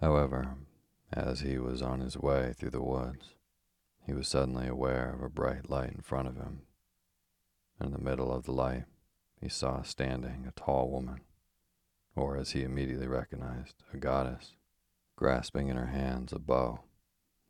However, 0.00 0.54
as 1.14 1.40
he 1.40 1.58
was 1.58 1.80
on 1.80 2.00
his 2.00 2.18
way 2.18 2.52
through 2.52 2.70
the 2.70 2.82
woods, 2.82 3.34
he 4.04 4.12
was 4.12 4.26
suddenly 4.28 4.66
aware 4.66 5.14
of 5.14 5.22
a 5.22 5.30
bright 5.30 5.70
light 5.70 5.92
in 5.92 6.00
front 6.02 6.28
of 6.28 6.36
him. 6.36 6.62
In 7.80 7.92
the 7.92 7.98
middle 7.98 8.32
of 8.32 8.44
the 8.44 8.52
light, 8.52 8.84
he 9.40 9.48
saw 9.48 9.82
standing 9.82 10.44
a 10.46 10.60
tall 10.60 10.90
woman, 10.90 11.20
or 12.16 12.36
as 12.36 12.50
he 12.50 12.62
immediately 12.62 13.06
recognized, 13.06 13.76
a 13.92 13.96
goddess, 13.96 14.56
grasping 15.16 15.68
in 15.68 15.76
her 15.76 15.86
hands 15.86 16.32
a 16.32 16.38
bow 16.38 16.80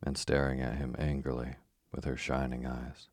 and 0.03 0.19
staring 0.19 0.61
at 0.61 0.77
him 0.77 0.95
angrily 0.99 1.57
with 1.91 2.05
her 2.05 2.17
shining 2.17 2.67
eyes. 2.67 3.09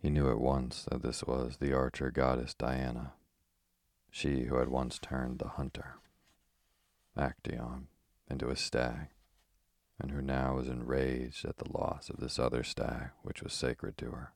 He 0.00 0.10
knew 0.10 0.30
at 0.30 0.38
once 0.38 0.84
that 0.90 1.02
this 1.02 1.24
was 1.24 1.56
the 1.56 1.72
archer 1.72 2.10
goddess 2.10 2.54
Diana, 2.54 3.14
she 4.10 4.44
who 4.44 4.56
had 4.56 4.68
once 4.68 4.98
turned 4.98 5.38
the 5.38 5.48
hunter, 5.48 5.96
Actaeon, 7.18 7.88
into 8.30 8.48
a 8.48 8.56
stag, 8.56 9.08
and 9.98 10.12
who 10.12 10.22
now 10.22 10.54
was 10.54 10.68
enraged 10.68 11.44
at 11.44 11.56
the 11.56 11.70
loss 11.70 12.08
of 12.08 12.20
this 12.20 12.38
other 12.38 12.62
stag 12.62 13.10
which 13.22 13.42
was 13.42 13.52
sacred 13.52 13.98
to 13.98 14.12
her. 14.12 14.32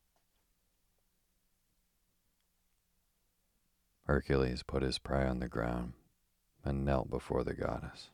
Hercules 4.07 4.65
put 4.65 4.83
his 4.83 4.99
prey 4.99 5.27
on 5.27 5.39
the 5.39 5.49
ground 5.49 5.93
and 6.65 6.85
knelt 6.85 7.09
before 7.09 7.45
the 7.45 7.55
goddess. 7.55 8.11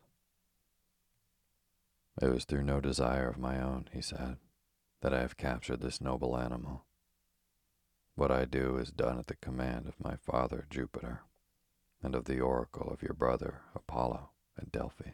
It 2.21 2.29
was 2.29 2.45
through 2.45 2.65
no 2.65 2.81
desire 2.81 3.29
of 3.29 3.39
my 3.39 3.61
own, 3.61 3.89
he 3.93 4.03
said, 4.03 4.37
that 5.01 5.15
I 5.15 5.21
have 5.21 5.37
captured 5.37 5.81
this 5.81 6.01
noble 6.01 6.37
animal. 6.37 6.85
What 8.17 8.31
I 8.31 8.45
do 8.45 8.77
is 8.77 8.91
done 8.91 9.19
at 9.19 9.29
the 9.29 9.37
command 9.37 9.87
of 9.87 10.01
my 10.01 10.17
father 10.17 10.67
Jupiter, 10.69 11.23
and 12.03 12.15
of 12.15 12.27
the 12.27 12.41
oracle 12.41 12.91
of 12.91 13.03
your 13.03 13.15
brother 13.15 13.63
Apollo 13.75 14.31
at 14.59 14.73
Delphi. 14.73 15.11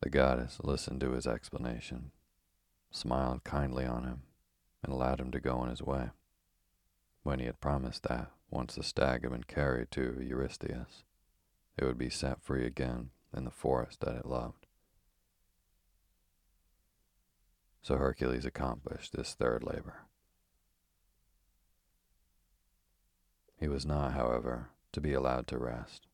The 0.00 0.10
goddess 0.10 0.58
listened 0.62 1.00
to 1.00 1.12
his 1.12 1.26
explanation, 1.26 2.12
smiled 2.90 3.44
kindly 3.44 3.84
on 3.84 4.04
him, 4.04 4.22
and 4.82 4.92
allowed 4.92 5.20
him 5.20 5.32
to 5.32 5.40
go 5.40 5.56
on 5.56 5.68
his 5.68 5.82
way, 5.82 6.10
when 7.26 7.40
he 7.40 7.46
had 7.46 7.60
promised 7.60 8.04
that, 8.04 8.30
once 8.50 8.76
the 8.76 8.84
stag 8.84 9.22
had 9.22 9.32
been 9.32 9.42
carried 9.42 9.90
to 9.90 10.22
Eurystheus, 10.24 11.02
it 11.76 11.84
would 11.84 11.98
be 11.98 12.08
set 12.08 12.40
free 12.40 12.64
again 12.64 13.10
in 13.36 13.44
the 13.44 13.50
forest 13.50 14.00
that 14.00 14.14
it 14.14 14.26
loved. 14.26 14.66
So 17.82 17.96
Hercules 17.96 18.44
accomplished 18.44 19.12
this 19.12 19.34
third 19.34 19.64
labor. 19.64 20.06
He 23.58 23.66
was 23.66 23.84
not, 23.84 24.12
however, 24.12 24.68
to 24.92 25.00
be 25.00 25.12
allowed 25.12 25.48
to 25.48 25.58
rest. 25.58 26.06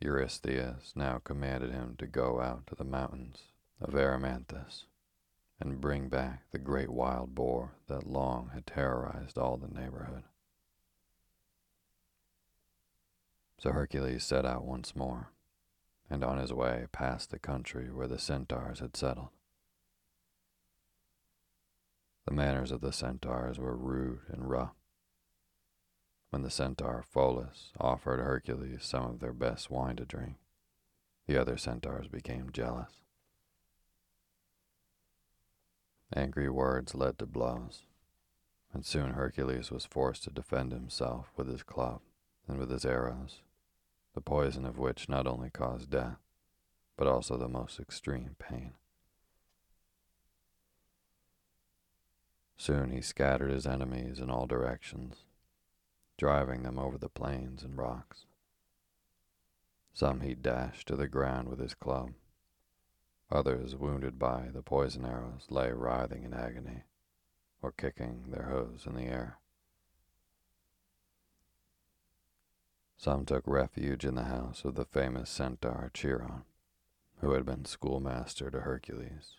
Eurystheus 0.00 0.92
now 0.96 1.18
commanded 1.18 1.70
him 1.72 1.94
to 1.98 2.06
go 2.06 2.40
out 2.40 2.66
to 2.66 2.74
the 2.74 2.84
mountains 2.84 3.42
of 3.80 3.94
Erymanthus 3.94 4.84
and 5.60 5.80
bring 5.80 6.08
back 6.08 6.44
the 6.50 6.58
great 6.58 6.88
wild 6.88 7.34
boar 7.34 7.72
that 7.86 8.06
long 8.06 8.50
had 8.54 8.66
terrorized 8.66 9.36
all 9.36 9.58
the 9.58 9.68
neighborhood. 9.68 10.22
So 13.58 13.72
Hercules 13.72 14.24
set 14.24 14.46
out 14.46 14.64
once 14.64 14.96
more, 14.96 15.32
and 16.08 16.24
on 16.24 16.38
his 16.38 16.52
way 16.52 16.86
passed 16.92 17.30
the 17.30 17.38
country 17.38 17.92
where 17.92 18.08
the 18.08 18.18
centaurs 18.18 18.80
had 18.80 18.96
settled. 18.96 19.28
The 22.24 22.32
manners 22.32 22.70
of 22.70 22.80
the 22.80 22.92
centaurs 22.92 23.58
were 23.58 23.76
rude 23.76 24.20
and 24.28 24.48
rough, 24.48 24.79
when 26.30 26.42
the 26.42 26.50
centaur 26.50 27.04
Pholus 27.12 27.72
offered 27.78 28.20
Hercules 28.20 28.84
some 28.84 29.04
of 29.04 29.18
their 29.18 29.32
best 29.32 29.70
wine 29.70 29.96
to 29.96 30.04
drink, 30.04 30.36
the 31.26 31.36
other 31.36 31.56
centaurs 31.56 32.06
became 32.06 32.50
jealous. 32.52 32.92
Angry 36.14 36.48
words 36.48 36.94
led 36.94 37.18
to 37.18 37.26
blows, 37.26 37.82
and 38.72 38.84
soon 38.84 39.12
Hercules 39.12 39.70
was 39.70 39.84
forced 39.84 40.24
to 40.24 40.30
defend 40.30 40.72
himself 40.72 41.32
with 41.36 41.48
his 41.48 41.62
club 41.62 42.00
and 42.48 42.58
with 42.58 42.70
his 42.70 42.84
arrows, 42.84 43.42
the 44.14 44.20
poison 44.20 44.64
of 44.64 44.78
which 44.78 45.08
not 45.08 45.26
only 45.26 45.50
caused 45.50 45.90
death, 45.90 46.18
but 46.96 47.06
also 47.06 47.36
the 47.36 47.48
most 47.48 47.80
extreme 47.80 48.36
pain. 48.38 48.72
Soon 52.56 52.90
he 52.90 53.00
scattered 53.00 53.50
his 53.50 53.66
enemies 53.66 54.20
in 54.20 54.30
all 54.30 54.46
directions 54.46 55.24
driving 56.20 56.64
them 56.64 56.78
over 56.78 56.98
the 56.98 57.08
plains 57.08 57.62
and 57.62 57.78
rocks. 57.78 58.26
Some 59.94 60.20
he 60.20 60.34
dashed 60.34 60.86
to 60.88 60.94
the 60.94 61.08
ground 61.08 61.48
with 61.48 61.58
his 61.58 61.72
club. 61.72 62.10
Others, 63.30 63.74
wounded 63.74 64.18
by 64.18 64.50
the 64.52 64.60
poison 64.60 65.06
arrows, 65.06 65.46
lay 65.48 65.72
writhing 65.72 66.24
in 66.24 66.34
agony 66.34 66.82
or 67.62 67.72
kicking 67.72 68.24
their 68.28 68.42
hooves 68.42 68.84
in 68.84 68.96
the 68.96 69.04
air. 69.04 69.38
Some 72.98 73.24
took 73.24 73.46
refuge 73.46 74.04
in 74.04 74.14
the 74.14 74.24
house 74.24 74.66
of 74.66 74.74
the 74.74 74.84
famous 74.84 75.30
centaur 75.30 75.90
Chiron, 75.94 76.42
who 77.22 77.32
had 77.32 77.46
been 77.46 77.64
schoolmaster 77.64 78.50
to 78.50 78.60
Hercules, 78.60 79.36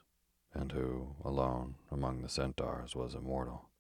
and 0.52 0.72
who, 0.72 1.16
alone 1.24 1.76
among 1.92 2.24
the 2.24 2.30
centaurs, 2.30 2.96
was 2.96 3.14
immortal. 3.14 3.71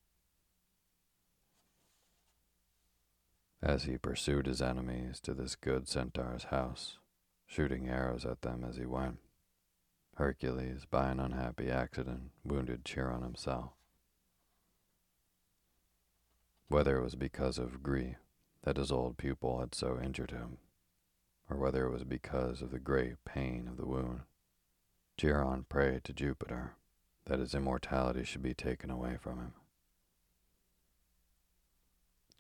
As 3.63 3.83
he 3.83 3.97
pursued 3.97 4.47
his 4.47 4.61
enemies 4.61 5.19
to 5.19 5.33
this 5.33 5.55
good 5.55 5.87
centaur's 5.87 6.45
house, 6.45 6.97
shooting 7.45 7.87
arrows 7.87 8.25
at 8.25 8.41
them 8.41 8.65
as 8.67 8.77
he 8.77 8.85
went. 8.85 9.19
Hercules, 10.15 10.85
by 10.89 11.09
an 11.09 11.19
unhappy 11.19 11.69
accident, 11.69 12.31
wounded 12.43 12.85
Chiron 12.85 13.21
himself. 13.21 13.71
Whether 16.67 16.97
it 16.97 17.03
was 17.03 17.15
because 17.15 17.57
of 17.57 17.83
grief 17.83 18.17
that 18.63 18.77
his 18.77 18.91
old 18.91 19.17
pupil 19.17 19.59
had 19.59 19.75
so 19.75 19.99
injured 20.01 20.31
him, 20.31 20.57
or 21.49 21.57
whether 21.57 21.85
it 21.85 21.91
was 21.91 22.03
because 22.03 22.61
of 22.61 22.71
the 22.71 22.79
great 22.79 23.23
pain 23.25 23.67
of 23.67 23.77
the 23.77 23.85
wound, 23.85 24.21
Chiron 25.17 25.65
prayed 25.67 26.03
to 26.05 26.13
Jupiter 26.13 26.75
that 27.25 27.39
his 27.39 27.53
immortality 27.53 28.23
should 28.23 28.41
be 28.41 28.53
taken 28.53 28.89
away 28.89 29.17
from 29.21 29.37
him. 29.37 29.53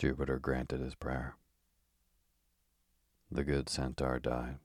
Jupiter 0.01 0.39
granted 0.39 0.81
his 0.81 0.95
prayer. 0.95 1.35
The 3.31 3.43
good 3.43 3.69
centaur 3.69 4.17
died, 4.17 4.57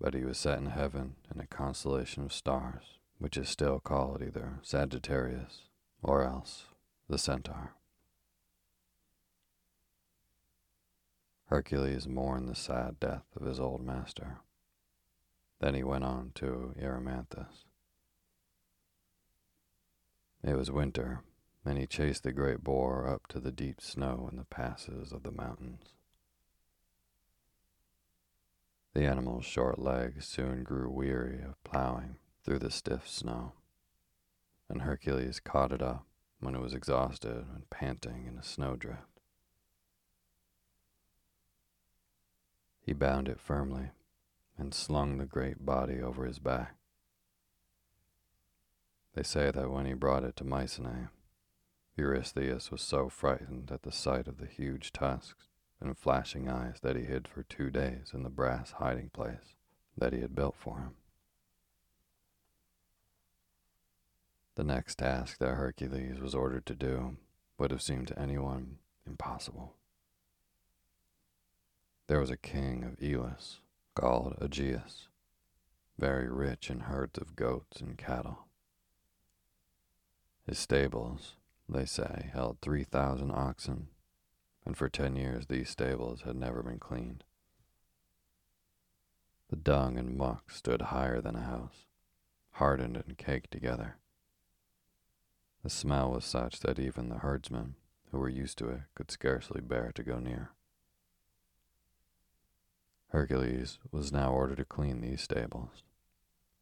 but 0.00 0.14
he 0.14 0.24
was 0.24 0.38
set 0.38 0.56
in 0.56 0.70
heaven 0.70 1.16
in 1.30 1.38
a 1.38 1.46
constellation 1.46 2.24
of 2.24 2.32
stars, 2.32 2.96
which 3.18 3.36
is 3.36 3.50
still 3.50 3.78
called 3.78 4.22
either 4.22 4.58
Sagittarius 4.62 5.64
or 6.02 6.22
else 6.22 6.64
the 7.10 7.18
centaur. 7.18 7.74
Hercules 11.48 12.08
mourned 12.08 12.48
the 12.48 12.54
sad 12.54 12.98
death 12.98 13.26
of 13.38 13.46
his 13.46 13.60
old 13.60 13.84
master. 13.84 14.38
Then 15.60 15.74
he 15.74 15.82
went 15.82 16.04
on 16.04 16.32
to 16.36 16.74
Erymanthus. 16.80 17.66
It 20.42 20.56
was 20.56 20.70
winter 20.70 21.20
and 21.64 21.78
he 21.78 21.86
chased 21.86 22.24
the 22.24 22.32
great 22.32 22.64
boar 22.64 23.06
up 23.06 23.26
to 23.28 23.38
the 23.38 23.52
deep 23.52 23.80
snow 23.80 24.28
in 24.30 24.36
the 24.36 24.44
passes 24.44 25.12
of 25.12 25.22
the 25.22 25.30
mountains. 25.30 25.94
The 28.94 29.04
animal's 29.04 29.44
short 29.44 29.78
legs 29.78 30.26
soon 30.26 30.64
grew 30.64 30.90
weary 30.90 31.40
of 31.40 31.62
plowing 31.64 32.16
through 32.44 32.58
the 32.58 32.70
stiff 32.70 33.08
snow, 33.08 33.52
and 34.68 34.82
Hercules 34.82 35.40
caught 35.40 35.72
it 35.72 35.80
up 35.80 36.04
when 36.40 36.54
it 36.54 36.60
was 36.60 36.74
exhausted 36.74 37.46
and 37.54 37.70
panting 37.70 38.26
in 38.26 38.36
a 38.36 38.42
snowdrift. 38.42 39.20
He 42.84 42.92
bound 42.92 43.28
it 43.28 43.40
firmly 43.40 43.90
and 44.58 44.74
slung 44.74 45.16
the 45.16 45.24
great 45.24 45.64
body 45.64 46.00
over 46.00 46.26
his 46.26 46.40
back. 46.40 46.74
They 49.14 49.22
say 49.22 49.50
that 49.50 49.70
when 49.70 49.86
he 49.86 49.94
brought 49.94 50.24
it 50.24 50.36
to 50.36 50.44
Mycenae, 50.44 51.08
Eurystheus 51.96 52.70
was 52.70 52.80
so 52.80 53.08
frightened 53.08 53.70
at 53.70 53.82
the 53.82 53.92
sight 53.92 54.26
of 54.26 54.38
the 54.38 54.46
huge 54.46 54.92
tusks 54.92 55.48
and 55.80 55.98
flashing 55.98 56.48
eyes 56.48 56.78
that 56.82 56.96
he 56.96 57.04
hid 57.04 57.28
for 57.28 57.42
two 57.42 57.70
days 57.70 58.12
in 58.14 58.22
the 58.22 58.30
brass 58.30 58.72
hiding 58.72 59.10
place 59.10 59.56
that 59.96 60.12
he 60.12 60.20
had 60.20 60.34
built 60.34 60.56
for 60.56 60.78
him. 60.78 60.94
The 64.54 64.64
next 64.64 64.98
task 64.98 65.38
that 65.38 65.54
Hercules 65.54 66.20
was 66.20 66.34
ordered 66.34 66.66
to 66.66 66.74
do 66.74 67.16
would 67.58 67.70
have 67.70 67.82
seemed 67.82 68.08
to 68.08 68.18
anyone 68.18 68.78
impossible. 69.06 69.74
There 72.06 72.20
was 72.20 72.30
a 72.30 72.36
king 72.36 72.84
of 72.84 73.02
Elis 73.02 73.60
called 73.94 74.36
Augeas, 74.40 75.08
very 75.98 76.28
rich 76.28 76.70
in 76.70 76.80
herds 76.80 77.18
of 77.18 77.36
goats 77.36 77.80
and 77.80 77.96
cattle. 77.96 78.46
His 80.46 80.58
stables 80.58 81.36
they 81.72 81.86
say, 81.86 82.30
held 82.32 82.60
3,000 82.60 83.30
oxen, 83.30 83.88
and 84.64 84.76
for 84.76 84.88
10 84.88 85.16
years 85.16 85.46
these 85.46 85.70
stables 85.70 86.22
had 86.22 86.36
never 86.36 86.62
been 86.62 86.78
cleaned. 86.78 87.24
The 89.48 89.56
dung 89.56 89.98
and 89.98 90.16
muck 90.16 90.50
stood 90.50 90.80
higher 90.82 91.20
than 91.20 91.36
a 91.36 91.42
house, 91.42 91.86
hardened 92.52 92.96
and 92.96 93.18
caked 93.18 93.50
together, 93.50 93.96
The 95.62 95.70
smell 95.70 96.10
was 96.10 96.24
such 96.24 96.60
that 96.60 96.78
even 96.78 97.08
the 97.08 97.18
herdsmen, 97.18 97.76
who 98.10 98.18
were 98.18 98.28
used 98.28 98.58
to 98.58 98.68
it, 98.68 98.80
could 98.94 99.10
scarcely 99.10 99.60
bear 99.60 99.92
to 99.94 100.02
go 100.02 100.18
near. 100.18 100.50
Hercules 103.08 103.78
was 103.90 104.10
now 104.10 104.32
ordered 104.32 104.56
to 104.56 104.64
clean 104.64 105.00
these 105.00 105.20
stables, 105.20 105.82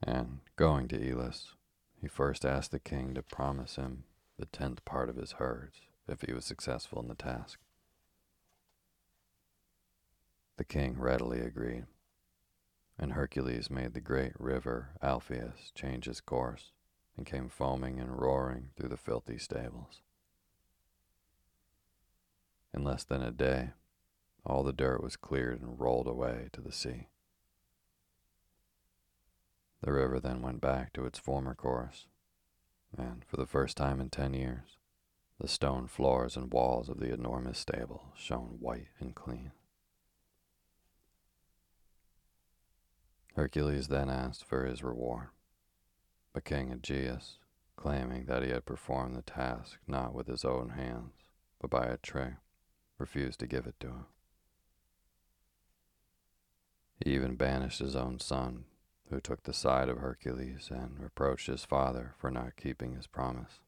and 0.02 0.40
going 0.56 0.88
to 0.88 1.10
Elis, 1.10 1.54
he 2.00 2.08
first 2.08 2.44
asked 2.44 2.72
the 2.72 2.80
king 2.80 3.14
to 3.14 3.22
promise 3.22 3.76
him 3.76 4.04
the 4.40 4.46
tenth 4.46 4.82
part 4.86 5.10
of 5.10 5.16
his 5.16 5.32
herds 5.32 5.82
if 6.08 6.22
he 6.22 6.32
was 6.32 6.46
successful 6.46 7.00
in 7.00 7.08
the 7.08 7.14
task. 7.14 7.60
The 10.56 10.64
king 10.64 10.98
readily 10.98 11.40
agreed, 11.40 11.84
and 12.98 13.12
Hercules 13.12 13.70
made 13.70 13.92
the 13.92 14.00
great 14.00 14.32
river 14.38 14.90
Alpheus 15.02 15.70
change 15.74 16.08
its 16.08 16.22
course 16.22 16.72
and 17.16 17.26
came 17.26 17.50
foaming 17.50 18.00
and 18.00 18.18
roaring 18.18 18.70
through 18.76 18.88
the 18.88 18.96
filthy 18.96 19.36
stables. 19.36 20.00
In 22.72 22.82
less 22.82 23.04
than 23.04 23.22
a 23.22 23.30
day, 23.30 23.70
all 24.44 24.62
the 24.62 24.72
dirt 24.72 25.02
was 25.02 25.16
cleared 25.16 25.60
and 25.60 25.78
rolled 25.78 26.06
away 26.06 26.48
to 26.54 26.62
the 26.62 26.72
sea. 26.72 27.08
The 29.82 29.92
river 29.92 30.18
then 30.18 30.40
went 30.40 30.62
back 30.62 30.94
to 30.94 31.04
its 31.04 31.18
former 31.18 31.54
course, 31.54 32.06
and 32.96 33.24
for 33.24 33.36
the 33.36 33.46
first 33.46 33.76
time 33.76 34.00
in 34.00 34.10
ten 34.10 34.34
years, 34.34 34.76
the 35.40 35.48
stone 35.48 35.86
floors 35.86 36.36
and 36.36 36.52
walls 36.52 36.88
of 36.88 37.00
the 37.00 37.12
enormous 37.12 37.58
stable 37.58 38.12
shone 38.16 38.58
white 38.60 38.88
and 38.98 39.14
clean. 39.14 39.52
Hercules 43.36 43.88
then 43.88 44.10
asked 44.10 44.44
for 44.44 44.66
his 44.66 44.82
reward, 44.82 45.28
but 46.34 46.44
King 46.44 46.70
Augeas, 46.70 47.38
claiming 47.76 48.26
that 48.26 48.42
he 48.42 48.50
had 48.50 48.66
performed 48.66 49.16
the 49.16 49.22
task 49.22 49.78
not 49.86 50.12
with 50.12 50.26
his 50.26 50.44
own 50.44 50.70
hands, 50.70 51.12
but 51.60 51.70
by 51.70 51.86
a 51.86 51.96
trick, 51.96 52.34
refused 52.98 53.40
to 53.40 53.46
give 53.46 53.66
it 53.66 53.80
to 53.80 53.86
him. 53.86 54.06
He 57.02 57.12
even 57.14 57.36
banished 57.36 57.78
his 57.78 57.96
own 57.96 58.18
son, 58.18 58.64
who 59.10 59.20
took 59.20 59.42
the 59.42 59.52
side 59.52 59.88
of 59.88 59.98
Hercules 59.98 60.68
and 60.70 60.98
reproached 60.98 61.48
his 61.48 61.64
father 61.64 62.14
for 62.18 62.30
not 62.30 62.56
keeping 62.56 62.94
his 62.94 63.06
promise. 63.06 63.60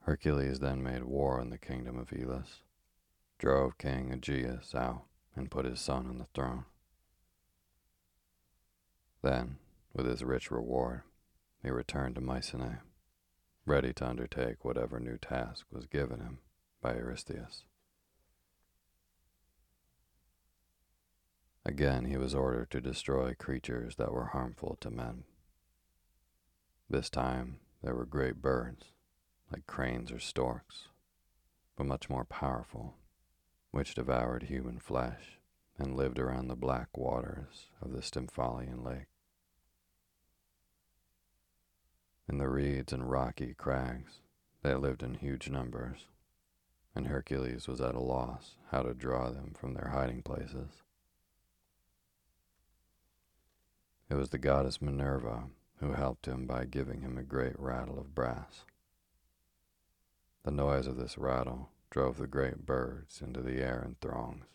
Hercules 0.00 0.60
then 0.60 0.82
made 0.82 1.04
war 1.04 1.40
on 1.40 1.50
the 1.50 1.58
kingdom 1.58 1.98
of 1.98 2.12
Elis, 2.12 2.62
drove 3.38 3.78
King 3.78 4.10
Augeas 4.12 4.74
out, 4.74 5.04
and 5.34 5.50
put 5.50 5.64
his 5.64 5.80
son 5.80 6.06
on 6.06 6.18
the 6.18 6.26
throne. 6.34 6.64
Then, 9.22 9.58
with 9.92 10.06
his 10.06 10.22
rich 10.22 10.50
reward, 10.50 11.02
he 11.62 11.70
returned 11.70 12.14
to 12.14 12.20
Mycenae, 12.20 12.78
ready 13.64 13.92
to 13.94 14.08
undertake 14.08 14.64
whatever 14.64 15.00
new 15.00 15.18
task 15.18 15.66
was 15.72 15.86
given 15.86 16.20
him 16.20 16.38
by 16.80 16.94
Eurystheus. 16.94 17.64
Again, 21.66 22.04
he 22.04 22.16
was 22.16 22.32
ordered 22.32 22.70
to 22.70 22.80
destroy 22.80 23.34
creatures 23.34 23.96
that 23.96 24.12
were 24.12 24.26
harmful 24.26 24.78
to 24.80 24.88
men. 24.88 25.24
This 26.88 27.10
time, 27.10 27.58
there 27.82 27.96
were 27.96 28.06
great 28.06 28.40
birds, 28.40 28.92
like 29.50 29.66
cranes 29.66 30.12
or 30.12 30.20
storks, 30.20 30.90
but 31.74 31.86
much 31.86 32.08
more 32.08 32.24
powerful, 32.24 32.94
which 33.72 33.96
devoured 33.96 34.44
human 34.44 34.78
flesh 34.78 35.40
and 35.76 35.96
lived 35.96 36.20
around 36.20 36.46
the 36.46 36.54
black 36.54 36.96
waters 36.96 37.66
of 37.82 37.92
the 37.92 38.00
Stymphalian 38.00 38.84
lake. 38.84 39.08
In 42.28 42.38
the 42.38 42.48
reeds 42.48 42.92
and 42.92 43.10
rocky 43.10 43.54
crags, 43.54 44.20
they 44.62 44.74
lived 44.74 45.02
in 45.02 45.14
huge 45.14 45.50
numbers, 45.50 46.06
and 46.94 47.08
Hercules 47.08 47.66
was 47.66 47.80
at 47.80 47.96
a 47.96 48.00
loss 48.00 48.54
how 48.70 48.82
to 48.82 48.94
draw 48.94 49.30
them 49.30 49.52
from 49.58 49.74
their 49.74 49.88
hiding 49.88 50.22
places. 50.22 50.84
It 54.08 54.14
was 54.14 54.30
the 54.30 54.38
goddess 54.38 54.80
Minerva 54.80 55.48
who 55.78 55.92
helped 55.92 56.26
him 56.26 56.46
by 56.46 56.64
giving 56.64 57.00
him 57.00 57.18
a 57.18 57.22
great 57.22 57.58
rattle 57.58 57.98
of 57.98 58.14
brass. 58.14 58.64
The 60.44 60.50
noise 60.50 60.86
of 60.86 60.96
this 60.96 61.18
rattle 61.18 61.70
drove 61.90 62.16
the 62.16 62.26
great 62.26 62.64
birds 62.64 63.20
into 63.20 63.42
the 63.42 63.60
air 63.60 63.82
in 63.84 63.96
throngs. 64.00 64.46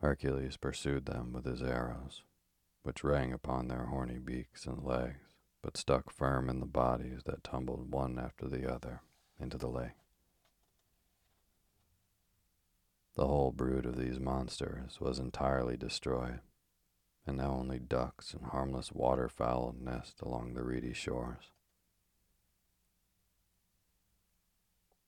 Hercules 0.00 0.56
pursued 0.56 1.06
them 1.06 1.32
with 1.32 1.46
his 1.46 1.62
arrows, 1.62 2.22
which 2.82 3.02
rang 3.02 3.32
upon 3.32 3.68
their 3.68 3.86
horny 3.86 4.18
beaks 4.18 4.66
and 4.66 4.84
legs, 4.84 5.34
but 5.62 5.76
stuck 5.76 6.12
firm 6.12 6.50
in 6.50 6.60
the 6.60 6.66
bodies 6.66 7.22
that 7.24 7.42
tumbled 7.42 7.90
one 7.90 8.18
after 8.18 8.46
the 8.46 8.70
other 8.70 9.00
into 9.40 9.56
the 9.56 9.68
lake. 9.68 9.96
The 13.14 13.26
whole 13.26 13.52
brood 13.52 13.86
of 13.86 13.96
these 13.96 14.20
monsters 14.20 15.00
was 15.00 15.18
entirely 15.18 15.78
destroyed, 15.78 16.40
and 17.26 17.38
now 17.38 17.52
only 17.52 17.78
ducks 17.78 18.32
and 18.32 18.46
harmless 18.46 18.92
waterfowl 18.92 19.74
nest 19.80 20.20
along 20.22 20.54
the 20.54 20.62
reedy 20.62 20.92
shores. 20.92 21.50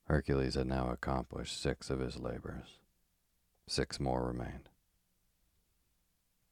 Hercules 0.04 0.54
had 0.54 0.66
now 0.66 0.90
accomplished 0.90 1.60
six 1.60 1.90
of 1.90 2.00
his 2.00 2.18
labors. 2.18 2.78
Six 3.66 4.00
more 4.00 4.26
remained. 4.26 4.70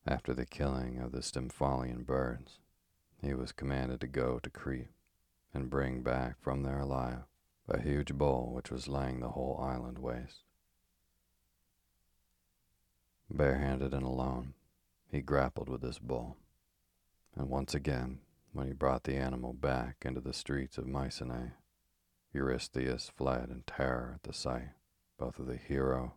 After 0.06 0.34
the 0.34 0.46
killing 0.46 0.98
of 0.98 1.12
the 1.12 1.22
Stymphalian 1.22 2.04
birds, 2.04 2.58
he 3.22 3.34
was 3.34 3.52
commanded 3.52 4.00
to 4.02 4.06
go 4.06 4.38
to 4.38 4.50
Crete 4.50 4.90
and 5.54 5.70
bring 5.70 6.02
back 6.02 6.36
from 6.40 6.62
there 6.62 6.80
alive 6.80 7.24
a 7.68 7.80
huge 7.80 8.14
bull 8.14 8.52
which 8.52 8.70
was 8.70 8.88
laying 8.88 9.20
the 9.20 9.30
whole 9.30 9.58
island 9.60 9.98
waste. 9.98 10.44
Barehanded 13.28 13.92
and 13.92 14.04
alone, 14.04 14.54
he 15.16 15.22
grappled 15.22 15.70
with 15.70 15.80
this 15.80 15.98
bull, 15.98 16.36
and 17.34 17.48
once 17.48 17.74
again, 17.74 18.18
when 18.52 18.66
he 18.66 18.72
brought 18.74 19.04
the 19.04 19.16
animal 19.16 19.54
back 19.54 19.96
into 20.04 20.20
the 20.20 20.34
streets 20.34 20.76
of 20.76 20.86
Mycenae, 20.86 21.52
Eurystheus 22.34 23.10
fled 23.16 23.48
in 23.48 23.62
terror 23.66 24.12
at 24.14 24.24
the 24.24 24.34
sight 24.34 24.72
both 25.18 25.38
of 25.38 25.46
the 25.46 25.56
hero 25.56 26.14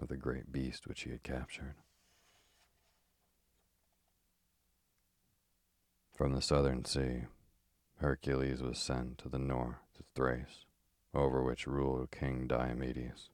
of 0.00 0.06
the 0.06 0.16
great 0.16 0.52
beast 0.52 0.86
which 0.86 1.02
he 1.02 1.10
had 1.10 1.24
captured. 1.24 1.74
From 6.14 6.32
the 6.32 6.42
southern 6.42 6.84
sea, 6.84 7.24
Hercules 7.96 8.62
was 8.62 8.78
sent 8.78 9.18
to 9.18 9.28
the 9.28 9.40
north 9.40 9.78
to 9.96 10.04
Thrace, 10.14 10.64
over 11.12 11.42
which 11.42 11.66
ruled 11.66 12.12
King 12.12 12.46
Diomedes, 12.46 13.30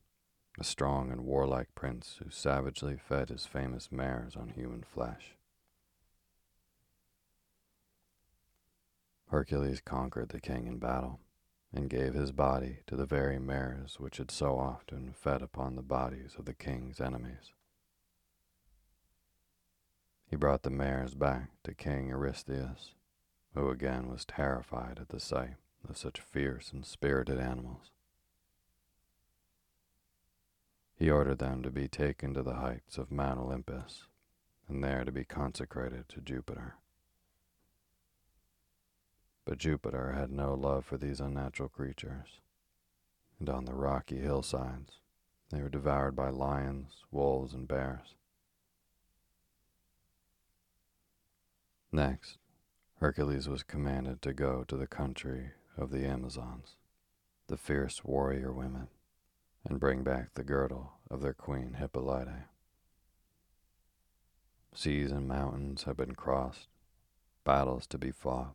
a 0.59 0.65
strong 0.65 1.11
and 1.11 1.25
warlike 1.25 1.75
prince 1.75 2.21
who 2.23 2.31
savagely 2.31 2.97
fed 2.97 3.29
his 3.29 3.47
famous 3.47 3.91
mares 3.91 4.37
on 4.37 4.51
human 4.51 4.83
flesh. 4.83 5.37
Hercules 9.29 9.81
conquered 9.81 10.29
the 10.29 10.41
king 10.41 10.67
in 10.67 10.79
battle 10.79 11.19
and 11.73 11.91
gave 11.91 12.15
his 12.15 12.31
body 12.31 12.79
to 12.87 12.95
the 12.95 13.07
very 13.07 13.39
mares 13.39 13.99
which 13.99 14.19
had 14.19 14.31
so 14.31 14.57
often 14.57 15.13
fed 15.13 15.43
upon 15.43 15.75
the 15.75 15.83
bodies 15.83 16.37
of 16.39 16.45
the 16.45 16.55
king's 16.55 17.01
enemies. 17.01 17.53
He 20.27 20.37
brought 20.37 20.63
the 20.63 20.71
mares 20.71 21.15
back 21.15 21.51
to 21.65 21.75
King 21.75 22.09
Eurystheus, 22.09 22.93
who 23.55 23.71
again 23.71 24.09
was 24.09 24.25
terrified 24.25 24.99
at 25.01 25.09
the 25.09 25.21
sight 25.21 25.57
of 25.89 25.99
such 25.99 26.21
fierce 26.21 26.73
and 26.73 26.87
spirited 26.87 27.39
animals. 27.39 27.91
He 30.97 31.11
ordered 31.11 31.39
them 31.39 31.63
to 31.63 31.71
be 31.71 31.89
taken 31.89 32.35
to 32.35 32.43
the 32.43 32.55
heights 32.55 32.99
of 32.99 33.11
Mount 33.11 33.41
Olympus, 33.41 34.05
and 34.69 34.83
there 34.83 35.05
to 35.05 35.13
be 35.13 35.25
consecrated 35.25 36.09
to 36.11 36.21
Jupiter. 36.21 36.77
But 39.45 39.59
Jupiter 39.59 40.13
had 40.13 40.31
no 40.31 40.55
love 40.55 40.85
for 40.85 40.97
these 40.97 41.21
unnatural 41.21 41.69
creatures, 41.69 42.41
and 43.39 43.49
on 43.49 43.65
the 43.65 43.75
rocky 43.75 44.21
hillsides 44.21 45.01
they 45.51 45.61
were 45.61 45.69
devoured 45.69 46.17
by 46.17 46.31
lions, 46.31 47.05
wolves, 47.11 47.53
and 47.53 47.69
bears. 47.69 48.15
Next, 51.93 52.39
Hercules 52.99 53.49
was 53.49 53.63
commanded 53.63 54.23
to 54.23 54.33
go 54.33 54.65
to 54.65 54.77
the 54.77 54.87
country 54.87 55.51
of 55.77 55.91
the 55.91 56.07
Amazons, 56.07 56.77
the 57.49 57.57
fierce 57.57 58.03
warrior 58.05 58.53
women, 58.53 58.89
and 59.65 59.81
bring 59.81 60.03
back 60.03 60.35
the 60.35 60.45
girdle 60.45 60.93
of 61.11 61.21
their 61.21 61.35
queen 61.35 61.75
Hippolyte. 61.75 62.47
Seas 64.75 65.11
and 65.11 65.29
mountains 65.29 65.85
had 65.85 65.97
been 65.97 66.15
crossed, 66.15 66.69
battles 67.45 67.87
to 67.87 67.99
be 67.99 68.11
fought, 68.11 68.55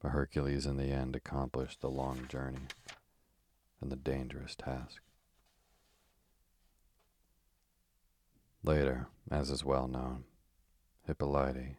but 0.00 0.10
Hercules 0.10 0.66
in 0.66 0.76
the 0.76 0.90
end 0.90 1.14
accomplished 1.14 1.80
the 1.80 1.90
long 1.90 2.26
journey 2.28 2.68
and 3.80 3.92
the 3.92 3.96
dangerous 3.96 4.54
task. 4.54 5.02
Later, 8.62 9.08
as 9.30 9.50
is 9.50 9.62
well 9.62 9.86
known, 9.86 10.24
Hippolyte 11.06 11.76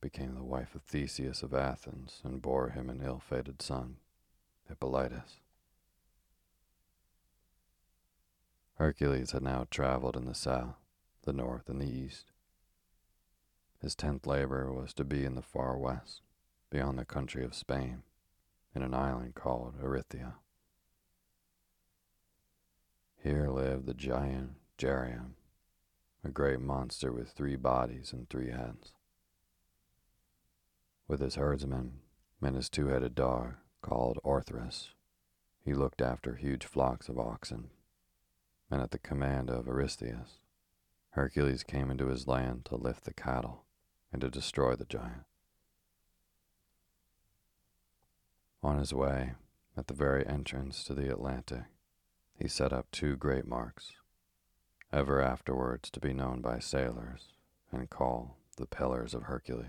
became 0.00 0.36
the 0.36 0.44
wife 0.44 0.76
of 0.76 0.82
Theseus 0.82 1.42
of 1.42 1.52
Athens 1.52 2.20
and 2.22 2.40
bore 2.40 2.70
him 2.70 2.88
an 2.88 3.02
ill 3.04 3.18
fated 3.18 3.60
son, 3.60 3.96
Hippolytus. 4.68 5.40
Hercules 8.78 9.32
had 9.32 9.42
now 9.42 9.66
traveled 9.70 10.16
in 10.16 10.24
the 10.24 10.34
south, 10.34 10.76
the 11.22 11.32
north, 11.32 11.68
and 11.68 11.80
the 11.80 11.90
east. 11.90 12.30
His 13.82 13.96
tenth 13.96 14.24
labor 14.24 14.72
was 14.72 14.94
to 14.94 15.04
be 15.04 15.24
in 15.24 15.34
the 15.34 15.42
far 15.42 15.76
west, 15.76 16.22
beyond 16.70 16.96
the 16.96 17.04
country 17.04 17.44
of 17.44 17.56
Spain, 17.56 18.04
in 18.76 18.82
an 18.82 18.94
island 18.94 19.34
called 19.34 19.74
Erythea. 19.82 20.34
Here 23.16 23.50
lived 23.50 23.86
the 23.86 23.94
giant 23.94 24.52
Geryon, 24.78 25.32
a 26.22 26.28
great 26.28 26.60
monster 26.60 27.12
with 27.12 27.30
three 27.30 27.56
bodies 27.56 28.12
and 28.12 28.30
three 28.30 28.52
heads. 28.52 28.92
With 31.08 31.18
his 31.18 31.34
herdsmen 31.34 31.98
and 32.40 32.54
his 32.54 32.68
two 32.68 32.86
headed 32.86 33.16
dog 33.16 33.54
called 33.82 34.20
Orthrus, 34.22 34.90
he 35.64 35.74
looked 35.74 36.00
after 36.00 36.36
huge 36.36 36.64
flocks 36.64 37.08
of 37.08 37.18
oxen 37.18 37.70
and 38.70 38.82
at 38.82 38.90
the 38.90 38.98
command 38.98 39.50
of 39.50 39.66
Eurystheus, 39.66 40.40
Hercules 41.10 41.62
came 41.62 41.90
into 41.90 42.08
his 42.08 42.26
land 42.26 42.64
to 42.66 42.76
lift 42.76 43.04
the 43.04 43.14
cattle 43.14 43.64
and 44.12 44.20
to 44.20 44.30
destroy 44.30 44.76
the 44.76 44.84
giant. 44.84 45.24
On 48.62 48.78
his 48.78 48.92
way, 48.92 49.32
at 49.76 49.86
the 49.86 49.94
very 49.94 50.26
entrance 50.26 50.84
to 50.84 50.94
the 50.94 51.10
Atlantic, 51.10 51.64
he 52.38 52.48
set 52.48 52.72
up 52.72 52.86
two 52.90 53.16
great 53.16 53.46
marks, 53.46 53.92
ever 54.92 55.20
afterwards 55.20 55.90
to 55.90 56.00
be 56.00 56.12
known 56.12 56.40
by 56.40 56.58
sailors 56.58 57.32
and 57.72 57.90
called 57.90 58.30
the 58.56 58.66
Pillars 58.66 59.14
of 59.14 59.24
Hercules. 59.24 59.66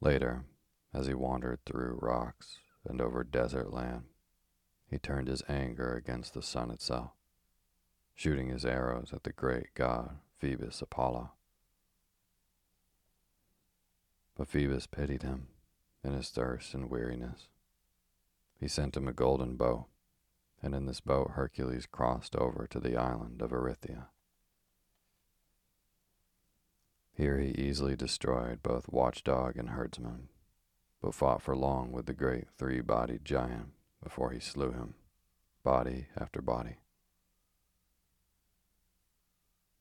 Later, 0.00 0.44
as 0.92 1.06
he 1.06 1.14
wandered 1.14 1.60
through 1.64 1.98
rocks 2.00 2.58
and 2.84 3.00
over 3.00 3.22
desert 3.22 3.72
land, 3.72 4.04
he 4.90 4.98
turned 4.98 5.28
his 5.28 5.42
anger 5.48 5.94
against 5.94 6.34
the 6.34 6.42
sun 6.42 6.70
itself, 6.70 7.12
shooting 8.12 8.48
his 8.48 8.64
arrows 8.64 9.12
at 9.12 9.22
the 9.22 9.32
great 9.32 9.72
god 9.74 10.18
Phoebus 10.38 10.82
Apollo. 10.82 11.30
But 14.36 14.48
Phoebus 14.48 14.88
pitied 14.88 15.22
him 15.22 15.46
in 16.02 16.12
his 16.12 16.30
thirst 16.30 16.74
and 16.74 16.90
weariness. 16.90 17.48
He 18.58 18.66
sent 18.66 18.96
him 18.96 19.06
a 19.06 19.12
golden 19.12 19.56
boat, 19.56 19.86
and 20.60 20.74
in 20.74 20.86
this 20.86 21.00
boat 21.00 21.32
Hercules 21.34 21.86
crossed 21.86 22.34
over 22.34 22.66
to 22.66 22.80
the 22.80 22.96
island 22.96 23.42
of 23.42 23.52
Erythia. 23.52 24.06
Here 27.12 27.38
he 27.38 27.50
easily 27.50 27.94
destroyed 27.94 28.62
both 28.62 28.88
watchdog 28.88 29.56
and 29.56 29.70
herdsman, 29.70 30.30
but 31.00 31.14
fought 31.14 31.42
for 31.42 31.54
long 31.54 31.92
with 31.92 32.06
the 32.06 32.14
great 32.14 32.48
three 32.58 32.80
bodied 32.80 33.24
giant 33.24 33.72
before 34.02 34.30
he 34.30 34.40
slew 34.40 34.72
him, 34.72 34.94
body 35.62 36.06
after 36.16 36.40
body. 36.40 36.76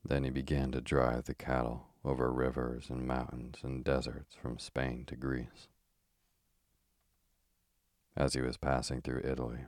Then 0.04 0.24
he 0.24 0.30
began 0.30 0.72
to 0.72 0.82
drive 0.82 1.26
the 1.26 1.36
cattle 1.36 1.88
over 2.04 2.32
rivers 2.32 2.90
and 2.90 3.06
mountains 3.06 3.60
and 3.64 3.84
deserts 3.84 4.36
from 4.36 4.58
Spain 4.58 5.04
to 5.08 5.16
Greece. 5.16 5.68
As 8.16 8.34
he 8.34 8.42
was 8.42 8.58
passing 8.58 9.02
through 9.02 9.22
Italy, 9.24 9.66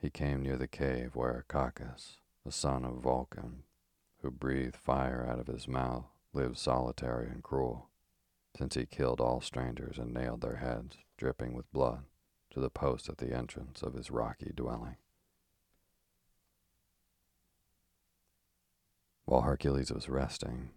he 0.00 0.10
came 0.10 0.42
near 0.42 0.56
the 0.56 0.68
cave 0.68 1.14
where 1.14 1.44
Cacus, 1.48 2.18
the 2.44 2.52
son 2.52 2.84
of 2.84 3.02
Vulcan, 3.02 3.62
who 4.22 4.30
breathed 4.30 4.76
fire 4.76 5.26
out 5.30 5.38
of 5.38 5.46
his 5.46 5.68
mouth, 5.68 6.06
lived 6.32 6.58
solitary 6.58 7.26
and 7.26 7.42
cruel, 7.42 7.88
since 8.56 8.74
he 8.74 8.86
killed 8.86 9.20
all 9.20 9.40
strangers 9.40 9.98
and 9.98 10.12
nailed 10.12 10.40
their 10.40 10.56
heads, 10.56 10.96
dripping 11.16 11.54
with 11.54 11.72
blood, 11.72 12.04
to 12.50 12.60
the 12.60 12.70
post 12.70 13.08
at 13.08 13.18
the 13.18 13.34
entrance 13.34 13.82
of 13.82 13.94
his 13.94 14.10
rocky 14.10 14.52
dwelling. 14.54 14.96
While 19.24 19.42
Hercules 19.42 19.92
was 19.92 20.08
resting, 20.08 20.70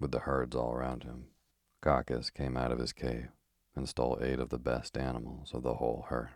with 0.00 0.12
the 0.12 0.20
herds 0.20 0.56
all 0.56 0.72
around 0.72 1.04
him, 1.04 1.26
Cacus 1.82 2.30
came 2.30 2.56
out 2.56 2.72
of 2.72 2.78
his 2.78 2.92
cave 2.92 3.28
and 3.74 3.88
stole 3.88 4.18
eight 4.22 4.38
of 4.38 4.48
the 4.48 4.58
best 4.58 4.96
animals 4.96 5.52
of 5.52 5.62
the 5.62 5.74
whole 5.74 6.06
herd. 6.08 6.30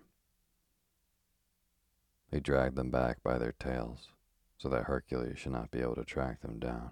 He 2.30 2.40
dragged 2.40 2.76
them 2.76 2.90
back 2.90 3.22
by 3.22 3.38
their 3.38 3.54
tails 3.58 4.08
so 4.58 4.68
that 4.68 4.84
Hercules 4.84 5.38
should 5.38 5.52
not 5.52 5.70
be 5.70 5.80
able 5.80 5.94
to 5.94 6.04
track 6.04 6.40
them 6.40 6.58
down. 6.58 6.90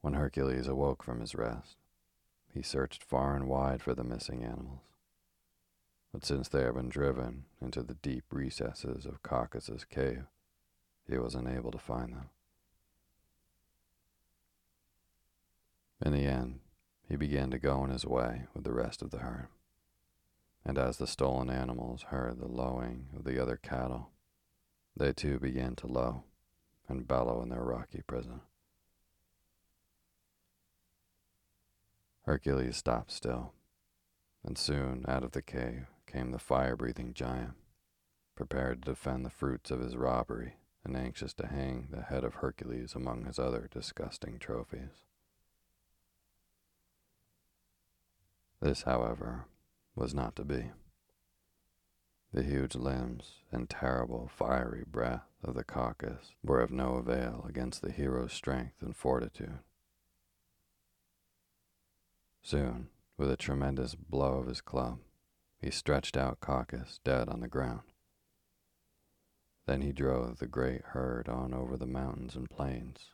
When 0.00 0.14
Hercules 0.14 0.66
awoke 0.66 1.02
from 1.02 1.20
his 1.20 1.34
rest, 1.34 1.76
he 2.52 2.62
searched 2.62 3.04
far 3.04 3.34
and 3.34 3.46
wide 3.46 3.82
for 3.82 3.94
the 3.94 4.04
missing 4.04 4.44
animals. 4.44 4.80
But 6.12 6.24
since 6.24 6.48
they 6.48 6.62
had 6.62 6.74
been 6.74 6.88
driven 6.88 7.44
into 7.60 7.82
the 7.82 7.94
deep 7.94 8.24
recesses 8.32 9.06
of 9.06 9.22
Cacus's 9.22 9.84
cave, 9.84 10.24
he 11.08 11.18
was 11.18 11.34
unable 11.34 11.70
to 11.70 11.78
find 11.78 12.12
them. 12.12 12.30
In 16.04 16.12
the 16.12 16.24
end, 16.24 16.60
he 17.08 17.16
began 17.16 17.50
to 17.50 17.58
go 17.58 17.80
on 17.80 17.90
his 17.90 18.06
way 18.06 18.46
with 18.54 18.64
the 18.64 18.72
rest 18.72 19.02
of 19.02 19.10
the 19.10 19.18
herd. 19.18 19.48
And 20.64 20.78
as 20.78 20.96
the 20.96 21.06
stolen 21.06 21.50
animals 21.50 22.02
heard 22.04 22.38
the 22.38 22.48
lowing 22.48 23.08
of 23.16 23.24
the 23.24 23.40
other 23.40 23.56
cattle, 23.56 24.10
they 24.96 25.12
too 25.12 25.38
began 25.38 25.76
to 25.76 25.86
low 25.86 26.24
and 26.88 27.06
bellow 27.06 27.42
in 27.42 27.48
their 27.48 27.62
rocky 27.62 28.02
prison. 28.06 28.40
Hercules 32.30 32.76
stopped 32.76 33.10
still, 33.10 33.54
and 34.44 34.56
soon 34.56 35.04
out 35.08 35.24
of 35.24 35.32
the 35.32 35.42
cave 35.42 35.88
came 36.06 36.30
the 36.30 36.38
fire 36.38 36.76
breathing 36.76 37.12
giant, 37.12 37.54
prepared 38.36 38.82
to 38.82 38.92
defend 38.92 39.26
the 39.26 39.30
fruits 39.30 39.72
of 39.72 39.80
his 39.80 39.96
robbery 39.96 40.54
and 40.84 40.96
anxious 40.96 41.34
to 41.34 41.48
hang 41.48 41.88
the 41.90 42.02
head 42.02 42.22
of 42.22 42.34
Hercules 42.34 42.94
among 42.94 43.24
his 43.24 43.40
other 43.40 43.68
disgusting 43.68 44.38
trophies. 44.38 45.02
This, 48.60 48.82
however, 48.82 49.46
was 49.96 50.14
not 50.14 50.36
to 50.36 50.44
be. 50.44 50.70
The 52.32 52.44
huge 52.44 52.76
limbs 52.76 53.38
and 53.50 53.68
terrible 53.68 54.30
fiery 54.32 54.84
breath 54.86 55.26
of 55.42 55.56
the 55.56 55.64
Cacus 55.64 56.36
were 56.44 56.60
of 56.60 56.70
no 56.70 56.94
avail 56.94 57.44
against 57.48 57.82
the 57.82 57.90
hero's 57.90 58.32
strength 58.32 58.80
and 58.82 58.94
fortitude. 58.94 59.58
Soon, 62.42 62.88
with 63.16 63.30
a 63.30 63.36
tremendous 63.36 63.94
blow 63.94 64.38
of 64.38 64.46
his 64.46 64.60
club, 64.60 64.98
he 65.60 65.70
stretched 65.70 66.16
out 66.16 66.40
Cacus 66.40 67.00
dead 67.04 67.28
on 67.28 67.40
the 67.40 67.48
ground. 67.48 67.82
Then 69.66 69.82
he 69.82 69.92
drove 69.92 70.38
the 70.38 70.46
great 70.46 70.82
herd 70.86 71.28
on 71.28 71.52
over 71.52 71.76
the 71.76 71.86
mountains 71.86 72.34
and 72.34 72.48
plains, 72.48 73.10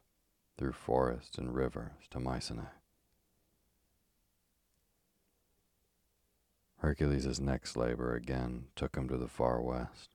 through 0.57 0.72
forests 0.72 1.39
and 1.39 1.55
rivers 1.55 2.07
to 2.11 2.20
Mycenae. 2.20 2.70
Hercules' 6.79 7.41
next 7.41 7.77
labor 7.77 8.14
again 8.14 8.66
took 8.77 8.97
him 8.97 9.09
to 9.09 9.16
the 9.16 9.29
far 9.29 9.61
west. 9.61 10.11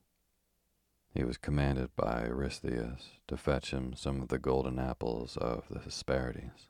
He 1.14 1.22
was 1.22 1.36
commanded 1.36 1.90
by 1.94 2.24
Eurystheus 2.24 3.10
to 3.28 3.36
fetch 3.36 3.72
him 3.72 3.94
some 3.94 4.22
of 4.22 4.28
the 4.28 4.38
golden 4.38 4.78
apples 4.78 5.36
of 5.36 5.64
the 5.68 5.80
Hesperides. 5.80 6.68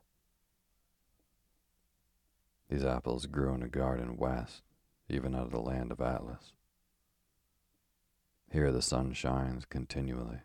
These 2.69 2.83
apples 2.83 3.25
grew 3.25 3.53
in 3.53 3.63
a 3.63 3.67
garden 3.67 4.17
west, 4.17 4.63
even 5.09 5.35
out 5.35 5.45
of 5.45 5.51
the 5.51 5.59
land 5.59 5.91
of 5.91 6.01
Atlas. 6.01 6.53
Here 8.51 8.71
the 8.71 8.81
sun 8.81 9.13
shines 9.13 9.65
continually, 9.65 10.39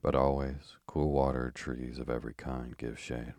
but 0.00 0.14
always 0.14 0.76
cool 0.86 1.10
water 1.10 1.50
trees 1.50 1.98
of 1.98 2.08
every 2.08 2.34
kind 2.34 2.76
give 2.76 2.98
shade. 2.98 3.34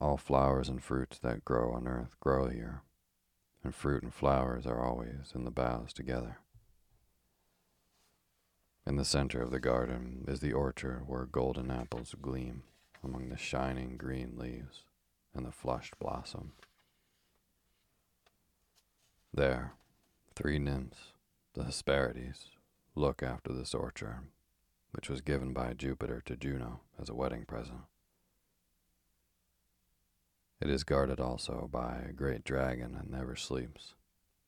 All 0.00 0.16
flowers 0.16 0.68
and 0.68 0.82
fruits 0.82 1.18
that 1.18 1.44
grow 1.44 1.72
on 1.72 1.86
earth 1.86 2.18
grow 2.18 2.48
here, 2.48 2.82
and 3.62 3.74
fruit 3.74 4.02
and 4.02 4.12
flowers 4.12 4.66
are 4.66 4.82
always 4.82 5.32
in 5.34 5.44
the 5.44 5.50
boughs 5.50 5.92
together. 5.92 6.38
In 8.86 8.96
the 8.96 9.04
center 9.04 9.40
of 9.40 9.50
the 9.50 9.60
garden 9.60 10.24
is 10.26 10.40
the 10.40 10.52
orchard 10.52 11.06
where 11.06 11.24
golden 11.26 11.70
apples 11.70 12.14
gleam 12.20 12.64
among 13.04 13.28
the 13.28 13.36
shining 13.36 13.96
green 13.96 14.36
leaves 14.36 14.84
and 15.34 15.46
the 15.46 15.52
flushed 15.52 15.98
blossom. 15.98 16.52
There, 19.34 19.72
three 20.34 20.58
nymphs, 20.58 21.12
the 21.54 21.64
Hesperides, 21.64 22.48
look 22.94 23.22
after 23.22 23.52
this 23.52 23.74
orchard, 23.74 24.28
which 24.92 25.08
was 25.08 25.20
given 25.22 25.52
by 25.52 25.72
Jupiter 25.72 26.22
to 26.26 26.36
Juno 26.36 26.80
as 27.00 27.08
a 27.08 27.14
wedding 27.14 27.44
present. 27.46 27.80
It 30.60 30.70
is 30.70 30.84
guarded 30.84 31.18
also 31.18 31.68
by 31.72 32.04
a 32.08 32.12
great 32.12 32.44
dragon 32.44 32.92
that 32.92 33.10
never 33.10 33.34
sleeps 33.34 33.94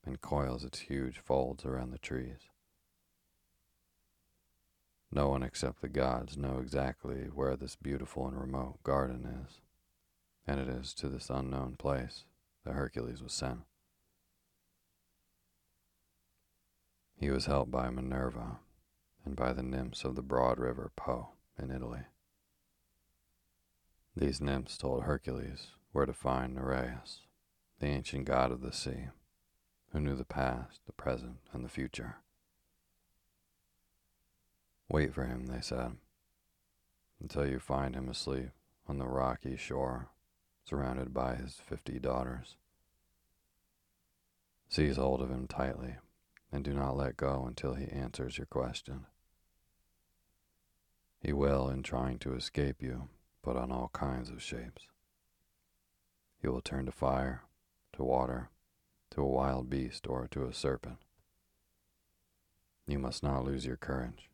and 0.07 0.21
coils 0.21 0.65
its 0.65 0.81
huge 0.81 1.19
folds 1.19 1.65
around 1.65 1.91
the 1.91 1.99
trees. 1.99 2.51
No 5.11 5.29
one 5.29 5.43
except 5.43 5.81
the 5.81 5.89
gods 5.89 6.37
know 6.37 6.59
exactly 6.59 7.29
where 7.35 7.57
this 7.57 7.77
beautiful 7.77 8.27
and 8.27 8.39
remote 8.39 8.83
garden 8.83 9.45
is, 9.47 9.61
and 10.47 10.61
it 10.61 10.69
is 10.69 10.93
to 10.95 11.09
this 11.09 11.31
unknown 11.31 11.77
place 11.79 12.25
that 12.65 12.75
Hercules 12.75 13.23
was 13.23 13.33
sent. 13.33 13.61
He 17.17 17.31
was 17.31 17.47
helped 17.47 17.71
by 17.71 17.91
Minerva 17.91 18.59
and 19.25 19.37
by 19.37 19.53
the 19.53 19.63
nymphs 19.63 20.05
of 20.05 20.17
the 20.17 20.23
broad 20.23 20.59
river 20.59 20.91
Po 20.97 21.29
in 21.59 21.71
Italy. 21.71 22.03
These 24.17 24.41
nymphs 24.41 24.77
told 24.77 25.05
Hercules 25.05 25.69
where 25.93 26.07
to 26.07 26.13
find 26.13 26.55
Nereus, 26.55 27.21
the 27.81 27.87
ancient 27.87 28.27
god 28.27 28.53
of 28.53 28.61
the 28.61 28.73
sea, 28.73 29.09
who 29.93 30.01
knew 30.01 30.17
the 30.17 30.25
past, 30.25 30.81
the 30.87 30.93
present, 30.93 31.39
and 31.53 31.65
the 31.65 31.69
future. 31.69 32.17
Wait 34.89 35.15
for 35.15 35.25
him, 35.25 35.47
they 35.47 35.61
said, 35.61 35.93
until 37.21 37.47
you 37.47 37.59
find 37.59 37.95
him 37.95 38.09
asleep 38.09 38.51
on 38.87 38.99
the 38.99 39.07
rocky 39.07 39.57
shore, 39.57 40.11
surrounded 40.65 41.13
by 41.13 41.35
his 41.35 41.61
fifty 41.65 41.99
daughters. 41.99 42.57
Seize 44.69 44.97
hold 44.97 45.21
of 45.21 45.31
him 45.31 45.47
tightly, 45.47 45.97
and 46.51 46.65
do 46.65 46.73
not 46.73 46.97
let 46.97 47.17
go 47.17 47.45
until 47.47 47.75
he 47.75 47.87
answers 47.89 48.39
your 48.39 48.47
question. 48.47 49.07
He 51.21 51.33
will, 51.33 51.69
in 51.69 51.83
trying 51.83 52.19
to 52.21 52.35
escape 52.35 52.83
you, 52.83 53.09
put 53.43 53.57
on 53.57 53.71
all 53.71 53.91
kinds 53.93 54.31
of 54.31 54.43
shapes. 54.43 54.85
He 56.41 56.49
will 56.49 56.61
turn 56.61 56.87
to 56.87 56.93
fire, 56.93 57.43
to 57.95 58.03
water, 58.03 58.51
to 59.13 59.23
a 59.23 59.27
wild 59.27 59.71
beast, 59.71 60.07
or 60.07 60.27
to 60.29 60.45
a 60.47 60.53
serpent. 60.53 60.99
You 62.87 62.99
must 62.99 63.23
not 63.23 63.45
lose 63.45 63.65
your 63.65 63.77
courage, 63.77 64.29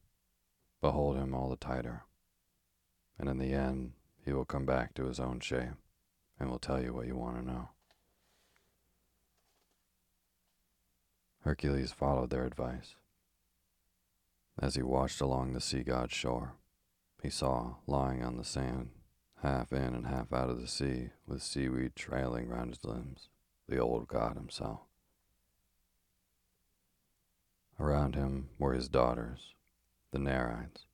but 0.80 0.92
hold 0.92 1.16
him 1.16 1.34
all 1.34 1.50
the 1.50 1.56
tighter. 1.56 2.04
And 3.18 3.28
in 3.28 3.38
the 3.38 3.52
end, 3.52 3.92
he 4.24 4.32
will 4.32 4.44
come 4.44 4.66
back 4.66 4.94
to 4.94 5.04
his 5.04 5.20
own 5.20 5.40
shape 5.40 5.74
and 6.40 6.50
will 6.50 6.58
tell 6.58 6.82
you 6.82 6.94
what 6.94 7.06
you 7.06 7.14
want 7.14 7.36
to 7.36 7.46
know. 7.46 7.68
Hercules 11.42 11.92
followed 11.92 12.30
their 12.30 12.46
advice. 12.46 12.96
As 14.58 14.74
he 14.74 14.82
watched 14.82 15.20
along 15.20 15.52
the 15.52 15.60
sea 15.60 15.82
god's 15.82 16.14
shore, 16.14 16.54
he 17.22 17.30
saw, 17.30 17.74
lying 17.86 18.24
on 18.24 18.36
the 18.36 18.44
sand, 18.44 18.90
half 19.42 19.72
in 19.72 19.94
and 19.94 20.06
half 20.06 20.32
out 20.32 20.50
of 20.50 20.60
the 20.60 20.66
sea, 20.66 21.10
with 21.26 21.42
seaweed 21.42 21.94
trailing 21.94 22.48
round 22.48 22.70
his 22.70 22.84
limbs, 22.84 23.28
the 23.68 23.78
old 23.78 24.08
god 24.08 24.36
himself. 24.36 24.80
Around 27.78 28.14
him 28.14 28.50
were 28.58 28.74
his 28.74 28.88
daughters, 28.88 29.54
the 30.10 30.18
Nereids, 30.18 30.84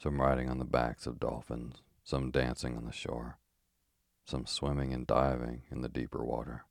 some 0.00 0.20
riding 0.20 0.48
on 0.48 0.58
the 0.58 0.64
backs 0.64 1.06
of 1.06 1.18
dolphins, 1.18 1.82
some 2.04 2.30
dancing 2.30 2.76
on 2.76 2.84
the 2.84 2.92
shore, 2.92 3.38
some 4.26 4.44
swimming 4.44 4.92
and 4.92 5.06
diving 5.06 5.62
in 5.70 5.82
the 5.82 5.88
deeper 5.88 6.24
water. 6.24 6.64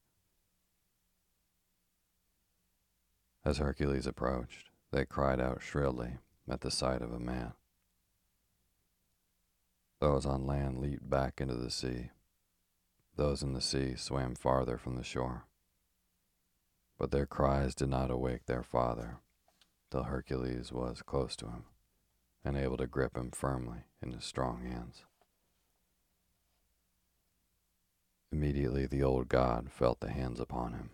As 3.45 3.57
Hercules 3.59 4.05
approached, 4.05 4.69
they 4.91 5.05
cried 5.05 5.39
out 5.39 5.61
shrilly 5.61 6.17
at 6.49 6.61
the 6.61 6.71
sight 6.71 7.01
of 7.01 7.13
a 7.13 7.19
man. 7.19 7.53
Those 10.01 10.25
on 10.25 10.45
land 10.45 10.79
leaped 10.79 11.09
back 11.09 11.39
into 11.39 11.55
the 11.55 11.71
sea. 11.71 12.09
Those 13.15 13.41
in 13.41 13.53
the 13.53 13.61
sea 13.61 13.95
swam 13.95 14.35
farther 14.35 14.77
from 14.77 14.97
the 14.97 15.03
shore. 15.03 15.45
But 16.97 17.11
their 17.11 17.25
cries 17.25 17.73
did 17.73 17.89
not 17.89 18.11
awake 18.11 18.45
their 18.45 18.63
father 18.63 19.19
till 19.91 20.03
Hercules 20.03 20.73
was 20.73 21.01
close 21.01 21.35
to 21.37 21.45
him 21.45 21.63
and 22.43 22.57
able 22.57 22.77
to 22.77 22.87
grip 22.87 23.15
him 23.15 23.31
firmly 23.31 23.85
in 24.01 24.11
his 24.11 24.25
strong 24.25 24.63
hands. 24.63 25.03
Immediately 28.35 28.87
the 28.87 29.01
old 29.01 29.29
god 29.29 29.71
felt 29.71 30.01
the 30.01 30.11
hands 30.11 30.41
upon 30.41 30.73
him 30.73 30.89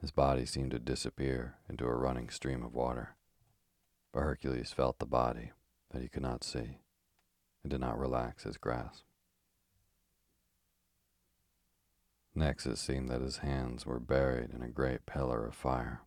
his 0.00 0.10
body 0.10 0.46
seemed 0.46 0.70
to 0.70 0.78
disappear 0.78 1.56
into 1.68 1.84
a 1.84 1.94
running 1.94 2.30
stream 2.30 2.62
of 2.62 2.72
water, 2.72 3.16
but 4.10 4.20
Hercules 4.20 4.72
felt 4.72 4.98
the 4.98 5.04
body 5.04 5.52
that 5.90 6.00
he 6.00 6.08
could 6.08 6.22
not 6.22 6.42
see 6.42 6.78
and 7.62 7.70
did 7.70 7.80
not 7.80 7.98
relax 7.98 8.44
his 8.44 8.56
grasp. 8.56 9.04
Next, 12.34 12.64
it 12.64 12.78
seemed 12.78 13.10
that 13.10 13.20
his 13.20 13.38
hands 13.38 13.84
were 13.84 14.00
buried 14.00 14.48
in 14.48 14.62
a 14.62 14.68
great 14.68 15.04
pillar 15.04 15.46
of 15.46 15.54
fire, 15.54 16.00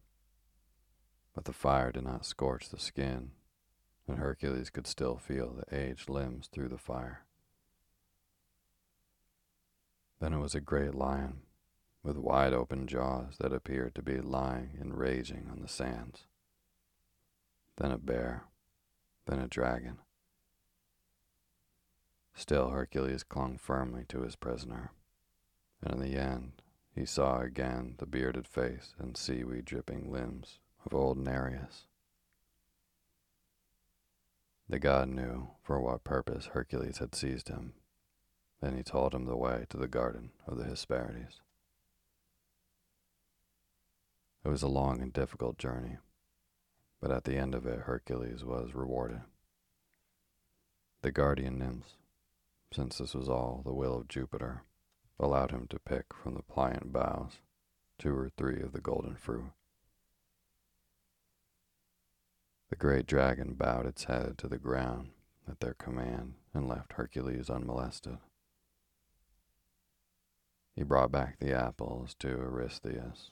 but 1.36 1.46
the 1.46 1.54
fire 1.54 1.92
did 1.92 2.06
not 2.06 2.26
scorch 2.26 2.70
the 2.70 2.80
skin, 2.80 3.34
and 4.08 4.18
Hercules 4.18 4.72
could 4.72 4.88
still 4.88 5.18
feel 5.18 5.54
the 5.54 5.76
aged 5.76 6.10
limbs 6.10 6.48
through 6.48 6.70
the 6.70 6.80
fire. 6.80 7.27
Then 10.20 10.34
it 10.34 10.40
was 10.40 10.56
a 10.56 10.62
great 10.62 10.96
lion 10.96 11.42
with 12.04 12.18
wide 12.18 12.54
open 12.54 12.88
jaws 12.88 13.36
that 13.40 13.54
appeared 13.54 13.94
to 13.96 14.02
be 14.02 14.20
lying 14.20 14.78
and 14.80 14.98
raging 14.98 15.48
on 15.52 15.62
the 15.62 15.68
sands. 15.68 16.26
Then 17.78 17.92
a 17.92 17.98
bear, 17.98 18.46
then 19.26 19.40
a 19.40 19.48
dragon. 19.48 20.00
Still, 22.34 22.70
Hercules 22.70 23.24
clung 23.24 23.58
firmly 23.58 24.06
to 24.10 24.22
his 24.22 24.36
prisoner, 24.36 24.92
and 25.82 25.96
in 25.96 26.00
the 26.00 26.18
end, 26.18 26.62
he 26.94 27.06
saw 27.06 27.42
again 27.42 27.96
the 27.98 28.06
bearded 28.06 28.48
face 28.48 28.96
and 28.98 29.18
seaweed 29.18 29.66
dripping 29.66 30.12
limbs 30.12 30.60
of 30.86 30.94
old 30.94 31.18
Nereus. 31.18 31.88
The 34.70 34.80
god 34.80 35.10
knew 35.10 35.50
for 35.62 35.80
what 35.80 36.04
purpose 36.04 36.48
Hercules 36.48 36.98
had 36.98 37.16
seized 37.16 37.50
him. 37.50 37.74
Then 38.62 38.76
he 38.76 38.84
told 38.84 39.14
him 39.14 39.26
the 39.26 39.38
way 39.38 39.66
to 39.70 39.78
the 39.78 39.88
garden 39.88 40.32
of 40.48 40.58
the 40.58 40.64
Hesperides. 40.64 41.42
It 44.44 44.50
was 44.50 44.64
a 44.64 44.68
long 44.68 45.02
and 45.02 45.14
difficult 45.14 45.58
journey, 45.58 45.98
but 47.02 47.12
at 47.12 47.26
the 47.26 47.36
end 47.36 47.54
of 47.54 47.66
it, 47.66 47.82
Hercules 47.82 48.44
was 48.44 48.74
rewarded. 48.74 49.22
The 51.02 51.12
guardian 51.12 51.60
nymphs, 51.60 51.96
since 52.74 52.98
this 52.98 53.14
was 53.14 53.30
all 53.30 53.62
the 53.64 53.74
will 53.74 53.96
of 53.96 54.08
Jupiter, 54.08 54.64
allowed 55.20 55.52
him 55.52 55.68
to 55.68 55.80
pick 55.80 56.06
from 56.14 56.34
the 56.34 56.42
pliant 56.42 56.92
boughs 56.92 57.40
two 58.00 58.16
or 58.16 58.30
three 58.30 58.62
of 58.62 58.72
the 58.72 58.82
golden 58.82 59.16
fruit. 59.16 59.52
The 62.70 62.76
great 62.76 63.06
dragon 63.06 63.54
bowed 63.54 63.86
its 63.86 64.06
head 64.06 64.38
to 64.40 64.48
the 64.48 64.58
ground 64.58 65.12
at 65.50 65.60
their 65.60 65.74
command 65.74 66.34
and 66.54 66.68
left 66.68 66.94
Hercules 66.94 67.50
unmolested. 67.50 68.18
He 70.78 70.84
brought 70.84 71.12
back 71.12 71.40
the 71.40 71.52
apples 71.54 72.16
to 72.20 72.30
Eurystheus 72.30 73.32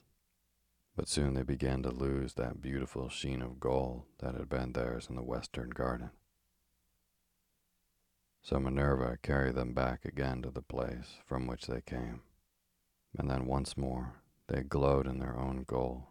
but 0.95 1.09
soon 1.09 1.33
they 1.33 1.43
began 1.43 1.83
to 1.83 1.91
lose 1.91 2.33
that 2.33 2.61
beautiful 2.61 3.09
sheen 3.09 3.41
of 3.41 3.59
gold 3.59 4.03
that 4.19 4.33
had 4.33 4.47
been 4.47 4.71
theirs 4.71 5.07
in 5.09 5.15
the 5.15 5.23
western 5.23 5.69
garden. 5.69 6.11
So 8.41 8.59
Minerva 8.59 9.17
carried 9.21 9.55
them 9.55 9.73
back 9.73 10.05
again 10.05 10.41
to 10.43 10.51
the 10.51 10.61
place 10.61 11.17
from 11.25 11.47
which 11.47 11.67
they 11.67 11.81
came, 11.81 12.21
and 13.17 13.29
then 13.29 13.45
once 13.45 13.75
more 13.75 14.21
they 14.47 14.61
glowed 14.61 15.07
in 15.07 15.19
their 15.19 15.37
own 15.37 15.65
gold 15.67 16.03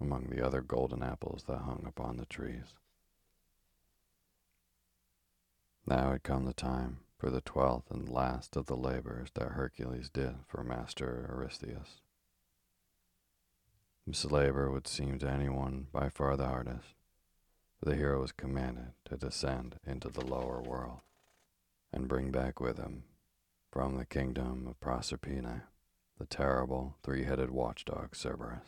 among 0.00 0.30
the 0.30 0.44
other 0.44 0.62
golden 0.62 1.02
apples 1.02 1.44
that 1.46 1.58
hung 1.58 1.84
upon 1.86 2.16
the 2.16 2.26
trees. 2.26 2.78
Now 5.86 6.12
had 6.12 6.22
come 6.22 6.44
the 6.44 6.54
time 6.54 7.00
for 7.22 7.30
the 7.30 7.40
twelfth 7.40 7.88
and 7.88 8.08
last 8.08 8.56
of 8.56 8.66
the 8.66 8.74
labors 8.74 9.28
that 9.34 9.52
Hercules 9.52 10.10
did 10.12 10.34
for 10.48 10.64
Master 10.64 11.28
Eurystheus. 11.30 12.00
This 14.04 14.24
labor 14.24 14.72
would 14.72 14.88
seem 14.88 15.20
to 15.20 15.30
anyone 15.30 15.86
by 15.92 16.08
far 16.08 16.36
the 16.36 16.48
hardest, 16.48 16.96
for 17.78 17.88
the 17.88 17.94
hero 17.94 18.20
was 18.20 18.32
commanded 18.32 18.94
to 19.04 19.16
descend 19.16 19.76
into 19.86 20.08
the 20.08 20.26
lower 20.26 20.60
world 20.60 20.98
and 21.92 22.08
bring 22.08 22.32
back 22.32 22.58
with 22.58 22.78
him 22.78 23.04
from 23.70 23.96
the 23.96 24.04
kingdom 24.04 24.66
of 24.66 24.80
Proserpine 24.80 25.62
the 26.18 26.26
terrible 26.26 26.96
three-headed 27.04 27.52
watchdog 27.52 28.16
Cerberus. 28.16 28.66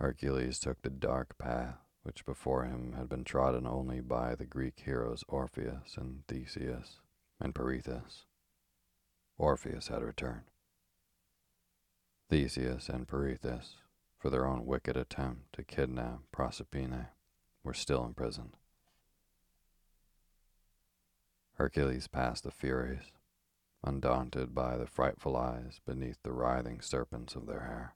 Hercules 0.00 0.58
took 0.58 0.82
the 0.82 0.90
dark 0.90 1.38
path 1.38 1.76
which 2.02 2.24
before 2.24 2.64
him 2.64 2.94
had 2.96 3.08
been 3.08 3.24
trodden 3.24 3.66
only 3.66 4.00
by 4.00 4.34
the 4.34 4.46
Greek 4.46 4.80
heroes 4.84 5.24
Orpheus 5.28 5.96
and 5.96 6.26
Theseus 6.26 7.00
and 7.40 7.54
Pirithous. 7.54 8.24
Orpheus 9.38 9.88
had 9.88 10.02
returned. 10.02 10.44
Theseus 12.28 12.88
and 12.88 13.06
Pirithous, 13.06 13.76
for 14.18 14.30
their 14.30 14.46
own 14.46 14.66
wicked 14.66 14.96
attempt 14.96 15.52
to 15.54 15.64
kidnap 15.64 16.20
Proserpine, 16.32 17.08
were 17.62 17.74
still 17.74 18.04
imprisoned. 18.04 18.56
Hercules 21.54 22.08
passed 22.08 22.44
the 22.44 22.50
Furies, 22.50 23.12
undaunted 23.84 24.54
by 24.54 24.76
the 24.76 24.86
frightful 24.86 25.36
eyes 25.36 25.80
beneath 25.86 26.22
the 26.22 26.32
writhing 26.32 26.80
serpents 26.80 27.34
of 27.34 27.46
their 27.46 27.60
hair. 27.60 27.94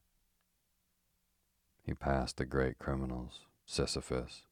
He 1.83 1.95
passed 1.95 2.37
the 2.37 2.45
great 2.45 2.79
criminals 2.79 3.41
Sisyphus, 3.67 4.43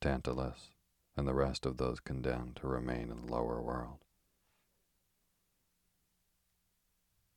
Tantalus, 0.00 0.70
and 1.16 1.26
the 1.26 1.34
rest 1.34 1.64
of 1.64 1.76
those 1.76 2.00
condemned 2.00 2.56
to 2.56 2.66
remain 2.66 3.10
in 3.10 3.24
the 3.24 3.32
lower 3.32 3.62
world. 3.62 3.98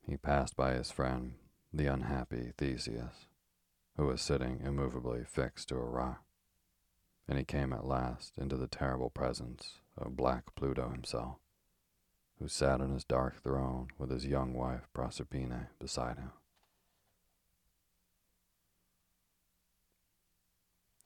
He 0.05 0.17
passed 0.17 0.57
by 0.57 0.73
his 0.73 0.91
friend, 0.91 1.35
the 1.71 1.85
unhappy 1.85 2.53
Theseus, 2.57 3.27
who 3.97 4.07
was 4.07 4.21
sitting 4.21 4.61
immovably 4.61 5.23
fixed 5.23 5.69
to 5.69 5.75
a 5.75 5.85
rock, 5.85 6.23
and 7.27 7.37
he 7.37 7.45
came 7.45 7.71
at 7.71 7.85
last 7.85 8.37
into 8.37 8.57
the 8.57 8.67
terrible 8.67 9.11
presence 9.11 9.79
of 9.95 10.17
Black 10.17 10.55
Pluto 10.55 10.89
himself, 10.89 11.37
who 12.39 12.47
sat 12.47 12.81
on 12.81 12.91
his 12.91 13.03
dark 13.03 13.41
throne 13.43 13.89
with 13.97 14.09
his 14.09 14.25
young 14.25 14.53
wife 14.53 14.87
Proserpine 14.91 15.67
beside 15.79 16.17
him. 16.17 16.31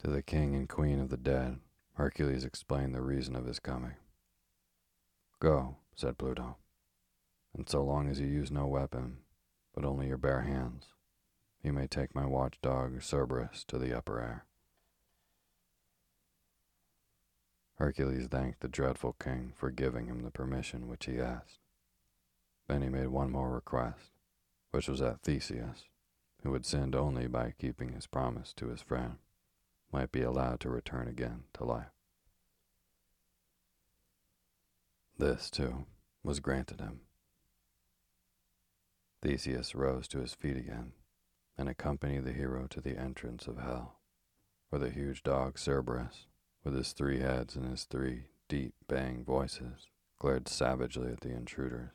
To 0.06 0.12
the 0.12 0.22
king 0.22 0.54
and 0.54 0.68
queen 0.68 1.00
of 1.00 1.08
the 1.08 1.16
dead, 1.16 1.58
Hercules 1.94 2.44
explained 2.44 2.94
the 2.94 3.02
reason 3.02 3.34
of 3.34 3.44
his 3.44 3.58
coming. 3.58 3.96
Go, 5.40 5.78
said 5.96 6.16
Pluto, 6.16 6.58
and 7.52 7.68
so 7.68 7.82
long 7.82 8.08
as 8.08 8.20
you 8.20 8.28
use 8.28 8.52
no 8.52 8.68
weapon, 8.68 9.16
but 9.74 9.84
only 9.84 10.06
your 10.06 10.16
bare 10.16 10.42
hands, 10.42 10.84
you 11.60 11.72
may 11.72 11.88
take 11.88 12.14
my 12.14 12.24
watchdog 12.24 13.02
Cerberus 13.02 13.64
to 13.64 13.78
the 13.78 13.92
upper 13.92 14.20
air. 14.20 14.44
Hercules 17.74 18.28
thanked 18.28 18.60
the 18.60 18.68
dreadful 18.68 19.14
king 19.14 19.54
for 19.56 19.72
giving 19.72 20.06
him 20.06 20.20
the 20.20 20.30
permission 20.30 20.86
which 20.86 21.06
he 21.06 21.18
asked. 21.18 21.58
Then 22.68 22.82
he 22.82 22.88
made 22.88 23.08
one 23.08 23.32
more 23.32 23.50
request, 23.50 24.12
which 24.70 24.86
was 24.86 25.00
that 25.00 25.22
Theseus, 25.22 25.82
who 26.44 26.52
would 26.52 26.64
sinned 26.64 26.94
only 26.94 27.26
by 27.26 27.54
keeping 27.58 27.92
his 27.92 28.06
promise 28.06 28.52
to 28.52 28.68
his 28.68 28.80
friend, 28.80 29.16
might 29.92 30.12
be 30.12 30.22
allowed 30.22 30.60
to 30.60 30.70
return 30.70 31.08
again 31.08 31.44
to 31.54 31.64
life. 31.64 31.92
This, 35.18 35.50
too, 35.50 35.86
was 36.22 36.40
granted 36.40 36.80
him. 36.80 37.00
Theseus 39.22 39.74
rose 39.74 40.06
to 40.08 40.18
his 40.18 40.34
feet 40.34 40.56
again 40.56 40.92
and 41.56 41.68
accompanied 41.68 42.24
the 42.24 42.32
hero 42.32 42.66
to 42.68 42.80
the 42.80 42.98
entrance 42.98 43.46
of 43.46 43.58
hell, 43.58 44.00
where 44.68 44.78
the 44.78 44.90
huge 44.90 45.22
dog 45.22 45.58
Cerberus, 45.58 46.26
with 46.62 46.74
his 46.74 46.92
three 46.92 47.20
heads 47.20 47.56
and 47.56 47.70
his 47.70 47.84
three 47.84 48.24
deep 48.48 48.74
baying 48.88 49.24
voices, 49.24 49.86
glared 50.18 50.48
savagely 50.48 51.10
at 51.10 51.20
the 51.20 51.30
intruders. 51.30 51.94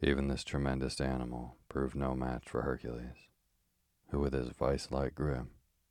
Even 0.00 0.28
this 0.28 0.44
tremendous 0.44 1.00
animal 1.00 1.56
proved 1.68 1.94
no 1.94 2.14
match 2.14 2.44
for 2.46 2.62
Hercules 2.62 3.28
who 4.10 4.20
with 4.20 4.32
his 4.32 4.48
vice-like 4.50 5.14
grip 5.14 5.46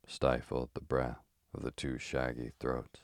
stifled 0.07 0.70
the 0.74 0.82
breath 0.82 1.20
of 1.53 1.63
the 1.63 1.72
two 1.72 1.97
shaggy 1.97 2.51
throats, 2.59 3.01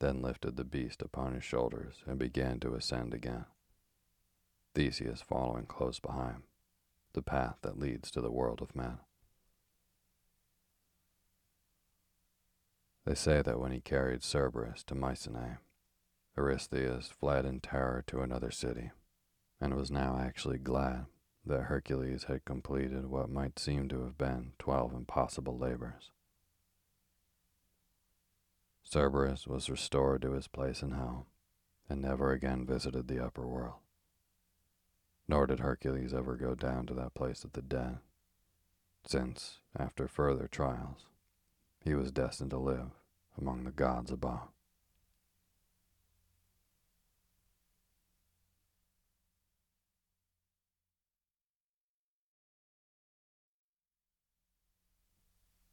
then 0.00 0.20
lifted 0.22 0.56
the 0.56 0.64
beast 0.64 1.00
upon 1.02 1.34
his 1.34 1.44
shoulders 1.44 2.02
and 2.06 2.18
began 2.18 2.58
to 2.60 2.74
ascend 2.74 3.14
again, 3.14 3.44
Theseus 4.74 5.22
following 5.22 5.66
close 5.66 6.00
behind, 6.00 6.42
the 7.12 7.22
path 7.22 7.56
that 7.62 7.78
leads 7.78 8.10
to 8.10 8.20
the 8.20 8.32
world 8.32 8.60
of 8.60 8.74
men. 8.74 8.98
They 13.04 13.14
say 13.14 13.42
that 13.42 13.60
when 13.60 13.72
he 13.72 13.80
carried 13.80 14.22
Cerberus 14.22 14.84
to 14.84 14.94
Mycenae, 14.94 15.58
Eurystheus 16.36 17.08
fled 17.08 17.44
in 17.44 17.60
terror 17.60 18.02
to 18.06 18.22
another 18.22 18.50
city, 18.50 18.90
and 19.60 19.74
was 19.74 19.90
now 19.90 20.18
actually 20.18 20.58
glad 20.58 21.06
that 21.44 21.62
Hercules 21.62 22.24
had 22.24 22.44
completed 22.44 23.06
what 23.06 23.30
might 23.30 23.58
seem 23.58 23.88
to 23.88 24.02
have 24.04 24.16
been 24.16 24.52
twelve 24.58 24.92
impossible 24.92 25.58
labors. 25.58 26.10
Cerberus 28.84 29.46
was 29.46 29.70
restored 29.70 30.22
to 30.22 30.32
his 30.32 30.48
place 30.48 30.82
in 30.82 30.92
hell 30.92 31.26
and 31.88 32.00
never 32.00 32.32
again 32.32 32.64
visited 32.64 33.08
the 33.08 33.24
upper 33.24 33.46
world. 33.46 33.80
Nor 35.26 35.46
did 35.46 35.60
Hercules 35.60 36.12
ever 36.12 36.36
go 36.36 36.54
down 36.54 36.86
to 36.86 36.94
that 36.94 37.14
place 37.14 37.44
of 37.44 37.52
the 37.52 37.62
dead, 37.62 37.98
since, 39.04 39.58
after 39.76 40.06
further 40.06 40.46
trials, 40.46 41.06
he 41.80 41.94
was 41.94 42.12
destined 42.12 42.50
to 42.50 42.58
live 42.58 42.90
among 43.36 43.64
the 43.64 43.70
gods 43.72 44.10
above. 44.10 44.48